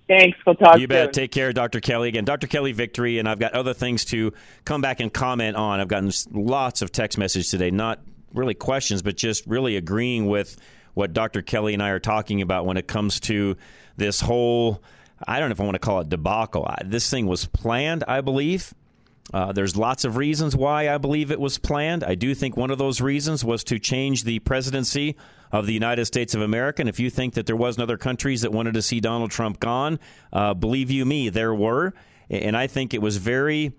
Thanks. 0.08 0.38
We'll 0.44 0.56
talk 0.56 0.78
You 0.78 0.88
bet. 0.88 1.12
Take 1.12 1.30
care, 1.30 1.52
Dr. 1.52 1.80
Kelly. 1.80 2.08
Again, 2.08 2.24
Dr. 2.24 2.46
Kelly 2.46 2.72
Victory, 2.72 3.18
and 3.18 3.28
I've 3.28 3.38
got 3.38 3.52
other 3.52 3.74
things 3.74 4.04
to 4.06 4.32
come 4.64 4.80
back 4.80 5.00
and 5.00 5.12
comment 5.12 5.56
on. 5.56 5.80
I've 5.80 5.88
gotten 5.88 6.10
lots 6.32 6.82
of 6.82 6.90
text 6.90 7.16
messages 7.16 7.50
today, 7.50 7.70
not 7.70 8.00
really 8.34 8.54
questions, 8.54 9.02
but 9.02 9.16
just 9.16 9.46
really 9.46 9.76
agreeing 9.76 10.26
with 10.26 10.56
what 10.94 11.12
Dr. 11.12 11.42
Kelly 11.42 11.74
and 11.74 11.82
I 11.82 11.90
are 11.90 12.00
talking 12.00 12.42
about 12.42 12.66
when 12.66 12.76
it 12.76 12.88
comes 12.88 13.20
to 13.20 13.56
this 13.98 14.20
whole, 14.20 14.82
I 15.26 15.38
don't 15.38 15.48
know 15.48 15.52
if 15.52 15.60
I 15.60 15.64
want 15.64 15.74
to 15.74 15.80
call 15.80 16.00
it 16.00 16.08
debacle. 16.08 16.68
This 16.84 17.10
thing 17.10 17.26
was 17.26 17.46
planned, 17.46 18.04
I 18.08 18.20
believe. 18.20 18.74
Uh, 19.32 19.52
there's 19.52 19.76
lots 19.76 20.04
of 20.04 20.16
reasons 20.16 20.56
why 20.56 20.92
I 20.92 20.98
believe 20.98 21.30
it 21.30 21.38
was 21.38 21.58
planned. 21.58 22.02
I 22.02 22.14
do 22.14 22.34
think 22.34 22.56
one 22.56 22.70
of 22.70 22.78
those 22.78 23.00
reasons 23.00 23.44
was 23.44 23.62
to 23.64 23.78
change 23.78 24.24
the 24.24 24.40
presidency 24.40 25.16
of 25.52 25.66
the 25.66 25.72
United 25.72 26.06
States 26.06 26.34
of 26.34 26.40
America. 26.40 26.82
And 26.82 26.88
if 26.88 26.98
you 26.98 27.10
think 27.10 27.34
that 27.34 27.46
there 27.46 27.56
wasn't 27.56 27.82
other 27.82 27.96
countries 27.96 28.42
that 28.42 28.52
wanted 28.52 28.74
to 28.74 28.82
see 28.82 28.98
Donald 28.98 29.30
Trump 29.30 29.60
gone, 29.60 30.00
uh, 30.32 30.54
believe 30.54 30.90
you 30.90 31.04
me, 31.04 31.28
there 31.28 31.54
were. 31.54 31.92
And 32.28 32.56
I 32.56 32.66
think 32.66 32.92
it 32.92 33.02
was 33.02 33.18
very 33.18 33.72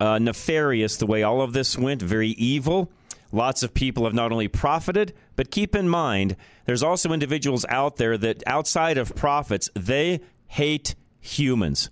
uh, 0.00 0.18
nefarious 0.18 0.96
the 0.96 1.06
way 1.06 1.22
all 1.22 1.40
of 1.40 1.52
this 1.52 1.76
went, 1.78 2.02
very 2.02 2.30
evil. 2.30 2.90
Lots 3.32 3.64
of 3.64 3.74
people 3.74 4.04
have 4.04 4.14
not 4.14 4.30
only 4.30 4.46
profited, 4.46 5.12
but 5.34 5.50
keep 5.50 5.74
in 5.74 5.88
mind, 5.88 6.36
there's 6.66 6.84
also 6.84 7.12
individuals 7.12 7.64
out 7.68 7.96
there 7.96 8.16
that 8.18 8.44
outside 8.46 8.96
of 8.96 9.14
profits, 9.16 9.68
they 9.74 10.20
hate 10.46 10.94
humans. 11.20 11.90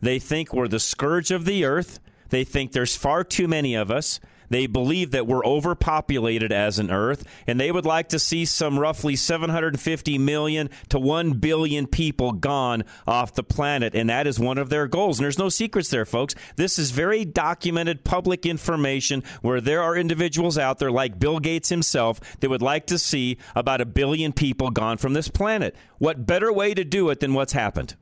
They 0.00 0.18
think 0.18 0.52
we're 0.52 0.68
the 0.68 0.80
scourge 0.80 1.30
of 1.30 1.44
the 1.44 1.64
earth. 1.64 2.00
They 2.28 2.44
think 2.44 2.72
there's 2.72 2.96
far 2.96 3.24
too 3.24 3.48
many 3.48 3.74
of 3.74 3.90
us. 3.90 4.20
They 4.48 4.66
believe 4.66 5.10
that 5.12 5.26
we're 5.26 5.44
overpopulated 5.44 6.52
as 6.52 6.78
an 6.78 6.90
Earth, 6.90 7.24
and 7.46 7.58
they 7.58 7.72
would 7.72 7.86
like 7.86 8.08
to 8.10 8.18
see 8.18 8.44
some 8.44 8.78
roughly 8.78 9.16
750 9.16 10.18
million 10.18 10.70
to 10.88 10.98
1 10.98 11.34
billion 11.34 11.86
people 11.86 12.32
gone 12.32 12.84
off 13.06 13.34
the 13.34 13.42
planet. 13.42 13.94
And 13.94 14.10
that 14.10 14.26
is 14.26 14.38
one 14.38 14.58
of 14.58 14.70
their 14.70 14.86
goals. 14.86 15.18
And 15.18 15.24
there's 15.24 15.38
no 15.38 15.48
secrets 15.48 15.88
there, 15.88 16.04
folks. 16.04 16.34
This 16.56 16.78
is 16.78 16.90
very 16.90 17.24
documented 17.24 18.04
public 18.04 18.46
information 18.46 19.22
where 19.42 19.60
there 19.60 19.82
are 19.82 19.96
individuals 19.96 20.58
out 20.58 20.78
there, 20.78 20.90
like 20.90 21.18
Bill 21.18 21.38
Gates 21.38 21.68
himself, 21.68 22.20
that 22.40 22.50
would 22.50 22.62
like 22.62 22.86
to 22.86 22.98
see 22.98 23.38
about 23.54 23.80
a 23.80 23.86
billion 23.86 24.32
people 24.32 24.70
gone 24.70 24.98
from 24.98 25.12
this 25.12 25.28
planet. 25.28 25.74
What 25.98 26.26
better 26.26 26.52
way 26.52 26.74
to 26.74 26.84
do 26.84 27.10
it 27.10 27.20
than 27.20 27.34
what's 27.34 27.52
happened? 27.52 27.96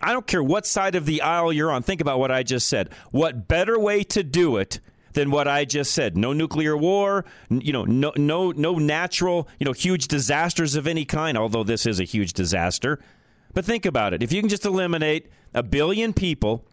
I 0.00 0.12
don't 0.12 0.26
care 0.26 0.42
what 0.42 0.66
side 0.66 0.94
of 0.94 1.06
the 1.06 1.22
aisle 1.22 1.52
you're 1.52 1.70
on. 1.70 1.82
Think 1.82 2.00
about 2.00 2.18
what 2.18 2.30
I 2.30 2.42
just 2.42 2.68
said. 2.68 2.90
What 3.10 3.48
better 3.48 3.78
way 3.78 4.04
to 4.04 4.22
do 4.22 4.56
it 4.56 4.80
than 5.14 5.30
what 5.30 5.48
I 5.48 5.64
just 5.64 5.92
said? 5.92 6.16
No 6.16 6.32
nuclear 6.32 6.76
war, 6.76 7.24
you 7.50 7.72
know, 7.72 7.84
no 7.84 8.12
no 8.16 8.52
no 8.52 8.74
natural, 8.74 9.48
you 9.58 9.64
know, 9.64 9.72
huge 9.72 10.08
disasters 10.08 10.76
of 10.76 10.86
any 10.86 11.04
kind, 11.04 11.36
although 11.36 11.64
this 11.64 11.84
is 11.86 12.00
a 12.00 12.04
huge 12.04 12.32
disaster. 12.32 13.00
But 13.54 13.64
think 13.64 13.84
about 13.84 14.14
it. 14.14 14.22
If 14.22 14.32
you 14.32 14.40
can 14.40 14.48
just 14.48 14.64
eliminate 14.64 15.30
a 15.52 15.62
billion 15.62 16.12
people 16.12 16.64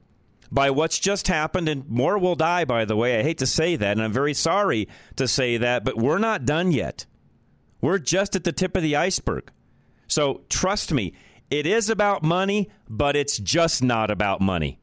by 0.51 0.69
what's 0.71 0.99
just 0.99 1.27
happened, 1.27 1.69
and 1.69 1.87
more 1.87 2.17
will 2.17 2.35
die, 2.35 2.65
by 2.65 2.85
the 2.85 2.95
way. 2.95 3.19
I 3.19 3.23
hate 3.23 3.37
to 3.39 3.45
say 3.45 3.75
that, 3.75 3.91
and 3.91 4.01
I'm 4.01 4.13
very 4.13 4.33
sorry 4.33 4.87
to 5.15 5.27
say 5.27 5.57
that, 5.57 5.83
but 5.83 5.97
we're 5.97 6.17
not 6.17 6.45
done 6.45 6.71
yet. 6.71 7.05
We're 7.81 7.99
just 7.99 8.35
at 8.35 8.43
the 8.43 8.51
tip 8.51 8.75
of 8.75 8.83
the 8.83 8.95
iceberg. 8.95 9.51
So 10.07 10.41
trust 10.49 10.91
me, 10.91 11.13
it 11.49 11.65
is 11.65 11.89
about 11.89 12.23
money, 12.23 12.69
but 12.87 13.15
it's 13.15 13.37
just 13.37 13.83
not 13.83 14.11
about 14.11 14.41
money. 14.41 14.79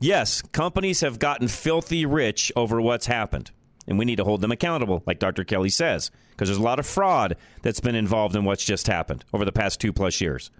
Yes, 0.00 0.42
companies 0.42 1.00
have 1.00 1.18
gotten 1.18 1.48
filthy 1.48 2.04
rich 2.04 2.52
over 2.56 2.80
what's 2.80 3.06
happened, 3.06 3.50
and 3.86 3.98
we 3.98 4.04
need 4.04 4.16
to 4.16 4.24
hold 4.24 4.40
them 4.40 4.52
accountable, 4.52 5.02
like 5.06 5.18
Dr. 5.18 5.44
Kelly 5.44 5.70
says, 5.70 6.10
because 6.30 6.48
there's 6.48 6.58
a 6.58 6.62
lot 6.62 6.78
of 6.78 6.86
fraud 6.86 7.36
that's 7.62 7.80
been 7.80 7.94
involved 7.94 8.34
in 8.34 8.44
what's 8.44 8.64
just 8.64 8.86
happened 8.86 9.24
over 9.32 9.44
the 9.44 9.52
past 9.52 9.80
two 9.80 9.92
plus 9.92 10.20
years. 10.20 10.50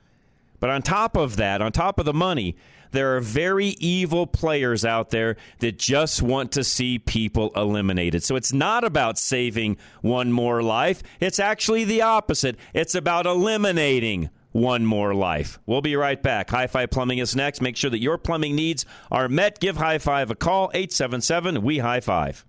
But 0.60 0.70
on 0.70 0.82
top 0.82 1.16
of 1.16 1.36
that, 1.36 1.60
on 1.60 1.72
top 1.72 1.98
of 1.98 2.06
the 2.06 2.14
money, 2.14 2.56
there 2.92 3.16
are 3.16 3.20
very 3.20 3.70
evil 3.80 4.26
players 4.26 4.84
out 4.84 5.10
there 5.10 5.36
that 5.58 5.78
just 5.78 6.22
want 6.22 6.52
to 6.52 6.62
see 6.62 6.98
people 6.98 7.50
eliminated. 7.56 8.22
So 8.22 8.36
it's 8.36 8.52
not 8.52 8.84
about 8.84 9.18
saving 9.18 9.76
one 10.00 10.30
more 10.30 10.62
life. 10.62 11.02
It's 11.18 11.40
actually 11.40 11.84
the 11.84 12.02
opposite. 12.02 12.56
It's 12.72 12.94
about 12.94 13.26
eliminating 13.26 14.30
one 14.54 14.86
more 14.86 15.14
life. 15.14 15.58
We'll 15.66 15.82
be 15.82 15.96
right 15.96 16.22
back. 16.22 16.48
High 16.48 16.68
Five 16.68 16.90
Plumbing 16.90 17.18
is 17.18 17.34
next. 17.34 17.60
Make 17.60 17.76
sure 17.76 17.90
that 17.90 18.00
your 18.00 18.16
plumbing 18.18 18.54
needs 18.54 18.86
are 19.10 19.28
met. 19.28 19.58
Give 19.58 19.76
High 19.76 19.98
Five 19.98 20.30
a 20.30 20.36
call, 20.36 20.70
877 20.72 21.60
We 21.62 21.78
High 21.78 22.00
Five. 22.00 22.46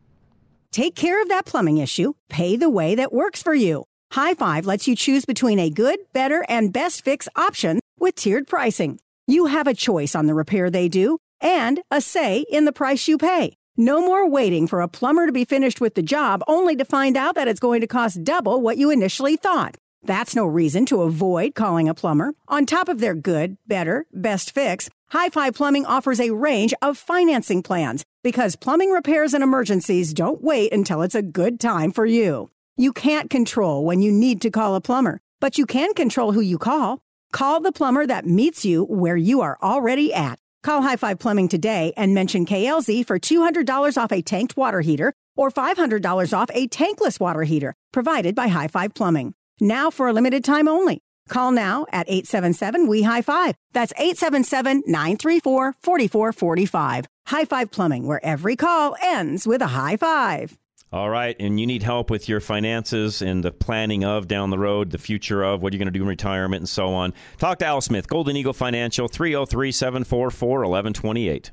Take 0.71 0.95
care 0.95 1.21
of 1.21 1.29
that 1.29 1.45
plumbing 1.45 1.79
issue. 1.79 2.13
Pay 2.29 2.57
the 2.57 2.69
way 2.69 2.93
that 2.95 3.11
works 3.11 3.41
for 3.41 3.55
you. 3.55 3.85
High 4.11 4.35
Five 4.35 4.67
lets 4.67 4.87
you 4.87 4.95
choose 4.95 5.25
between 5.25 5.57
a 5.57 5.71
good, 5.71 5.97
better, 6.13 6.45
and 6.47 6.71
best 6.71 7.03
fix 7.03 7.27
option 7.35 7.79
with 7.97 8.15
tiered 8.15 8.47
pricing. 8.47 8.99
You 9.25 9.47
have 9.47 9.65
a 9.65 9.73
choice 9.73 10.13
on 10.13 10.27
the 10.27 10.35
repair 10.35 10.69
they 10.69 10.87
do 10.87 11.17
and 11.41 11.81
a 11.89 12.01
say 12.01 12.45
in 12.51 12.65
the 12.65 12.71
price 12.71 13.07
you 13.07 13.17
pay. 13.17 13.55
No 13.77 13.99
more 13.99 14.29
waiting 14.29 14.67
for 14.67 14.81
a 14.81 14.87
plumber 14.87 15.25
to 15.25 15.31
be 15.31 15.43
finished 15.43 15.81
with 15.81 15.95
the 15.95 16.03
job 16.03 16.43
only 16.47 16.75
to 16.75 16.85
find 16.85 17.17
out 17.17 17.33
that 17.35 17.47
it's 17.47 17.59
going 17.59 17.81
to 17.81 17.87
cost 17.87 18.23
double 18.23 18.61
what 18.61 18.77
you 18.77 18.91
initially 18.91 19.35
thought. 19.37 19.75
That's 20.05 20.35
no 20.35 20.45
reason 20.45 20.85
to 20.87 21.01
avoid 21.01 21.55
calling 21.55 21.89
a 21.89 21.95
plumber. 21.95 22.35
On 22.47 22.67
top 22.67 22.89
of 22.89 22.99
their 22.99 23.15
good, 23.15 23.57
better, 23.65 24.05
best 24.13 24.51
fix, 24.51 24.87
High 25.09 25.29
Five 25.29 25.55
Plumbing 25.55 25.87
offers 25.87 26.19
a 26.19 26.29
range 26.29 26.75
of 26.81 26.97
financing 26.97 27.63
plans 27.63 28.05
because 28.23 28.55
plumbing 28.55 28.91
repairs 28.91 29.33
and 29.33 29.43
emergencies 29.43 30.13
don't 30.13 30.43
wait 30.43 30.71
until 30.71 31.01
it's 31.01 31.15
a 31.15 31.23
good 31.23 31.59
time 31.59 31.91
for 31.91 32.05
you. 32.05 32.51
You 32.77 32.93
can't 32.93 33.31
control 33.31 33.83
when 33.83 34.01
you 34.03 34.11
need 34.11 34.41
to 34.41 34.51
call 34.51 34.75
a 34.75 34.81
plumber, 34.81 35.21
but 35.41 35.57
you 35.57 35.65
can 35.65 35.95
control 35.95 36.33
who 36.33 36.41
you 36.41 36.59
call. 36.59 37.01
Call 37.31 37.59
the 37.59 37.71
plumber 37.71 38.05
that 38.05 38.27
meets 38.27 38.63
you 38.63 38.83
where 38.83 39.17
you 39.17 39.41
are 39.41 39.57
already 39.63 40.13
at. 40.13 40.37
Call 40.61 40.83
High 40.83 40.97
Five 40.97 41.17
Plumbing 41.17 41.49
today 41.49 41.93
and 41.97 42.13
mention 42.13 42.45
KLZ 42.45 43.07
for 43.07 43.17
$200 43.17 43.97
off 43.97 44.11
a 44.11 44.21
tanked 44.21 44.55
water 44.55 44.81
heater 44.81 45.13
or 45.35 45.49
$500 45.49 46.37
off 46.37 46.49
a 46.53 46.67
tankless 46.67 47.19
water 47.19 47.43
heater 47.43 47.73
provided 47.91 48.35
by 48.35 48.49
High 48.49 48.67
Five 48.67 48.93
Plumbing. 48.93 49.33
Now 49.59 49.89
for 49.89 50.07
a 50.07 50.13
limited 50.13 50.43
time 50.43 50.67
only. 50.67 51.01
Call 51.29 51.51
now 51.51 51.85
at 51.91 52.07
877 52.09 52.87
We 52.87 53.01
High 53.01 53.21
Five. 53.21 53.55
That's 53.73 53.93
877 53.97 54.83
934 54.85 55.75
4445. 55.81 57.05
High 57.27 57.45
Five 57.45 57.71
Plumbing, 57.71 58.05
where 58.05 58.23
every 58.23 58.55
call 58.55 58.95
ends 59.01 59.47
with 59.47 59.61
a 59.61 59.67
high 59.67 59.97
five. 59.97 60.57
All 60.93 61.09
right, 61.09 61.35
and 61.39 61.59
you 61.59 61.65
need 61.65 61.83
help 61.83 62.09
with 62.09 62.29
your 62.29 62.39
finances 62.39 63.21
and 63.21 63.43
the 63.43 63.51
planning 63.51 64.05
of 64.05 64.27
down 64.27 64.49
the 64.49 64.59
road, 64.59 64.91
the 64.91 64.97
future 64.97 65.43
of 65.43 65.61
what 65.61 65.73
you're 65.73 65.79
going 65.79 65.91
to 65.91 65.97
do 65.97 66.03
in 66.03 66.07
retirement 66.07 66.61
and 66.61 66.69
so 66.69 66.93
on. 66.93 67.13
Talk 67.37 67.59
to 67.59 67.65
Al 67.65 67.81
Smith, 67.81 68.07
Golden 68.07 68.37
Eagle 68.37 68.53
Financial, 68.53 69.07
303 69.07 69.71
744 69.71 70.59
1128. 70.59 71.51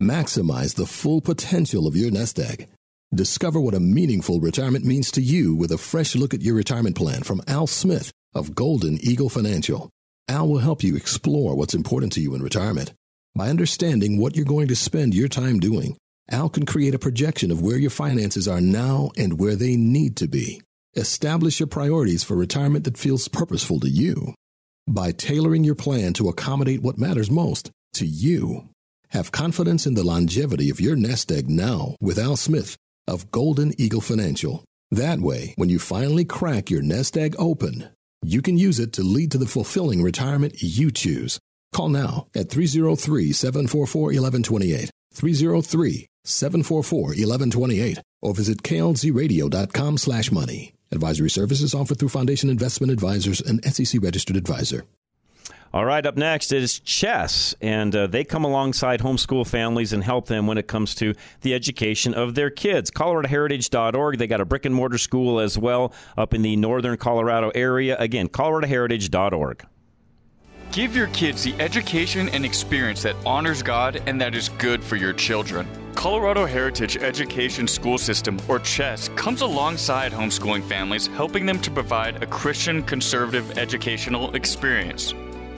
Maximize 0.00 0.74
the 0.76 0.86
full 0.86 1.20
potential 1.20 1.86
of 1.86 1.96
your 1.96 2.10
nest 2.10 2.38
egg. 2.38 2.68
Discover 3.14 3.60
what 3.60 3.74
a 3.74 3.80
meaningful 3.80 4.40
retirement 4.40 4.84
means 4.84 5.12
to 5.12 5.22
you 5.22 5.54
with 5.54 5.70
a 5.70 5.78
fresh 5.78 6.16
look 6.16 6.34
at 6.34 6.42
your 6.42 6.56
retirement 6.56 6.96
plan 6.96 7.22
from 7.22 7.40
Al 7.46 7.68
Smith 7.68 8.10
of 8.34 8.56
Golden 8.56 8.98
Eagle 9.00 9.28
Financial. 9.28 9.90
Al 10.28 10.48
will 10.48 10.58
help 10.58 10.82
you 10.82 10.96
explore 10.96 11.54
what's 11.54 11.72
important 11.72 12.12
to 12.14 12.20
you 12.20 12.34
in 12.34 12.42
retirement. 12.42 12.92
By 13.36 13.48
understanding 13.48 14.18
what 14.18 14.34
you're 14.34 14.44
going 14.44 14.66
to 14.68 14.76
spend 14.76 15.14
your 15.14 15.28
time 15.28 15.60
doing, 15.60 15.96
Al 16.30 16.48
can 16.48 16.66
create 16.66 16.96
a 16.96 16.98
projection 16.98 17.52
of 17.52 17.62
where 17.62 17.78
your 17.78 17.90
finances 17.90 18.48
are 18.48 18.60
now 18.60 19.10
and 19.16 19.38
where 19.38 19.54
they 19.54 19.76
need 19.76 20.16
to 20.16 20.26
be. 20.26 20.60
Establish 20.96 21.60
your 21.60 21.68
priorities 21.68 22.24
for 22.24 22.34
retirement 22.34 22.84
that 22.84 22.98
feels 22.98 23.28
purposeful 23.28 23.78
to 23.80 23.88
you. 23.88 24.34
By 24.88 25.12
tailoring 25.12 25.62
your 25.62 25.76
plan 25.76 26.12
to 26.14 26.28
accommodate 26.28 26.82
what 26.82 26.98
matters 26.98 27.30
most 27.30 27.70
to 27.94 28.04
you. 28.04 28.68
Have 29.10 29.30
confidence 29.30 29.86
in 29.86 29.94
the 29.94 30.02
longevity 30.02 30.70
of 30.70 30.80
your 30.80 30.96
nest 30.96 31.30
egg 31.30 31.48
now 31.48 31.94
with 32.00 32.18
Al 32.18 32.36
Smith 32.36 32.76
of 33.06 33.30
Golden 33.30 33.72
Eagle 33.80 34.00
Financial. 34.00 34.64
That 34.90 35.20
way, 35.20 35.54
when 35.56 35.68
you 35.68 35.78
finally 35.78 36.24
crack 36.24 36.70
your 36.70 36.82
nest 36.82 37.16
egg 37.16 37.34
open, 37.38 37.88
you 38.24 38.42
can 38.42 38.58
use 38.58 38.78
it 38.78 38.92
to 38.94 39.02
lead 39.02 39.30
to 39.32 39.38
the 39.38 39.46
fulfilling 39.46 40.02
retirement 40.02 40.54
you 40.62 40.90
choose. 40.90 41.38
Call 41.72 41.88
now 41.88 42.26
at 42.34 42.48
303 42.48 43.32
744 43.32 44.02
1128. 44.02 44.90
303 45.14 46.06
744 46.24 47.00
1128 47.00 47.98
or 48.22 48.34
visit 48.34 48.62
klzradio.com 48.62 49.98
slash 49.98 50.30
money. 50.30 50.72
Advisory 50.92 51.30
services 51.30 51.74
offered 51.74 51.98
through 51.98 52.08
Foundation 52.08 52.48
Investment 52.50 52.92
Advisors, 52.92 53.40
an 53.40 53.62
SEC 53.62 54.00
registered 54.02 54.36
advisor. 54.36 54.84
All 55.72 55.84
right, 55.84 56.04
up 56.06 56.16
next 56.16 56.52
is 56.52 56.80
Chess, 56.80 57.54
and 57.60 57.94
uh, 57.94 58.06
they 58.06 58.24
come 58.24 58.44
alongside 58.44 59.00
homeschool 59.00 59.46
families 59.46 59.92
and 59.92 60.02
help 60.02 60.26
them 60.26 60.46
when 60.46 60.58
it 60.58 60.68
comes 60.68 60.94
to 60.96 61.14
the 61.42 61.54
education 61.54 62.14
of 62.14 62.34
their 62.34 62.50
kids. 62.50 62.90
ColoradoHeritage.org. 62.90 64.18
They 64.18 64.26
got 64.26 64.40
a 64.40 64.44
brick 64.44 64.64
and 64.64 64.74
mortar 64.74 64.98
school 64.98 65.40
as 65.40 65.58
well 65.58 65.92
up 66.16 66.32
in 66.32 66.42
the 66.42 66.56
northern 66.56 66.96
Colorado 66.96 67.50
area. 67.54 67.96
Again, 67.98 68.28
ColoradoHeritage.org. 68.28 69.66
Give 70.72 70.94
your 70.94 71.06
kids 71.08 71.42
the 71.42 71.54
education 71.60 72.28
and 72.28 72.44
experience 72.44 73.02
that 73.02 73.16
honors 73.24 73.62
God 73.62 74.02
and 74.06 74.20
that 74.20 74.34
is 74.34 74.48
good 74.50 74.84
for 74.84 74.96
your 74.96 75.12
children. 75.12 75.66
Colorado 75.94 76.44
Heritage 76.44 76.98
Education 76.98 77.66
School 77.66 77.96
System, 77.96 78.38
or 78.46 78.58
CHESS, 78.58 79.08
comes 79.16 79.40
alongside 79.40 80.12
homeschooling 80.12 80.62
families, 80.62 81.06
helping 81.06 81.46
them 81.46 81.58
to 81.62 81.70
provide 81.70 82.22
a 82.22 82.26
Christian 82.26 82.82
conservative 82.82 83.56
educational 83.56 84.34
experience. 84.36 85.14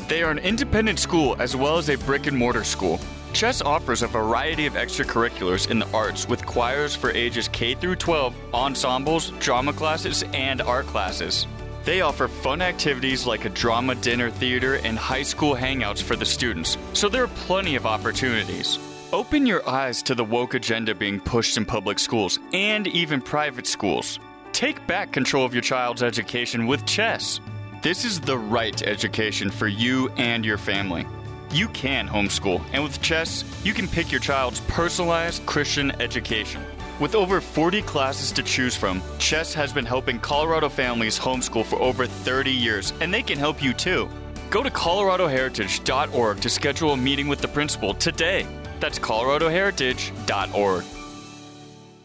They 0.09 0.23
are 0.23 0.31
an 0.31 0.39
independent 0.39 0.99
school 0.99 1.37
as 1.39 1.55
well 1.55 1.77
as 1.77 1.91
a 1.91 1.99
brick 1.99 2.27
and 2.27 2.37
mortar 2.37 2.65
school. 2.65 2.99
Chess 3.35 3.61
offers 3.61 4.01
a 4.01 4.07
variety 4.07 4.65
of 4.65 4.73
extracurriculars 4.73 5.71
in 5.71 5.79
the 5.79 5.89
arts 5.93 6.27
with 6.27 6.47
choirs 6.47 6.97
for 6.97 7.11
ages 7.11 7.49
K 7.49 7.75
through 7.75 7.97
12, 7.97 8.35
ensembles, 8.55 9.33
drama 9.33 9.75
classes, 9.75 10.25
and 10.33 10.63
art 10.63 10.87
classes. 10.87 11.47
They 11.85 12.01
offer 12.01 12.27
fun 12.27 12.63
activities 12.63 13.27
like 13.27 13.45
a 13.45 13.51
drama 13.51 13.97
dinner 13.97 14.31
theater 14.31 14.77
and 14.77 14.99
high 14.99 15.23
school 15.23 15.55
hangouts 15.55 16.03
for 16.03 16.17
the 16.17 16.25
students, 16.25 16.79
so 16.95 17.11
there 17.11 17.25
are 17.25 17.29
plenty 17.47 17.77
of 17.77 17.85
opportunities. 17.85 18.79
Open 19.13 19.45
your 19.45 19.67
eyes 19.69 20.03
to 20.05 20.15
the 20.15 20.25
woke 20.25 20.55
agenda 20.55 20.95
being 20.95 21.21
pushed 21.21 21.59
in 21.59 21.67
public 21.67 21.99
schools 21.99 22.39
and 22.55 22.87
even 22.87 23.21
private 23.21 23.67
schools. 23.67 24.19
Take 24.53 24.87
back 24.87 25.13
control 25.13 25.45
of 25.45 25.53
your 25.53 25.63
child's 25.63 26.03
education 26.03 26.67
with 26.67 26.87
chess. 26.87 27.41
This 27.81 28.05
is 28.05 28.19
the 28.19 28.37
right 28.37 28.83
education 28.83 29.53
for 29.53 29.69
you 29.69 30.09
and 30.17 30.45
your 30.45 30.59
family. 30.59 31.07
You 31.53 31.69
can 31.69 32.09
homeschool, 32.09 32.61
and 32.73 32.83
with 32.83 33.01
chess, 33.01 33.45
you 33.63 33.73
can 33.73 33.87
pick 33.87 34.11
your 34.11 34.21
child's 34.21 34.59
personalized 34.63 35.47
Christian 35.47 35.93
education. 36.01 36.61
With 36.99 37.15
over 37.15 37.41
40 37.41 37.83
classes 37.83 38.33
to 38.33 38.43
choose 38.43 38.75
from, 38.75 39.01
Chess 39.21 39.55
has 39.55 39.73
been 39.73 39.85
helping 39.85 40.19
Colorado 40.19 40.69
families 40.69 41.17
homeschool 41.17 41.65
for 41.65 41.81
over 41.81 42.05
30 42.05 42.51
years, 42.51 42.93
and 43.01 43.15
they 43.15 43.23
can 43.23 43.39
help 43.39 43.63
you 43.63 43.73
too. 43.73 44.09
Go 44.51 44.65
to 44.65 44.71
coloradoheritage.org 44.71 46.41
to 46.41 46.51
schedule 46.51 46.91
a 46.95 46.97
meeting 46.97 47.29
with 47.29 47.41
the 47.41 47.47
principal 47.47 47.95
today. 47.95 48.45
That's 48.81 48.99
coloradoheritage.org. 48.99 50.85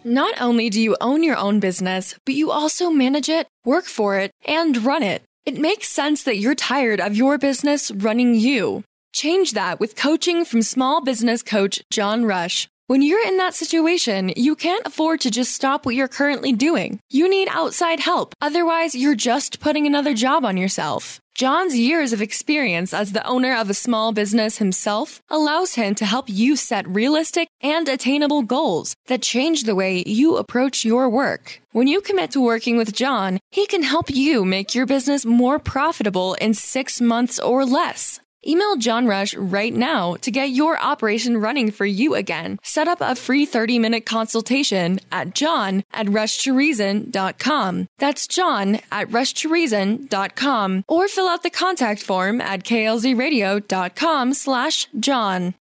Not 0.04 0.40
only 0.40 0.70
do 0.70 0.80
you 0.80 0.96
own 1.02 1.24
your 1.24 1.38
own 1.38 1.60
business, 1.60 2.14
but 2.26 2.36
you 2.36 2.52
also 2.52 2.92
manage 2.92 3.28
it, 3.28 3.48
work 3.66 3.86
for 3.86 4.20
it, 4.20 4.30
and 4.46 4.78
run 4.86 5.02
it. 5.02 5.24
It 5.46 5.58
makes 5.58 5.90
sense 5.90 6.24
that 6.24 6.38
you're 6.38 6.56
tired 6.56 7.02
of 7.02 7.18
your 7.18 7.38
business 7.38 7.92
running 7.92 8.34
you. 8.34 8.86
Change 9.14 9.52
that 9.52 9.78
with 9.78 9.98
coaching 9.98 10.46
from 10.46 10.62
small 10.62 11.02
business 11.02 11.44
coach 11.44 11.84
John 11.92 12.24
Rush. 12.24 12.70
When 12.88 13.02
you're 13.02 13.28
in 13.28 13.36
that 13.38 13.54
situation, 13.54 14.32
you 14.38 14.56
can't 14.56 14.88
afford 14.88 15.20
to 15.22 15.32
just 15.32 15.54
stop 15.54 15.86
what 15.86 15.96
you're 15.96 16.08
currently 16.08 16.54
doing. 16.54 17.02
You 17.10 17.30
need 17.30 17.50
outside 17.52 18.00
help. 18.00 18.36
Otherwise, 18.40 18.96
you're 18.96 19.16
just 19.16 19.60
putting 19.60 19.86
another 19.86 20.14
job 20.14 20.46
on 20.46 20.56
yourself. 20.56 21.20
John's 21.36 21.76
years 21.76 22.14
of 22.14 22.22
experience 22.22 22.94
as 22.94 23.12
the 23.12 23.26
owner 23.26 23.56
of 23.56 23.68
a 23.68 23.74
small 23.74 24.12
business 24.12 24.60
himself 24.60 25.20
allows 25.32 25.74
him 25.74 25.96
to 25.96 26.06
help 26.06 26.26
you 26.30 26.56
set 26.56 26.88
realistic 26.88 27.48
and 27.60 27.90
attainable 27.90 28.44
goals 28.44 28.94
that 29.08 29.24
change 29.24 29.64
the 29.64 29.74
way 29.74 30.04
you 30.06 30.38
approach 30.38 30.86
your 30.86 31.10
work. 31.10 31.60
When 31.72 31.88
you 31.88 32.02
commit 32.02 32.30
to 32.32 32.42
working 32.42 32.78
with 32.78 32.94
John, 32.94 33.40
he 33.50 33.66
can 33.66 33.82
help 33.82 34.12
you 34.12 34.46
make 34.46 34.76
your 34.76 34.86
business 34.86 35.26
more 35.26 35.58
profitable 35.58 36.36
in 36.36 36.54
six 36.54 37.02
months 37.02 37.40
or 37.40 37.66
less. 37.66 38.20
Email 38.46 38.76
John 38.78 39.08
Rush 39.08 39.36
right 39.36 39.74
now 39.74 40.16
to 40.22 40.32
get 40.32 40.50
your 40.50 40.80
operation 40.80 41.38
running 41.38 41.72
for 41.72 41.86
you 41.86 42.16
again. 42.16 42.60
Set 42.64 42.88
up 42.88 43.00
a 43.02 43.16
free 43.16 43.46
30 43.46 43.80
minute 43.80 44.06
consultation 44.06 45.00
at 45.12 45.36
john 45.36 45.84
at 45.94 46.08
rushtoreason.com. 46.08 47.88
That's 48.00 48.28
john 48.28 48.80
at 48.92 49.08
rushtoreason.com 49.10 50.86
or 50.88 51.08
fill 51.08 51.28
out 51.28 51.44
the 51.44 51.50
contact 51.50 52.04
form 52.04 52.42
at 52.42 52.64
klzradio.com 52.64 54.34
slash 54.34 54.88
john. 55.00 55.54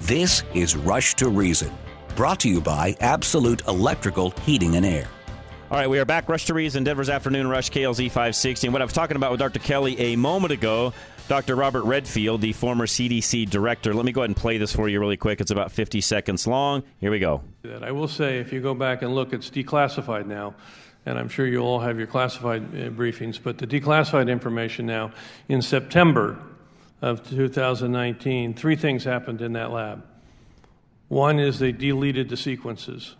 This 0.00 0.42
is 0.52 0.76
Rush 0.76 1.14
to 1.14 1.30
Reason, 1.30 1.72
brought 2.14 2.40
to 2.40 2.48
you 2.50 2.60
by 2.60 2.94
Absolute 3.00 3.66
Electrical 3.66 4.32
Heating 4.42 4.76
and 4.76 4.84
Air. 4.84 5.08
All 5.70 5.78
right, 5.78 5.88
we 5.88 5.98
are 5.98 6.04
back. 6.04 6.28
Rush 6.28 6.44
to 6.46 6.54
Reason, 6.54 6.84
Denver's 6.84 7.08
Afternoon 7.08 7.48
Rush, 7.48 7.70
KLZ 7.70 8.08
560. 8.08 8.66
And 8.66 8.74
what 8.74 8.82
I 8.82 8.84
was 8.84 8.92
talking 8.92 9.16
about 9.16 9.30
with 9.30 9.40
Dr. 9.40 9.60
Kelly 9.60 9.98
a 9.98 10.14
moment 10.14 10.52
ago, 10.52 10.92
Dr. 11.26 11.56
Robert 11.56 11.84
Redfield, 11.84 12.42
the 12.42 12.52
former 12.52 12.86
CDC 12.86 13.48
director. 13.48 13.94
Let 13.94 14.04
me 14.04 14.12
go 14.12 14.20
ahead 14.20 14.28
and 14.28 14.36
play 14.36 14.58
this 14.58 14.74
for 14.74 14.90
you 14.90 15.00
really 15.00 15.16
quick. 15.16 15.40
It's 15.40 15.50
about 15.50 15.72
50 15.72 16.02
seconds 16.02 16.46
long. 16.46 16.82
Here 17.00 17.10
we 17.10 17.18
go. 17.18 17.40
I 17.80 17.92
will 17.92 18.08
say, 18.08 18.40
if 18.40 18.52
you 18.52 18.60
go 18.60 18.74
back 18.74 19.00
and 19.00 19.14
look, 19.14 19.32
it's 19.32 19.48
declassified 19.48 20.26
now. 20.26 20.54
And 21.06 21.18
I'm 21.18 21.30
sure 21.30 21.46
you 21.46 21.60
all 21.60 21.80
have 21.80 21.96
your 21.96 22.08
classified 22.08 22.62
uh, 22.64 22.90
briefings, 22.90 23.42
but 23.42 23.56
the 23.56 23.66
declassified 23.66 24.30
information 24.30 24.84
now, 24.84 25.12
in 25.48 25.62
September 25.62 26.38
of 27.00 27.26
2019, 27.26 28.52
three 28.52 28.76
things 28.76 29.02
happened 29.02 29.40
in 29.40 29.54
that 29.54 29.70
lab. 29.70 30.04
One 31.08 31.38
is 31.40 31.58
they 31.58 31.72
deleted 31.72 32.28
the 32.28 32.36
sequences 32.36 33.16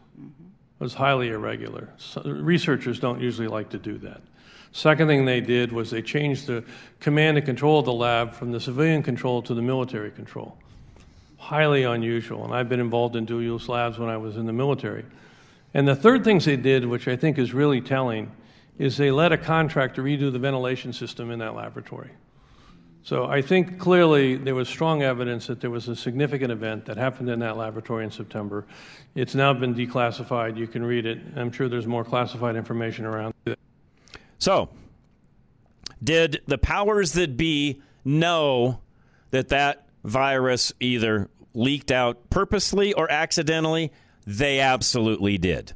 was 0.79 0.95
highly 0.95 1.29
irregular. 1.29 1.89
So 1.97 2.23
researchers 2.23 2.99
don't 2.99 3.21
usually 3.21 3.49
like 3.49 3.71
to 3.71 3.79
do 3.79 3.99
that. 3.99 4.21
Second 4.73 5.07
thing 5.07 5.25
they 5.25 5.41
did 5.41 5.71
was 5.71 5.91
they 5.91 6.03
changed 6.03 6.49
the 6.49 6.65
command 6.99 7.37
and 7.37 7.47
control 7.47 7.79
of 7.79 7.85
the 7.85 7.93
lab 7.93 8.35
from 8.35 8.51
the 8.51 8.61
civilian 8.61 9.03
control 9.03 9.41
to 9.43 9.55
the 9.55 9.63
military 9.63 10.11
control. 10.11 10.59
Highly 11.37 11.85
unusual, 11.85 12.45
and 12.45 12.53
I've 12.53 12.69
been 12.69 12.81
involved 12.81 13.15
in 13.15 13.25
dual 13.25 13.43
use 13.43 13.69
labs 13.69 13.99
when 13.99 14.09
I 14.09 14.17
was 14.17 14.37
in 14.37 14.47
the 14.47 14.53
military. 14.53 15.05
And 15.75 15.87
the 15.87 15.95
third 15.95 16.25
things 16.25 16.45
they 16.45 16.57
did, 16.57 16.85
which 16.85 17.07
I 17.07 17.15
think 17.15 17.39
is 17.39 17.55
really 17.55 17.81
telling, 17.81 18.33
is 18.79 18.97
they 18.97 19.13
let 19.13 19.31
a 19.31 19.39
contractor 19.39 20.03
redo 20.03 20.33
the 20.33 20.39
ventilation 20.41 20.93
system 20.93 21.31
in 21.31 21.39
that 21.39 21.55
laboratory. 21.55 22.11
So 23.05 23.27
I 23.27 23.43
think 23.43 23.79
clearly 23.79 24.37
there 24.37 24.55
was 24.55 24.67
strong 24.67 25.03
evidence 25.03 25.47
that 25.49 25.61
there 25.61 25.69
was 25.69 25.89
a 25.89 25.95
significant 25.95 26.51
event 26.51 26.87
that 26.87 26.97
happened 26.97 27.29
in 27.29 27.41
that 27.41 27.59
laboratory 27.59 28.03
in 28.03 28.11
September. 28.11 28.65
It's 29.15 29.35
now 29.35 29.53
been 29.53 29.75
declassified. 29.75 30.57
You 30.57 30.67
can 30.67 30.83
read 30.83 31.05
it. 31.05 31.19
I'm 31.37 31.53
sure 31.53 31.69
there's 31.69 31.87
more 31.87 32.03
classified 32.03 32.57
information 32.57 33.05
around. 33.05 33.35
So, 34.39 34.71
did 36.03 36.41
the 36.47 36.57
powers 36.57 37.13
that 37.13 37.37
be 37.37 37.83
know 38.07 38.81
that 39.33 39.49
that 39.49 39.87
virus 40.03 40.73
either 40.81 41.29
leaked 41.53 41.91
out 41.91 42.31
purposely 42.31 42.95
or 42.95 43.11
accidentally? 43.13 43.93
They 44.27 44.61
absolutely 44.61 45.37
did. 45.37 45.75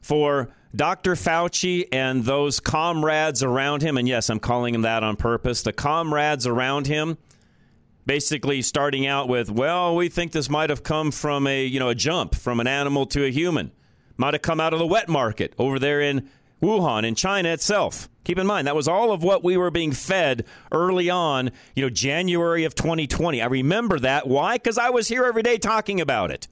For 0.00 0.50
Dr. 0.76 1.14
Fauci 1.14 1.88
and 1.90 2.24
those 2.24 2.60
comrades 2.60 3.42
around 3.42 3.80
him, 3.80 3.96
and 3.96 4.06
yes, 4.06 4.28
I'm 4.28 4.38
calling 4.38 4.74
him 4.74 4.82
that 4.82 5.02
on 5.02 5.16
purpose, 5.16 5.62
the 5.62 5.72
comrades 5.72 6.46
around 6.46 6.86
him 6.86 7.16
basically 8.04 8.62
starting 8.62 9.06
out 9.06 9.26
with, 9.26 9.50
well, 9.50 9.96
we 9.96 10.08
think 10.08 10.32
this 10.32 10.50
might 10.50 10.70
have 10.70 10.82
come 10.82 11.10
from 11.10 11.46
a, 11.46 11.64
you 11.64 11.80
know, 11.80 11.88
a 11.88 11.94
jump 11.94 12.34
from 12.34 12.60
an 12.60 12.66
animal 12.66 13.06
to 13.06 13.24
a 13.24 13.30
human. 13.30 13.72
Might 14.18 14.34
have 14.34 14.42
come 14.42 14.60
out 14.60 14.72
of 14.72 14.78
the 14.78 14.86
wet 14.86 15.08
market 15.08 15.54
over 15.58 15.78
there 15.78 16.00
in 16.00 16.28
Wuhan 16.62 17.04
in 17.04 17.14
China 17.14 17.48
itself. 17.48 18.08
Keep 18.24 18.38
in 18.38 18.46
mind 18.46 18.66
that 18.66 18.76
was 18.76 18.88
all 18.88 19.12
of 19.12 19.22
what 19.22 19.42
we 19.42 19.56
were 19.56 19.70
being 19.70 19.92
fed 19.92 20.44
early 20.72 21.08
on, 21.08 21.50
you 21.74 21.82
know, 21.82 21.90
January 21.90 22.64
of 22.64 22.74
2020. 22.74 23.40
I 23.40 23.46
remember 23.46 23.98
that. 24.00 24.26
Why? 24.26 24.58
Cuz 24.58 24.78
I 24.78 24.90
was 24.90 25.08
here 25.08 25.24
every 25.24 25.42
day 25.42 25.58
talking 25.58 26.00
about 26.00 26.30
it. 26.30 26.48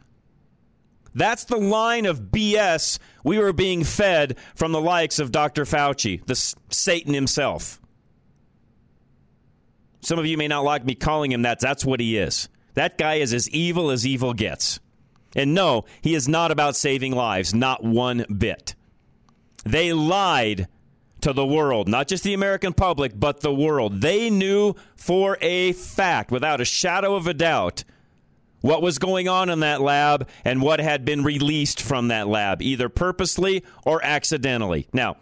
That's 1.15 1.45
the 1.45 1.57
line 1.57 2.07
of 2.07 2.33
BS 2.33 2.99
we 3.23 3.39
were 3.39 3.53
being 3.53 3.85
fed 3.85 4.37
from 4.55 4.73
the 4.73 4.81
likes 4.81 5.19
of 5.19 5.31
Dr. 5.33 5.65
Fauci, 5.65 6.25
the 6.27 6.33
s- 6.33 6.55
Satan 6.71 7.15
himself. 7.15 7.81
Some 10.01 10.19
of 10.19 10.27
you 10.27 10.37
may 10.37 10.49
not 10.49 10.65
like 10.65 10.85
me 10.85 10.95
calling 10.95 11.33
him 11.33 11.43
that. 11.43 11.61
That's 11.61 11.85
what 11.85 12.01
he 12.01 12.19
is. 12.19 12.49
That 12.75 12.99
guy 12.99 13.15
is 13.15 13.33
as 13.33 13.49
evil 13.51 13.91
as 13.91 14.07
evil 14.07 14.35
gets. 14.35 14.81
And 15.37 15.55
no, 15.55 15.85
he 16.03 16.15
is 16.15 16.29
not 16.29 16.51
about 16.51 16.77
saving 16.77 17.13
lives, 17.13 17.55
not 17.55 17.83
one 17.83 18.25
bit. 18.39 18.75
They 19.65 19.93
lied 19.93 20.69
to 21.23 21.33
the 21.33 21.47
world, 21.47 21.89
not 21.89 22.07
just 22.07 22.23
the 22.23 22.35
American 22.35 22.75
public, 22.75 23.19
but 23.19 23.41
the 23.41 23.55
world. 23.55 24.01
They 24.03 24.29
knew 24.29 24.75
for 24.95 25.39
a 25.41 25.73
fact, 25.73 26.31
without 26.31 26.61
a 26.61 26.65
shadow 26.67 27.15
of 27.15 27.27
a 27.27 27.35
doubt, 27.35 27.83
what 28.65 28.81
was 28.81 28.99
going 28.99 29.29
on 29.29 29.51
in 29.51 29.61
that 29.61 29.83
lab 29.83 30.27
and 30.43 30.63
what 30.63 30.81
had 30.81 31.05
been 31.05 31.23
released 31.23 31.83
from 31.83 32.09
that 32.09 32.27
lab, 32.27 32.63
either 32.63 32.89
purposely 32.89 33.63
or 33.85 34.03
accidentally. 34.03 34.89
Now, 34.91 35.19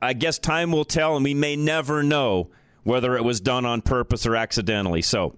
I 0.00 0.12
guess 0.12 0.38
time 0.38 0.70
will 0.70 0.84
tell, 0.84 1.16
and 1.16 1.24
we 1.24 1.34
may 1.34 1.56
never 1.56 2.04
know 2.04 2.50
whether 2.84 3.16
it 3.16 3.24
was 3.24 3.40
done 3.40 3.66
on 3.66 3.82
purpose 3.82 4.24
or 4.24 4.36
accidentally. 4.36 5.02
So, 5.02 5.36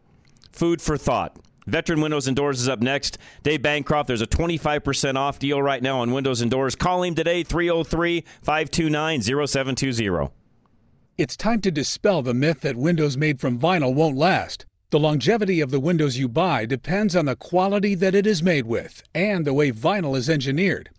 food 0.53 0.83
for 0.83 0.99
thought. 0.99 1.39
Veteran 1.67 2.03
Windows 2.03 2.27
and 2.27 2.37
Doors 2.37 2.61
is 2.61 2.69
up 2.69 2.83
next. 2.83 3.17
Dave 3.43 3.63
Bancroft, 3.63 4.09
there's 4.09 4.21
a 4.21 4.27
25% 4.27 5.17
off 5.17 5.39
deal 5.39 5.63
right 5.63 5.83
now 5.83 6.01
on 6.01 6.13
Windows 6.13 6.43
and 6.43 6.51
Doors. 6.51 6.75
Call 6.75 7.03
him 7.03 7.15
today, 7.15 7.43
303 7.43 8.25
529 8.43 9.23
0720. 9.23 10.33
It's 11.17 11.35
time 11.35 11.63
to 11.63 11.71
dispel 11.71 12.21
the 12.21 12.35
myth 12.35 12.61
that 12.61 12.77
windows 12.77 13.17
made 13.17 13.41
from 13.41 13.59
vinyl 13.59 13.95
won't 13.95 14.19
last. 14.19 14.67
The 14.91 15.01
longevity 15.01 15.61
of 15.61 15.73
the 15.73 15.81
windows 15.81 16.17
you 16.17 16.29
buy 16.29 16.65
depends 16.65 17.17
on 17.17 17.25
the 17.25 17.35
quality 17.35 17.97
that 17.97 18.15
it 18.15 18.25
is 18.25 18.41
made 18.41 18.67
with 18.67 19.03
and 19.17 19.45
the 19.45 19.53
way 19.53 19.73
vinyl 19.73 20.17
is 20.17 20.31
engineered. 20.31 20.91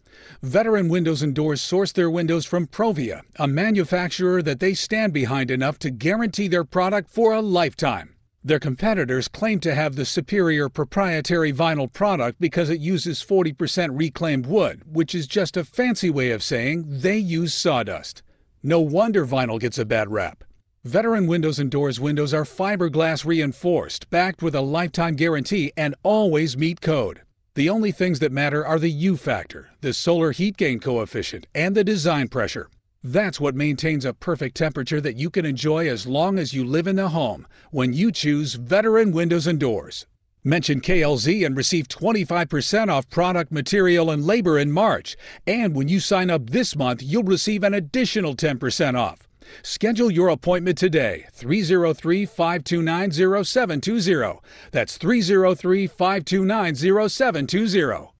Veteran 0.41 0.89
Windows 0.89 1.21
and 1.21 1.33
Doors 1.33 1.61
source 1.61 1.93
their 1.93 2.09
windows 2.09 2.45
from 2.45 2.67
Provia, 2.67 3.21
a 3.37 3.47
manufacturer 3.47 4.41
that 4.41 4.59
they 4.59 4.73
stand 4.73 5.13
behind 5.13 5.49
enough 5.49 5.79
to 5.79 5.89
guarantee 5.89 6.49
their 6.49 6.65
product 6.65 7.09
for 7.09 7.31
a 7.31 7.41
lifetime. 7.41 8.13
Their 8.43 8.59
competitors 8.59 9.29
claim 9.29 9.61
to 9.61 9.73
have 9.73 9.95
the 9.95 10.03
superior 10.03 10.67
proprietary 10.67 11.53
vinyl 11.53 11.91
product 11.91 12.41
because 12.41 12.69
it 12.69 12.81
uses 12.81 13.23
40% 13.23 13.91
reclaimed 13.93 14.47
wood, 14.47 14.81
which 14.85 15.15
is 15.15 15.27
just 15.27 15.55
a 15.55 15.63
fancy 15.63 16.09
way 16.09 16.31
of 16.31 16.43
saying 16.43 16.83
they 16.87 17.17
use 17.17 17.53
sawdust. 17.53 18.21
No 18.61 18.81
wonder 18.81 19.25
vinyl 19.25 19.61
gets 19.61 19.77
a 19.77 19.85
bad 19.85 20.11
rap. 20.11 20.43
Veteran 20.87 21.27
Windows 21.27 21.59
and 21.59 21.69
Doors 21.69 21.99
windows 21.99 22.33
are 22.33 22.45
fiberglass 22.45 23.25
reinforced, 23.25 24.09
backed 24.09 24.41
with 24.41 24.55
a 24.55 24.61
lifetime 24.61 25.17
guarantee, 25.17 25.73
and 25.75 25.93
always 26.01 26.55
meet 26.55 26.79
code. 26.79 27.23
The 27.55 27.69
only 27.69 27.91
things 27.91 28.19
that 28.19 28.31
matter 28.31 28.65
are 28.65 28.79
the 28.79 28.89
U 28.89 29.17
factor, 29.17 29.67
the 29.81 29.91
solar 29.91 30.31
heat 30.31 30.55
gain 30.55 30.79
coefficient, 30.79 31.45
and 31.53 31.75
the 31.75 31.83
design 31.83 32.29
pressure. 32.29 32.69
That's 33.03 33.37
what 33.37 33.53
maintains 33.53 34.05
a 34.05 34.13
perfect 34.13 34.55
temperature 34.55 35.01
that 35.01 35.17
you 35.17 35.29
can 35.29 35.45
enjoy 35.45 35.89
as 35.89 36.07
long 36.07 36.39
as 36.39 36.53
you 36.53 36.63
live 36.63 36.87
in 36.87 36.95
the 36.95 37.09
home 37.09 37.45
when 37.71 37.91
you 37.91 38.09
choose 38.09 38.53
Veteran 38.53 39.11
Windows 39.11 39.45
and 39.45 39.59
Doors. 39.59 40.05
Mention 40.45 40.79
KLZ 40.79 41.45
and 41.45 41.57
receive 41.57 41.89
25% 41.89 42.87
off 42.87 43.09
product, 43.09 43.51
material, 43.51 44.09
and 44.09 44.25
labor 44.25 44.57
in 44.57 44.71
March. 44.71 45.17
And 45.45 45.75
when 45.75 45.89
you 45.89 45.99
sign 45.99 46.29
up 46.29 46.49
this 46.49 46.77
month, 46.77 47.03
you'll 47.03 47.23
receive 47.23 47.65
an 47.65 47.73
additional 47.73 48.37
10% 48.37 48.97
off. 48.97 49.26
Schedule 49.63 50.11
your 50.11 50.29
appointment 50.29 50.77
today, 50.77 51.25
303 51.33 52.25
529 52.25 53.11
0720. 53.43 54.39
That's 54.71 54.97
303 54.97 55.87
529 55.87 56.75
0720. 57.09 58.11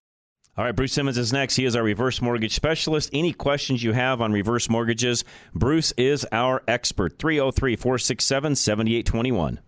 All 0.58 0.64
right, 0.64 0.74
Bruce 0.74 0.92
Simmons 0.92 1.16
is 1.16 1.32
next. 1.32 1.54
He 1.54 1.64
is 1.64 1.76
our 1.76 1.84
reverse 1.84 2.20
mortgage 2.20 2.52
specialist. 2.52 3.10
Any 3.12 3.32
questions 3.32 3.84
you 3.84 3.92
have 3.92 4.20
on 4.20 4.32
reverse 4.32 4.68
mortgages, 4.68 5.24
Bruce 5.54 5.92
is 5.96 6.26
our 6.32 6.64
expert. 6.66 7.16
303 7.20 7.76
467 7.76 8.56
7821. 8.56 9.60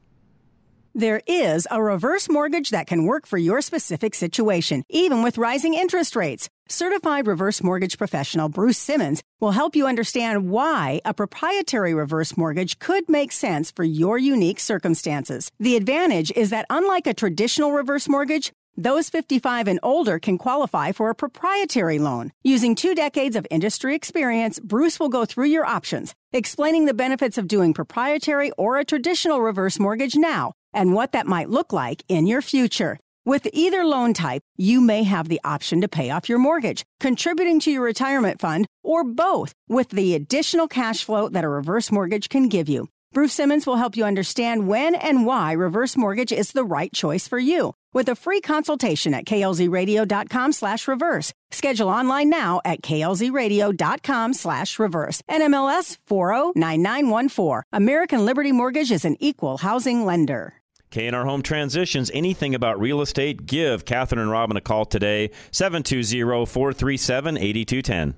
There 0.93 1.23
is 1.29 1.69
a 1.71 1.81
reverse 1.81 2.29
mortgage 2.29 2.71
that 2.71 2.89
can 2.89 3.05
work 3.05 3.25
for 3.25 3.39
your 3.39 3.61
specific 3.61 4.17
situation, 4.17 4.83
even 4.91 5.23
with 5.23 5.39
rising 5.39 5.75
interest 5.75 6.17
rates. 6.17 6.49
Certified 6.73 7.27
reverse 7.27 7.65
mortgage 7.65 7.99
professional 7.99 8.49
Bruce 8.49 8.79
Simmons 8.79 9.25
will 9.41 9.51
help 9.51 9.75
you 9.75 9.89
understand 9.89 10.49
why 10.51 11.01
a 11.05 11.13
proprietary 11.13 11.93
reverse 11.93 12.37
mortgage 12.37 12.79
could 12.79 13.09
make 13.09 13.33
sense 13.33 13.73
for 13.73 13.83
your 13.83 14.17
unique 14.17 14.61
circumstances. 14.61 15.51
The 15.59 15.75
advantage 15.75 16.31
is 16.37 16.51
that 16.51 16.67
unlike 16.71 17.09
a 17.09 17.13
traditional 17.13 17.73
reverse 17.73 18.09
mortgage, 18.09 18.53
those 18.77 19.11
55 19.11 19.67
and 19.67 19.81
older 19.83 20.21
can 20.21 20.39
qualify 20.39 20.93
for 20.93 21.11
a 21.11 21.15
proprietary 21.17 21.99
loan. 21.99 22.31
Using 22.45 22.77
two 22.77 22.95
decades 22.95 23.35
of 23.35 23.49
industry 23.51 23.97
experience, 23.97 24.61
Bruce 24.61 25.01
will 25.01 25.09
go 25.09 25.25
through 25.25 25.47
your 25.47 25.67
options, 25.67 26.15
explaining 26.33 26.85
the 26.85 26.95
benefits 26.95 27.37
of 27.37 27.49
doing 27.49 27.75
proprietary 27.75 28.53
or 28.53 28.79
a 28.79 28.85
traditional 28.85 29.41
reverse 29.41 29.81
mortgage 29.81 30.15
now 30.15 30.53
and 30.73 30.95
what 30.95 31.11
that 31.11 31.27
might 31.27 31.51
look 31.51 31.73
like 31.73 32.05
in 32.07 32.29
your 32.29 32.41
future. 32.41 33.01
With 33.27 33.47
either 33.53 33.85
loan 33.85 34.15
type, 34.15 34.43
you 34.57 34.81
may 34.81 35.03
have 35.03 35.29
the 35.29 35.41
option 35.45 35.83
to 35.83 35.89
pay 35.89 36.11
off 36.11 36.29
your 36.29 36.39
mortgage, 36.39 36.85
contributing 37.01 37.61
to 37.61 37.71
your 37.71 37.83
retirement 37.83 38.41
fund, 38.41 38.67
or 38.83 39.05
both 39.05 39.53
with 39.69 39.91
the 39.91 40.15
additional 40.15 40.69
cash 40.69 41.05
flow 41.05 41.29
that 41.29 41.45
a 41.45 41.49
reverse 41.49 41.93
mortgage 41.93 42.29
can 42.29 42.49
give 42.49 42.69
you. 42.69 42.89
Bruce 43.13 43.33
Simmons 43.33 43.67
will 43.67 43.77
help 43.77 43.97
you 43.97 44.05
understand 44.05 44.69
when 44.69 44.95
and 44.95 45.27
why 45.27 45.53
reverse 45.53 45.97
mortgage 45.97 46.33
is 46.33 46.53
the 46.53 46.65
right 46.65 46.93
choice 46.93 47.27
for 47.27 47.39
you 47.39 47.75
with 47.93 48.09
a 48.09 48.15
free 48.15 48.41
consultation 48.41 49.13
at 49.15 49.25
klzradio.com 49.25 50.53
slash 50.53 50.87
reverse. 50.87 51.33
Schedule 51.51 51.89
online 51.89 52.31
now 52.31 52.61
at 52.65 52.83
klzradio.com 52.83 54.33
slash 54.33 54.79
reverse. 54.79 55.23
NMLS 55.29 55.99
409914. 56.07 57.63
American 57.73 58.25
Liberty 58.25 58.53
Mortgage 58.53 58.93
is 58.93 59.05
an 59.05 59.17
equal 59.21 59.59
housing 59.59 60.05
lender. 60.05 60.60
K&R 60.91 61.25
Home 61.25 61.43
Transitions, 61.43 62.11
anything 62.13 62.55
about 62.55 62.81
real 62.81 63.01
estate, 63.01 63.47
give 63.47 63.85
Catherine 63.85 64.21
and 64.21 64.31
Robin 64.31 64.57
a 64.57 64.61
call 64.61 64.85
today, 64.85 65.31
720-437-8210. 65.53 68.15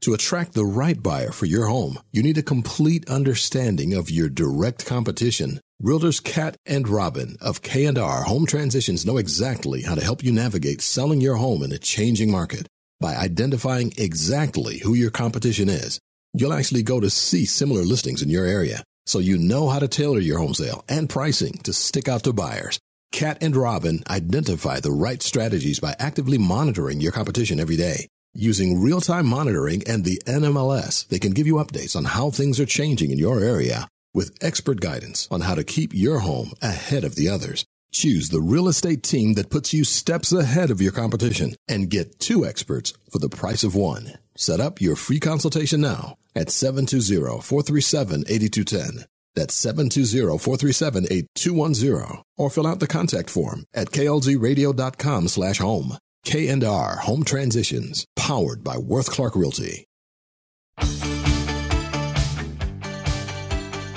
To 0.00 0.14
attract 0.14 0.52
the 0.52 0.64
right 0.64 1.02
buyer 1.02 1.30
for 1.30 1.46
your 1.46 1.66
home, 1.66 1.98
you 2.12 2.22
need 2.22 2.38
a 2.38 2.42
complete 2.42 3.08
understanding 3.08 3.94
of 3.94 4.10
your 4.10 4.28
direct 4.28 4.84
competition. 4.84 5.60
Realtors 5.82 6.22
Cat 6.22 6.56
and 6.66 6.88
Robin 6.88 7.36
of 7.40 7.62
K&R 7.62 8.24
Home 8.24 8.46
Transitions 8.46 9.06
know 9.06 9.16
exactly 9.16 9.82
how 9.82 9.94
to 9.94 10.04
help 10.04 10.24
you 10.24 10.32
navigate 10.32 10.82
selling 10.82 11.20
your 11.20 11.36
home 11.36 11.62
in 11.62 11.72
a 11.72 11.78
changing 11.78 12.30
market. 12.30 12.66
By 13.00 13.14
identifying 13.14 13.92
exactly 13.96 14.78
who 14.78 14.94
your 14.94 15.10
competition 15.10 15.68
is, 15.68 16.00
you'll 16.32 16.52
actually 16.52 16.82
go 16.82 16.98
to 16.98 17.10
see 17.10 17.44
similar 17.44 17.82
listings 17.82 18.22
in 18.22 18.30
your 18.30 18.46
area, 18.46 18.82
so 19.06 19.20
you 19.20 19.38
know 19.38 19.68
how 19.68 19.78
to 19.78 19.88
tailor 19.88 20.18
your 20.18 20.38
home 20.38 20.54
sale 20.54 20.84
and 20.88 21.08
pricing 21.08 21.54
to 21.58 21.72
stick 21.72 22.08
out 22.08 22.24
to 22.24 22.32
buyers. 22.32 22.78
Cat 23.12 23.38
and 23.40 23.56
Robin 23.56 24.02
identify 24.10 24.80
the 24.80 24.92
right 24.92 25.22
strategies 25.22 25.80
by 25.80 25.94
actively 25.98 26.38
monitoring 26.38 27.00
your 27.00 27.12
competition 27.12 27.60
every 27.60 27.76
day. 27.76 28.08
Using 28.34 28.82
real 28.82 29.00
time 29.00 29.26
monitoring 29.26 29.82
and 29.86 30.04
the 30.04 30.20
NMLS, 30.26 31.08
they 31.08 31.18
can 31.18 31.32
give 31.32 31.46
you 31.46 31.54
updates 31.54 31.96
on 31.96 32.04
how 32.04 32.30
things 32.30 32.60
are 32.60 32.66
changing 32.66 33.10
in 33.10 33.18
your 33.18 33.40
area 33.40 33.88
with 34.12 34.36
expert 34.42 34.80
guidance 34.80 35.28
on 35.30 35.42
how 35.42 35.54
to 35.54 35.64
keep 35.64 35.94
your 35.94 36.18
home 36.18 36.52
ahead 36.60 37.04
of 37.04 37.14
the 37.14 37.28
others. 37.28 37.64
Choose 37.92 38.28
the 38.28 38.42
real 38.42 38.68
estate 38.68 39.02
team 39.02 39.34
that 39.34 39.50
puts 39.50 39.72
you 39.72 39.84
steps 39.84 40.32
ahead 40.32 40.70
of 40.70 40.82
your 40.82 40.92
competition 40.92 41.54
and 41.66 41.88
get 41.88 42.18
two 42.18 42.44
experts 42.44 42.92
for 43.10 43.20
the 43.20 43.30
price 43.30 43.64
of 43.64 43.74
one. 43.74 44.18
Set 44.34 44.60
up 44.60 44.82
your 44.82 44.96
free 44.96 45.20
consultation 45.20 45.80
now 45.80 46.18
at 46.36 46.48
720-437-8210. 46.48 49.04
That's 49.34 49.64
720-437-8210 49.64 52.22
or 52.38 52.50
fill 52.50 52.66
out 52.66 52.80
the 52.80 52.86
contact 52.86 53.30
form 53.30 53.64
at 53.74 53.88
klzradio.com 53.88 55.28
slash 55.28 55.58
home. 55.58 55.96
K&R 56.24 56.96
Home 56.96 57.24
Transitions, 57.24 58.04
powered 58.16 58.62
by 58.64 58.76
Worth 58.76 59.10
Clark 59.10 59.36
Realty. 59.36 59.86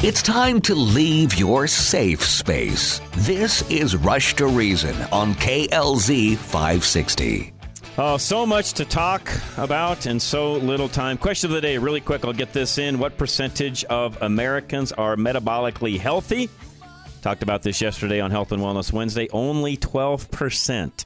It's 0.01 0.21
time 0.21 0.61
to 0.61 0.75
leave 0.75 1.33
your 1.33 1.67
safe 1.67 2.23
space. 2.23 3.01
This 3.17 3.69
is 3.69 3.97
Rush 3.97 4.33
to 4.35 4.47
Reason 4.47 4.95
on 5.11 5.33
KLZ 5.33 6.37
560. 6.37 7.58
Oh, 8.01 8.15
so 8.15 8.45
much 8.45 8.71
to 8.75 8.85
talk 8.85 9.29
about 9.57 10.05
and 10.05 10.21
so 10.21 10.53
little 10.53 10.87
time. 10.87 11.17
Question 11.17 11.49
of 11.49 11.55
the 11.55 11.59
day, 11.59 11.77
really 11.77 11.99
quick, 11.99 12.23
I'll 12.23 12.31
get 12.31 12.53
this 12.53 12.77
in. 12.77 12.97
What 12.97 13.17
percentage 13.17 13.83
of 13.83 14.21
Americans 14.21 14.93
are 14.93 15.17
metabolically 15.17 15.99
healthy? 15.99 16.49
Talked 17.21 17.43
about 17.43 17.61
this 17.61 17.81
yesterday 17.81 18.21
on 18.21 18.31
Health 18.31 18.53
and 18.53 18.63
Wellness 18.63 18.93
Wednesday. 18.93 19.27
Only 19.33 19.75
12%. 19.75 21.05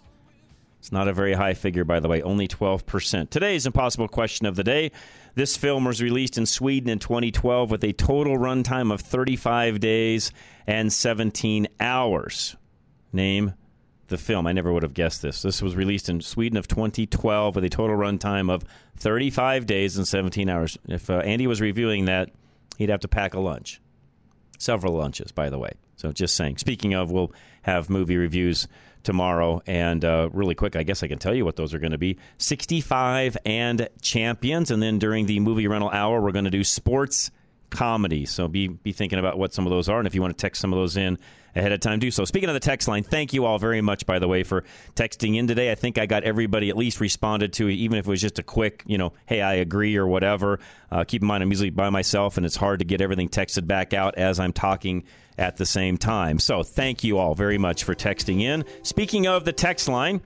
It's 0.78 0.92
not 0.92 1.08
a 1.08 1.14
very 1.14 1.34
high 1.34 1.56
figure, 1.56 1.84
by 1.84 2.00
the 2.00 2.08
way, 2.08 2.22
only 2.22 2.48
12%. 2.48 3.32
Today's 3.32 3.66
impossible 3.66 4.08
question 4.08 4.46
of 4.46 4.56
the 4.56 4.64
day. 4.64 4.92
This 5.34 5.58
film 5.58 5.86
was 5.86 6.00
released 6.00 6.38
in 6.38 6.46
Sweden 6.46 6.92
in 6.92 7.00
2012 7.00 7.72
with 7.72 7.84
a 7.84 7.94
total 7.94 8.38
runtime 8.38 8.94
of 8.94 9.02
35 9.02 9.80
days 9.80 10.32
and 10.68 10.94
17 10.94 11.70
hours. 11.80 12.56
Name 13.12 13.56
the 14.14 14.18
film. 14.18 14.48
I 14.48 14.54
never 14.54 14.72
would 14.72 14.84
have 14.84 14.94
guessed 14.94 15.22
this. 15.22 15.42
This 15.42 15.62
was 15.62 15.76
released 15.76 16.08
in 16.08 16.22
Sweden 16.22 16.58
of 16.58 16.68
2012 16.68 17.56
with 17.56 17.64
a 17.64 17.70
total 17.70 17.98
runtime 17.98 18.50
of 18.50 18.64
35 18.98 19.66
days 19.66 19.98
and 19.98 20.08
17 20.08 20.48
hours. 20.48 20.78
If 20.88 21.10
uh, 21.10 21.18
Andy 21.20 21.48
was 21.48 21.60
reviewing 21.60 22.06
that, 22.06 22.30
he'd 22.78 22.90
have 22.90 23.02
to 23.02 23.08
pack 23.08 23.34
a 23.34 23.40
lunch. 23.40 23.82
Several 24.60 24.94
lunches, 24.94 25.32
by 25.32 25.50
the 25.50 25.58
way. 25.58 25.72
So 25.98 26.12
just 26.12 26.36
saying. 26.36 26.58
Speaking 26.58 26.94
of, 26.94 27.12
we'll 27.12 27.34
have 27.64 27.90
movie 27.90 28.18
reviews 28.18 28.68
tomorrow. 29.04 29.62
And 29.66 30.06
uh, 30.06 30.30
really 30.32 30.56
quick, 30.56 30.76
I 30.76 30.84
guess 30.84 31.04
I 31.04 31.08
can 31.08 31.20
tell 31.20 31.34
you 31.34 31.44
what 31.44 31.56
those 31.56 31.74
are 31.74 31.80
going 31.80 31.92
to 31.92 31.98
be 31.98 32.18
65 32.38 33.38
and 33.46 33.90
champions. 34.02 34.72
And 34.72 34.82
then 34.82 35.00
during 35.00 35.26
the 35.26 35.40
movie 35.40 35.68
rental 35.68 35.90
hour, 35.90 36.22
we're 36.22 36.32
going 36.32 36.46
to 36.46 36.52
do 36.52 36.64
sports 36.64 37.32
comedy. 37.72 38.26
So 38.26 38.48
be, 38.48 38.68
be 38.68 38.92
thinking 38.92 39.20
about 39.20 39.38
what 39.38 39.54
some 39.54 39.66
of 39.66 39.72
those 39.72 39.90
are. 39.90 39.98
And 39.98 40.08
if 40.08 40.16
you 40.16 40.22
want 40.22 40.38
to 40.38 40.42
text 40.42 40.62
some 40.62 40.72
of 40.72 40.80
those 40.80 40.96
in 40.96 41.18
ahead 41.56 41.72
of 41.72 41.80
time, 41.80 42.00
do 42.00 42.12
so. 42.12 42.26
Speaking 42.26 42.50
of 42.50 42.54
the 42.54 42.60
text 42.60 42.88
line, 42.88 43.04
thank 43.04 43.34
you 43.34 43.46
all 43.46 43.60
very 43.60 43.82
much, 43.82 44.06
by 44.06 44.20
the 44.20 44.28
way, 44.28 44.44
for 44.44 44.64
texting 44.96 45.38
in 45.38 45.48
today. 45.48 45.72
I 45.72 45.76
think 45.76 45.98
I 45.98 46.06
got 46.06 46.24
everybody 46.24 46.70
at 46.70 46.78
least 46.78 47.00
responded 47.00 47.54
to, 47.54 47.70
even 47.70 47.98
if 47.98 48.08
it 48.08 48.10
was 48.10 48.22
just 48.22 48.40
a 48.40 48.44
quick, 48.44 48.84
you 48.86 48.98
know, 48.98 49.14
hey, 49.26 49.42
I 49.42 49.56
agree 49.56 49.96
or 49.96 50.08
whatever. 50.08 50.60
Uh, 50.92 51.04
keep 51.04 51.22
in 51.22 51.28
mind, 51.28 51.44
I'm 51.44 51.50
usually 51.50 51.70
by 51.70 51.90
myself, 51.90 52.38
and 52.38 52.46
it's 52.46 52.56
hard 52.56 52.80
to 52.80 52.86
get 52.86 53.02
everything 53.02 53.30
texted 53.30 53.68
back 53.68 53.94
out 53.94 54.16
as 54.18 54.40
I'm 54.40 54.54
talking 54.54 55.04
at 55.38 55.58
the 55.58 55.66
same 55.66 55.98
time. 55.98 56.40
So 56.40 56.64
thank 56.64 57.04
you 57.04 57.18
all 57.18 57.36
very 57.36 57.58
much 57.58 57.84
for 57.84 57.96
texting 57.96 58.42
in. 58.42 58.66
Speaking 58.84 59.28
of 59.28 59.46
the 59.46 59.54
text 59.54 59.88
line, 59.88 60.22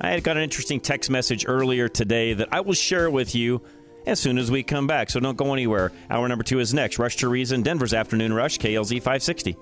I 0.00 0.10
had 0.10 0.22
got 0.24 0.36
an 0.36 0.42
interesting 0.42 0.80
text 0.80 1.10
message 1.10 1.44
earlier 1.46 1.88
today 1.88 2.34
that 2.34 2.48
I 2.52 2.60
will 2.60 2.74
share 2.74 3.10
with 3.10 3.34
you 3.34 3.62
as 4.06 4.20
soon 4.20 4.38
as 4.38 4.50
we 4.50 4.62
come 4.62 4.86
back. 4.86 5.10
So 5.10 5.20
don't 5.20 5.36
go 5.36 5.52
anywhere. 5.52 5.92
Hour 6.10 6.28
number 6.28 6.44
two 6.44 6.58
is 6.58 6.74
next. 6.74 6.98
Rush 6.98 7.16
to 7.16 7.28
Reason, 7.28 7.62
Denver's 7.62 7.94
Afternoon 7.94 8.32
Rush, 8.32 8.58
KLZ 8.58 8.96
560. 8.98 9.56